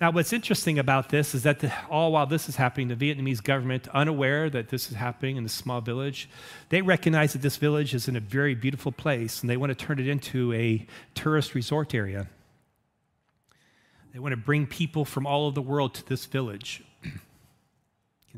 Now, 0.00 0.12
what's 0.12 0.32
interesting 0.32 0.78
about 0.78 1.08
this 1.08 1.34
is 1.34 1.42
that 1.42 1.58
the, 1.58 1.72
all 1.90 2.12
while 2.12 2.26
this 2.26 2.48
is 2.48 2.56
happening, 2.56 2.88
the 2.88 2.94
Vietnamese 2.94 3.42
government, 3.42 3.88
unaware 3.88 4.48
that 4.48 4.68
this 4.68 4.90
is 4.90 4.96
happening 4.96 5.36
in 5.36 5.42
this 5.42 5.52
small 5.52 5.80
village, 5.80 6.28
they 6.68 6.82
recognize 6.82 7.32
that 7.32 7.42
this 7.42 7.56
village 7.56 7.94
is 7.94 8.06
in 8.06 8.14
a 8.14 8.20
very 8.20 8.54
beautiful 8.54 8.92
place 8.92 9.40
and 9.40 9.50
they 9.50 9.56
want 9.56 9.70
to 9.70 9.74
turn 9.74 9.98
it 9.98 10.06
into 10.06 10.52
a 10.52 10.86
tourist 11.14 11.54
resort 11.54 11.94
area. 11.94 12.28
They 14.12 14.20
want 14.20 14.32
to 14.32 14.36
bring 14.36 14.66
people 14.66 15.04
from 15.04 15.26
all 15.26 15.46
over 15.46 15.54
the 15.54 15.62
world 15.62 15.94
to 15.94 16.06
this 16.06 16.26
village 16.26 16.82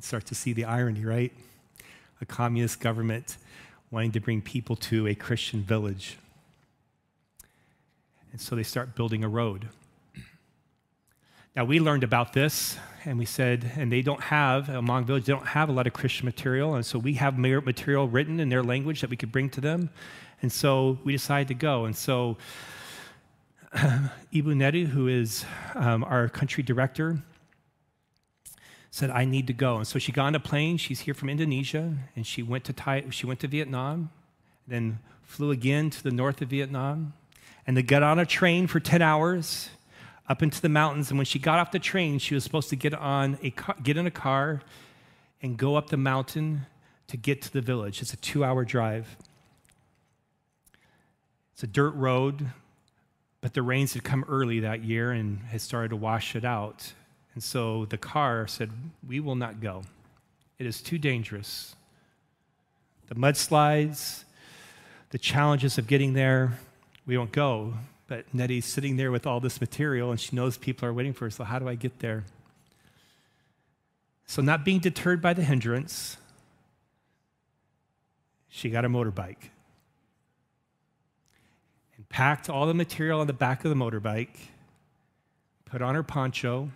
can 0.00 0.06
start 0.06 0.24
to 0.24 0.34
see 0.34 0.54
the 0.54 0.64
irony, 0.64 1.04
right? 1.04 1.30
A 2.22 2.24
communist 2.24 2.80
government 2.80 3.36
wanting 3.90 4.12
to 4.12 4.20
bring 4.20 4.40
people 4.40 4.74
to 4.74 5.06
a 5.06 5.14
Christian 5.14 5.60
village. 5.60 6.16
And 8.32 8.40
so 8.40 8.56
they 8.56 8.62
start 8.62 8.94
building 8.94 9.24
a 9.24 9.28
road. 9.28 9.68
Now, 11.54 11.66
we 11.66 11.80
learned 11.80 12.02
about 12.02 12.32
this, 12.32 12.78
and 13.04 13.18
we 13.18 13.26
said, 13.26 13.70
and 13.76 13.92
they 13.92 14.00
don't 14.00 14.22
have, 14.22 14.68
Hmong 14.68 15.04
Village, 15.04 15.26
they 15.26 15.34
don't 15.34 15.48
have 15.48 15.68
a 15.68 15.72
lot 15.72 15.86
of 15.86 15.92
Christian 15.92 16.24
material, 16.24 16.76
and 16.76 16.86
so 16.86 16.98
we 16.98 17.12
have 17.14 17.36
material 17.36 18.08
written 18.08 18.40
in 18.40 18.48
their 18.48 18.62
language 18.62 19.02
that 19.02 19.10
we 19.10 19.18
could 19.18 19.30
bring 19.30 19.50
to 19.50 19.60
them. 19.60 19.90
And 20.40 20.50
so 20.50 20.98
we 21.04 21.12
decided 21.12 21.48
to 21.48 21.54
go. 21.54 21.84
And 21.84 21.94
so 21.94 22.38
Ibu 23.74 24.56
Neri, 24.56 24.84
who 24.84 25.08
is 25.08 25.44
um, 25.74 26.04
our 26.04 26.30
country 26.30 26.62
director, 26.62 27.18
said, 28.90 29.10
I 29.10 29.24
need 29.24 29.46
to 29.46 29.52
go. 29.52 29.76
And 29.76 29.86
so 29.86 29.98
she 29.98 30.12
got 30.12 30.26
on 30.26 30.34
a 30.34 30.40
plane. 30.40 30.76
She's 30.76 31.00
here 31.00 31.14
from 31.14 31.30
Indonesia, 31.30 31.94
and 32.16 32.26
she 32.26 32.42
went 32.42 32.64
to, 32.64 32.72
Thai, 32.72 33.04
she 33.10 33.26
went 33.26 33.40
to 33.40 33.48
Vietnam, 33.48 34.10
then 34.66 34.98
flew 35.22 35.50
again 35.50 35.90
to 35.90 36.02
the 36.02 36.10
north 36.10 36.42
of 36.42 36.48
Vietnam, 36.48 37.12
and 37.66 37.76
they 37.76 37.82
got 37.82 38.02
on 38.02 38.18
a 38.18 38.26
train 38.26 38.66
for 38.66 38.80
10 38.80 39.00
hours 39.00 39.70
up 40.28 40.42
into 40.42 40.60
the 40.60 40.68
mountains. 40.68 41.10
And 41.10 41.18
when 41.18 41.26
she 41.26 41.38
got 41.38 41.58
off 41.58 41.70
the 41.70 41.78
train, 41.78 42.18
she 42.18 42.34
was 42.34 42.42
supposed 42.42 42.68
to 42.70 42.76
get, 42.76 42.94
on 42.94 43.38
a 43.42 43.50
car, 43.50 43.76
get 43.82 43.96
in 43.96 44.06
a 44.06 44.10
car 44.10 44.60
and 45.42 45.56
go 45.56 45.76
up 45.76 45.90
the 45.90 45.96
mountain 45.96 46.66
to 47.08 47.16
get 47.16 47.42
to 47.42 47.52
the 47.52 47.60
village. 47.60 48.02
It's 48.02 48.12
a 48.12 48.16
two 48.16 48.44
hour 48.44 48.64
drive. 48.64 49.16
It's 51.52 51.62
a 51.62 51.66
dirt 51.66 51.90
road, 51.90 52.46
but 53.40 53.54
the 53.54 53.62
rains 53.62 53.94
had 53.94 54.04
come 54.04 54.24
early 54.28 54.60
that 54.60 54.82
year 54.82 55.10
and 55.10 55.40
had 55.40 55.60
started 55.60 55.88
to 55.90 55.96
wash 55.96 56.34
it 56.34 56.44
out. 56.44 56.92
And 57.34 57.42
so 57.42 57.84
the 57.86 57.98
car 57.98 58.46
said, 58.46 58.70
We 59.06 59.20
will 59.20 59.36
not 59.36 59.60
go. 59.60 59.82
It 60.58 60.66
is 60.66 60.80
too 60.80 60.98
dangerous. 60.98 61.74
The 63.08 63.14
mudslides, 63.14 64.24
the 65.10 65.18
challenges 65.18 65.78
of 65.78 65.86
getting 65.86 66.12
there, 66.12 66.58
we 67.06 67.16
won't 67.16 67.32
go. 67.32 67.74
But 68.06 68.32
Nettie's 68.34 68.66
sitting 68.66 68.96
there 68.96 69.10
with 69.10 69.26
all 69.26 69.40
this 69.40 69.60
material 69.60 70.10
and 70.10 70.18
she 70.18 70.34
knows 70.34 70.58
people 70.58 70.88
are 70.88 70.92
waiting 70.92 71.12
for 71.12 71.26
her. 71.26 71.30
So, 71.30 71.44
how 71.44 71.58
do 71.58 71.68
I 71.68 71.76
get 71.76 72.00
there? 72.00 72.24
So, 74.26 74.42
not 74.42 74.64
being 74.64 74.80
deterred 74.80 75.22
by 75.22 75.32
the 75.32 75.42
hindrance, 75.42 76.16
she 78.48 78.68
got 78.68 78.84
a 78.84 78.88
motorbike 78.88 79.50
and 81.96 82.08
packed 82.08 82.50
all 82.50 82.66
the 82.66 82.74
material 82.74 83.20
on 83.20 83.26
the 83.26 83.32
back 83.32 83.64
of 83.64 83.70
the 83.70 83.76
motorbike, 83.76 84.36
put 85.64 85.82
on 85.82 85.94
her 85.94 86.02
poncho, 86.02 86.70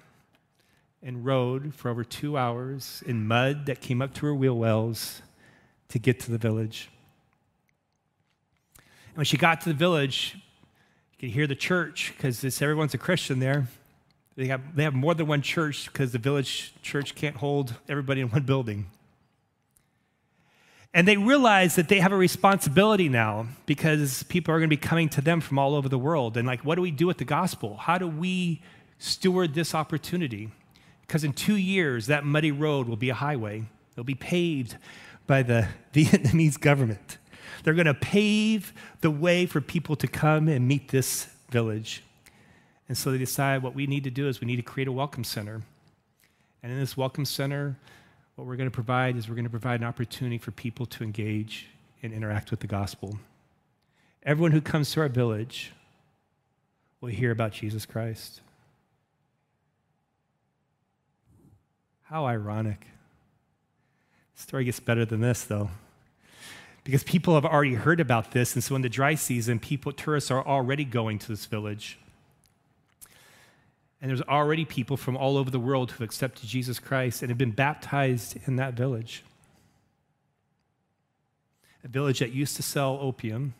and 1.04 1.24
rode 1.24 1.74
for 1.74 1.90
over 1.90 2.02
two 2.02 2.36
hours 2.36 3.02
in 3.06 3.28
mud 3.28 3.66
that 3.66 3.80
came 3.82 4.00
up 4.00 4.14
to 4.14 4.26
her 4.26 4.34
wheel 4.34 4.56
wells 4.56 5.20
to 5.88 5.98
get 5.98 6.18
to 6.18 6.30
the 6.30 6.38
village. 6.38 6.88
And 9.08 9.18
when 9.18 9.26
she 9.26 9.36
got 9.36 9.60
to 9.60 9.68
the 9.68 9.74
village, 9.74 10.36
you 11.12 11.28
could 11.28 11.34
hear 11.34 11.46
the 11.46 11.54
church 11.54 12.14
because 12.16 12.42
everyone's 12.62 12.94
a 12.94 12.98
Christian 12.98 13.38
there. 13.38 13.68
They 14.34 14.46
have, 14.46 14.74
they 14.74 14.82
have 14.82 14.94
more 14.94 15.14
than 15.14 15.26
one 15.26 15.42
church 15.42 15.86
because 15.92 16.10
the 16.10 16.18
village 16.18 16.74
church 16.82 17.14
can't 17.14 17.36
hold 17.36 17.74
everybody 17.88 18.22
in 18.22 18.28
one 18.30 18.42
building. 18.42 18.86
And 20.92 21.06
they 21.06 21.16
realize 21.16 21.76
that 21.76 21.88
they 21.88 22.00
have 22.00 22.12
a 22.12 22.16
responsibility 22.16 23.08
now 23.08 23.46
because 23.66 24.22
people 24.24 24.54
are 24.54 24.58
going 24.58 24.70
to 24.70 24.76
be 24.76 24.80
coming 24.80 25.08
to 25.10 25.20
them 25.20 25.40
from 25.40 25.58
all 25.58 25.74
over 25.74 25.88
the 25.88 25.98
world. 25.98 26.36
And, 26.36 26.46
like, 26.46 26.64
what 26.64 26.76
do 26.76 26.82
we 26.82 26.92
do 26.92 27.06
with 27.06 27.18
the 27.18 27.24
gospel? 27.24 27.76
How 27.76 27.98
do 27.98 28.06
we 28.06 28.62
steward 28.98 29.54
this 29.54 29.74
opportunity? 29.74 30.50
Because 31.06 31.24
in 31.24 31.32
two 31.32 31.56
years, 31.56 32.06
that 32.06 32.24
muddy 32.24 32.50
road 32.50 32.88
will 32.88 32.96
be 32.96 33.10
a 33.10 33.14
highway. 33.14 33.64
It'll 33.92 34.04
be 34.04 34.14
paved 34.14 34.76
by 35.26 35.42
the 35.42 35.68
Vietnamese 35.92 36.58
government. 36.58 37.18
They're 37.62 37.74
going 37.74 37.86
to 37.86 37.94
pave 37.94 38.72
the 39.00 39.10
way 39.10 39.46
for 39.46 39.60
people 39.60 39.96
to 39.96 40.06
come 40.06 40.48
and 40.48 40.66
meet 40.68 40.88
this 40.88 41.28
village. 41.50 42.02
And 42.88 42.96
so 42.98 43.10
they 43.10 43.18
decide 43.18 43.62
what 43.62 43.74
we 43.74 43.86
need 43.86 44.04
to 44.04 44.10
do 44.10 44.28
is 44.28 44.40
we 44.40 44.46
need 44.46 44.56
to 44.56 44.62
create 44.62 44.88
a 44.88 44.92
welcome 44.92 45.24
center. 45.24 45.62
And 46.62 46.72
in 46.72 46.78
this 46.78 46.96
welcome 46.96 47.24
center, 47.24 47.76
what 48.36 48.46
we're 48.46 48.56
going 48.56 48.68
to 48.68 48.74
provide 48.74 49.16
is 49.16 49.28
we're 49.28 49.34
going 49.34 49.44
to 49.44 49.50
provide 49.50 49.80
an 49.80 49.86
opportunity 49.86 50.38
for 50.38 50.50
people 50.50 50.86
to 50.86 51.04
engage 51.04 51.68
and 52.02 52.12
interact 52.12 52.50
with 52.50 52.60
the 52.60 52.66
gospel. 52.66 53.18
Everyone 54.22 54.52
who 54.52 54.60
comes 54.60 54.90
to 54.92 55.00
our 55.00 55.08
village 55.08 55.72
will 57.00 57.10
hear 57.10 57.30
about 57.30 57.52
Jesus 57.52 57.86
Christ. 57.86 58.40
How 62.14 62.26
ironic. 62.26 62.86
The 64.36 64.42
story 64.42 64.64
gets 64.66 64.78
better 64.78 65.04
than 65.04 65.20
this, 65.20 65.42
though. 65.42 65.70
Because 66.84 67.02
people 67.02 67.34
have 67.34 67.44
already 67.44 67.74
heard 67.74 67.98
about 67.98 68.30
this, 68.30 68.54
and 68.54 68.62
so 68.62 68.76
in 68.76 68.82
the 68.82 68.88
dry 68.88 69.16
season, 69.16 69.58
people, 69.58 69.90
tourists 69.90 70.30
are 70.30 70.46
already 70.46 70.84
going 70.84 71.18
to 71.18 71.26
this 71.26 71.46
village. 71.46 71.98
And 74.00 74.08
there's 74.08 74.22
already 74.22 74.64
people 74.64 74.96
from 74.96 75.16
all 75.16 75.36
over 75.36 75.50
the 75.50 75.58
world 75.58 75.90
who 75.90 75.94
have 75.94 76.08
accepted 76.08 76.48
Jesus 76.48 76.78
Christ 76.78 77.20
and 77.20 77.30
have 77.30 77.38
been 77.38 77.50
baptized 77.50 78.38
in 78.46 78.54
that 78.54 78.74
village. 78.74 79.24
A 81.82 81.88
village 81.88 82.20
that 82.20 82.30
used 82.30 82.54
to 82.54 82.62
sell 82.62 82.96
opium, 83.00 83.54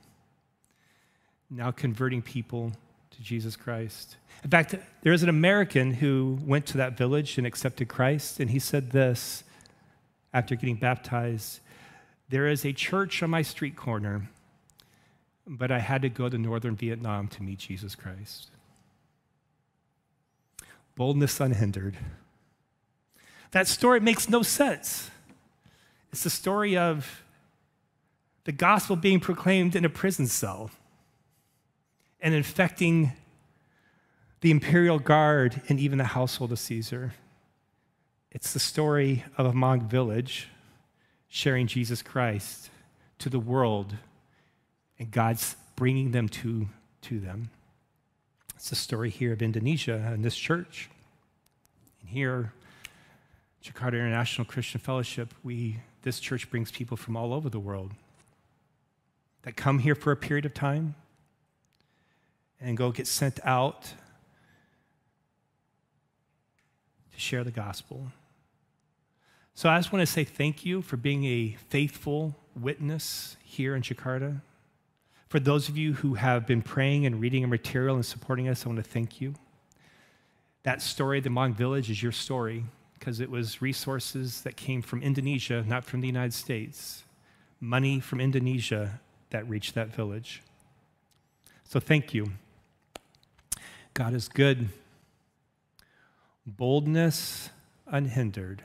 now 1.50 1.72
converting 1.72 2.22
people 2.22 2.70
to 3.14 3.22
Jesus 3.22 3.56
Christ. 3.56 4.16
In 4.42 4.50
fact, 4.50 4.74
there 5.02 5.12
is 5.12 5.22
an 5.22 5.28
American 5.28 5.94
who 5.94 6.38
went 6.44 6.66
to 6.66 6.76
that 6.78 6.96
village 6.96 7.38
and 7.38 7.46
accepted 7.46 7.88
Christ, 7.88 8.40
and 8.40 8.50
he 8.50 8.58
said 8.58 8.90
this 8.90 9.44
after 10.32 10.54
getting 10.54 10.76
baptized 10.76 11.60
There 12.28 12.48
is 12.48 12.64
a 12.64 12.72
church 12.72 13.22
on 13.22 13.30
my 13.30 13.42
street 13.42 13.76
corner 13.76 14.28
but 15.46 15.70
I 15.70 15.78
had 15.78 16.02
to 16.02 16.08
go 16.08 16.28
to 16.28 16.38
northern 16.38 16.76
Vietnam 16.76 17.28
to 17.28 17.42
meet 17.42 17.58
Jesus 17.58 17.94
Christ. 17.94 18.50
Boldness 20.96 21.40
unhindered. 21.40 21.96
That 23.50 23.68
story 23.68 24.00
makes 24.00 24.28
no 24.28 24.42
sense. 24.42 25.10
It's 26.12 26.24
the 26.24 26.30
story 26.30 26.76
of 26.76 27.22
the 28.44 28.52
gospel 28.52 28.96
being 28.96 29.20
proclaimed 29.20 29.74
in 29.74 29.84
a 29.84 29.88
prison 29.88 30.26
cell 30.26 30.70
and 32.24 32.34
infecting 32.34 33.12
the 34.40 34.50
imperial 34.50 34.98
guard 34.98 35.60
and 35.68 35.78
even 35.78 35.98
the 35.98 36.04
household 36.04 36.50
of 36.52 36.58
Caesar. 36.58 37.12
It's 38.32 38.54
the 38.54 38.58
story 38.58 39.24
of 39.36 39.44
a 39.44 39.52
Hmong 39.52 39.82
village 39.82 40.48
sharing 41.28 41.66
Jesus 41.66 42.00
Christ 42.00 42.70
to 43.18 43.28
the 43.28 43.38
world 43.38 43.94
and 44.98 45.10
God's 45.10 45.56
bringing 45.76 46.12
them 46.12 46.30
to, 46.30 46.68
to 47.02 47.20
them. 47.20 47.50
It's 48.56 48.70
the 48.70 48.76
story 48.76 49.10
here 49.10 49.34
of 49.34 49.42
Indonesia 49.42 50.10
and 50.10 50.24
this 50.24 50.36
church. 50.36 50.88
And 52.00 52.08
here, 52.08 52.54
Jakarta 53.62 53.94
International 53.94 54.46
Christian 54.46 54.80
Fellowship, 54.80 55.34
we, 55.42 55.76
this 56.02 56.20
church 56.20 56.48
brings 56.48 56.70
people 56.70 56.96
from 56.96 57.18
all 57.18 57.34
over 57.34 57.50
the 57.50 57.60
world 57.60 57.90
that 59.42 59.56
come 59.56 59.80
here 59.80 59.94
for 59.94 60.10
a 60.10 60.16
period 60.16 60.46
of 60.46 60.54
time 60.54 60.94
and 62.60 62.76
go 62.76 62.90
get 62.90 63.06
sent 63.06 63.40
out 63.44 63.82
to 67.12 67.20
share 67.20 67.44
the 67.44 67.50
gospel. 67.50 68.06
So 69.54 69.68
I 69.68 69.78
just 69.78 69.92
want 69.92 70.06
to 70.06 70.12
say 70.12 70.24
thank 70.24 70.66
you 70.66 70.82
for 70.82 70.96
being 70.96 71.24
a 71.24 71.56
faithful 71.68 72.34
witness 72.60 73.36
here 73.44 73.76
in 73.76 73.82
Jakarta. 73.82 74.40
For 75.28 75.38
those 75.40 75.68
of 75.68 75.76
you 75.76 75.94
who 75.94 76.14
have 76.14 76.46
been 76.46 76.62
praying 76.62 77.06
and 77.06 77.20
reading 77.20 77.44
our 77.44 77.48
material 77.48 77.94
and 77.94 78.04
supporting 78.04 78.48
us, 78.48 78.64
I 78.64 78.68
want 78.68 78.84
to 78.84 78.90
thank 78.90 79.20
you. 79.20 79.34
That 80.64 80.82
story, 80.82 81.20
the 81.20 81.28
Hmong 81.28 81.54
village, 81.54 81.90
is 81.90 82.02
your 82.02 82.12
story 82.12 82.64
because 82.98 83.20
it 83.20 83.30
was 83.30 83.60
resources 83.60 84.42
that 84.42 84.56
came 84.56 84.80
from 84.80 85.02
Indonesia, 85.02 85.64
not 85.66 85.84
from 85.84 86.00
the 86.00 86.06
United 86.06 86.34
States. 86.34 87.04
Money 87.60 88.00
from 88.00 88.20
Indonesia 88.20 89.00
that 89.30 89.48
reached 89.48 89.74
that 89.74 89.88
village. 89.88 90.42
So 91.64 91.80
thank 91.80 92.14
you. 92.14 92.30
God 93.94 94.12
is 94.12 94.26
good. 94.26 94.70
Boldness 96.44 97.50
unhindered. 97.86 98.60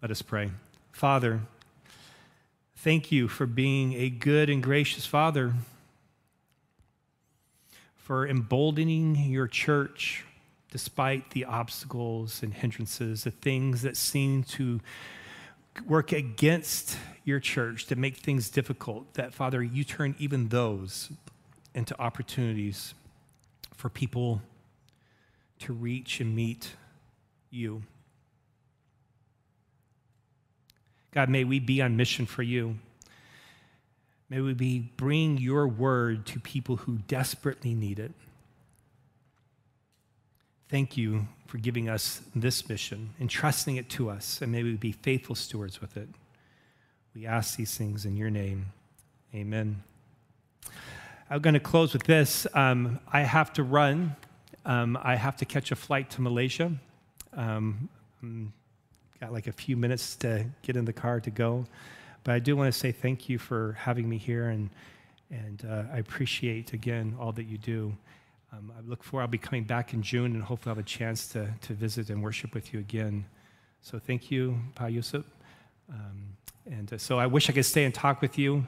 Let 0.00 0.12
us 0.12 0.22
pray. 0.22 0.52
Father, 0.92 1.40
thank 2.76 3.10
you 3.10 3.26
for 3.26 3.46
being 3.46 3.94
a 3.94 4.10
good 4.10 4.48
and 4.48 4.62
gracious 4.62 5.06
Father, 5.06 5.54
for 7.96 8.28
emboldening 8.28 9.16
your 9.16 9.48
church 9.48 10.24
despite 10.70 11.30
the 11.30 11.44
obstacles 11.44 12.44
and 12.44 12.54
hindrances, 12.54 13.24
the 13.24 13.32
things 13.32 13.82
that 13.82 13.96
seem 13.96 14.44
to 14.44 14.80
work 15.88 16.12
against 16.12 16.96
your 17.24 17.40
church 17.40 17.86
to 17.86 17.96
make 17.96 18.18
things 18.18 18.50
difficult, 18.50 19.14
that, 19.14 19.34
Father, 19.34 19.64
you 19.64 19.82
turn 19.82 20.14
even 20.20 20.48
those 20.50 21.10
into 21.74 22.00
opportunities 22.00 22.94
for 23.76 23.88
people 23.88 24.42
to 25.60 25.72
reach 25.72 26.20
and 26.20 26.34
meet 26.34 26.74
you. 27.50 27.82
God, 31.12 31.28
may 31.28 31.44
we 31.44 31.60
be 31.60 31.80
on 31.80 31.96
mission 31.96 32.26
for 32.26 32.42
you. 32.42 32.76
May 34.28 34.40
we 34.40 34.52
be 34.52 34.80
bringing 34.96 35.38
your 35.38 35.68
word 35.68 36.26
to 36.26 36.40
people 36.40 36.76
who 36.76 36.98
desperately 37.06 37.74
need 37.74 37.98
it. 37.98 38.12
Thank 40.68 40.96
you 40.96 41.28
for 41.46 41.58
giving 41.58 41.88
us 41.88 42.20
this 42.34 42.68
mission, 42.68 43.10
entrusting 43.20 43.76
it 43.76 43.88
to 43.90 44.10
us, 44.10 44.42
and 44.42 44.50
may 44.50 44.64
we 44.64 44.72
be 44.72 44.90
faithful 44.90 45.36
stewards 45.36 45.80
with 45.80 45.96
it. 45.96 46.08
We 47.14 47.26
ask 47.26 47.56
these 47.56 47.76
things 47.76 48.04
in 48.04 48.16
your 48.16 48.30
name. 48.30 48.72
Amen. 49.32 49.84
I'm 51.30 51.40
going 51.40 51.54
to 51.54 51.60
close 51.60 51.94
with 51.94 52.02
this. 52.02 52.46
Um, 52.52 53.00
I 53.10 53.20
have 53.22 53.50
to 53.54 53.62
run. 53.62 54.14
Um, 54.66 54.98
I 55.02 55.14
have 55.16 55.36
to 55.38 55.46
catch 55.46 55.72
a 55.72 55.76
flight 55.76 56.10
to 56.10 56.20
Malaysia. 56.20 56.70
Um, 57.32 57.88
mm, 58.22 58.48
got 59.20 59.32
like 59.32 59.46
a 59.46 59.52
few 59.52 59.74
minutes 59.74 60.16
to 60.16 60.44
get 60.60 60.76
in 60.76 60.84
the 60.84 60.92
car 60.92 61.20
to 61.20 61.30
go. 61.30 61.64
But 62.24 62.34
I 62.34 62.40
do 62.40 62.56
want 62.56 62.72
to 62.72 62.78
say 62.78 62.92
thank 62.92 63.28
you 63.28 63.38
for 63.38 63.72
having 63.72 64.06
me 64.06 64.18
here, 64.18 64.48
and, 64.48 64.68
and 65.30 65.66
uh, 65.68 65.84
I 65.94 65.98
appreciate, 65.98 66.74
again, 66.74 67.16
all 67.18 67.32
that 67.32 67.44
you 67.44 67.56
do. 67.56 67.96
Um, 68.52 68.70
I 68.76 68.86
look 68.86 69.02
forward, 69.02 69.22
I'll 69.22 69.28
be 69.28 69.38
coming 69.38 69.64
back 69.64 69.94
in 69.94 70.02
June, 70.02 70.34
and 70.34 70.42
hopefully 70.42 70.72
I'll 70.72 70.76
have 70.76 70.84
a 70.84 70.88
chance 70.88 71.26
to, 71.28 71.48
to 71.62 71.72
visit 71.72 72.10
and 72.10 72.22
worship 72.22 72.54
with 72.54 72.74
you 72.74 72.80
again. 72.80 73.24
So 73.80 73.98
thank 73.98 74.30
you, 74.30 74.58
Pa 74.74 74.86
Yusuf. 74.86 75.24
Um, 75.90 76.36
and 76.70 76.92
uh, 76.92 76.98
so 76.98 77.18
I 77.18 77.26
wish 77.26 77.48
I 77.48 77.54
could 77.54 77.64
stay 77.64 77.84
and 77.84 77.94
talk 77.94 78.20
with 78.20 78.38
you. 78.38 78.66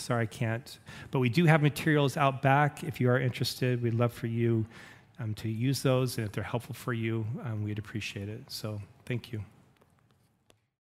Sorry 0.00 0.22
I 0.22 0.26
can't. 0.26 0.78
But 1.10 1.20
we 1.20 1.28
do 1.28 1.44
have 1.44 1.62
materials 1.62 2.16
out 2.16 2.42
back. 2.42 2.84
If 2.84 3.00
you 3.00 3.10
are 3.10 3.20
interested, 3.20 3.82
we'd 3.82 3.94
love 3.94 4.12
for 4.12 4.26
you 4.26 4.66
um, 5.18 5.34
to 5.34 5.48
use 5.48 5.82
those. 5.82 6.18
And 6.18 6.26
if 6.26 6.32
they're 6.32 6.44
helpful 6.44 6.74
for 6.74 6.92
you, 6.92 7.26
um, 7.44 7.64
we'd 7.64 7.78
appreciate 7.78 8.28
it. 8.28 8.50
So 8.50 8.80
thank 9.04 9.32
you. 9.32 9.42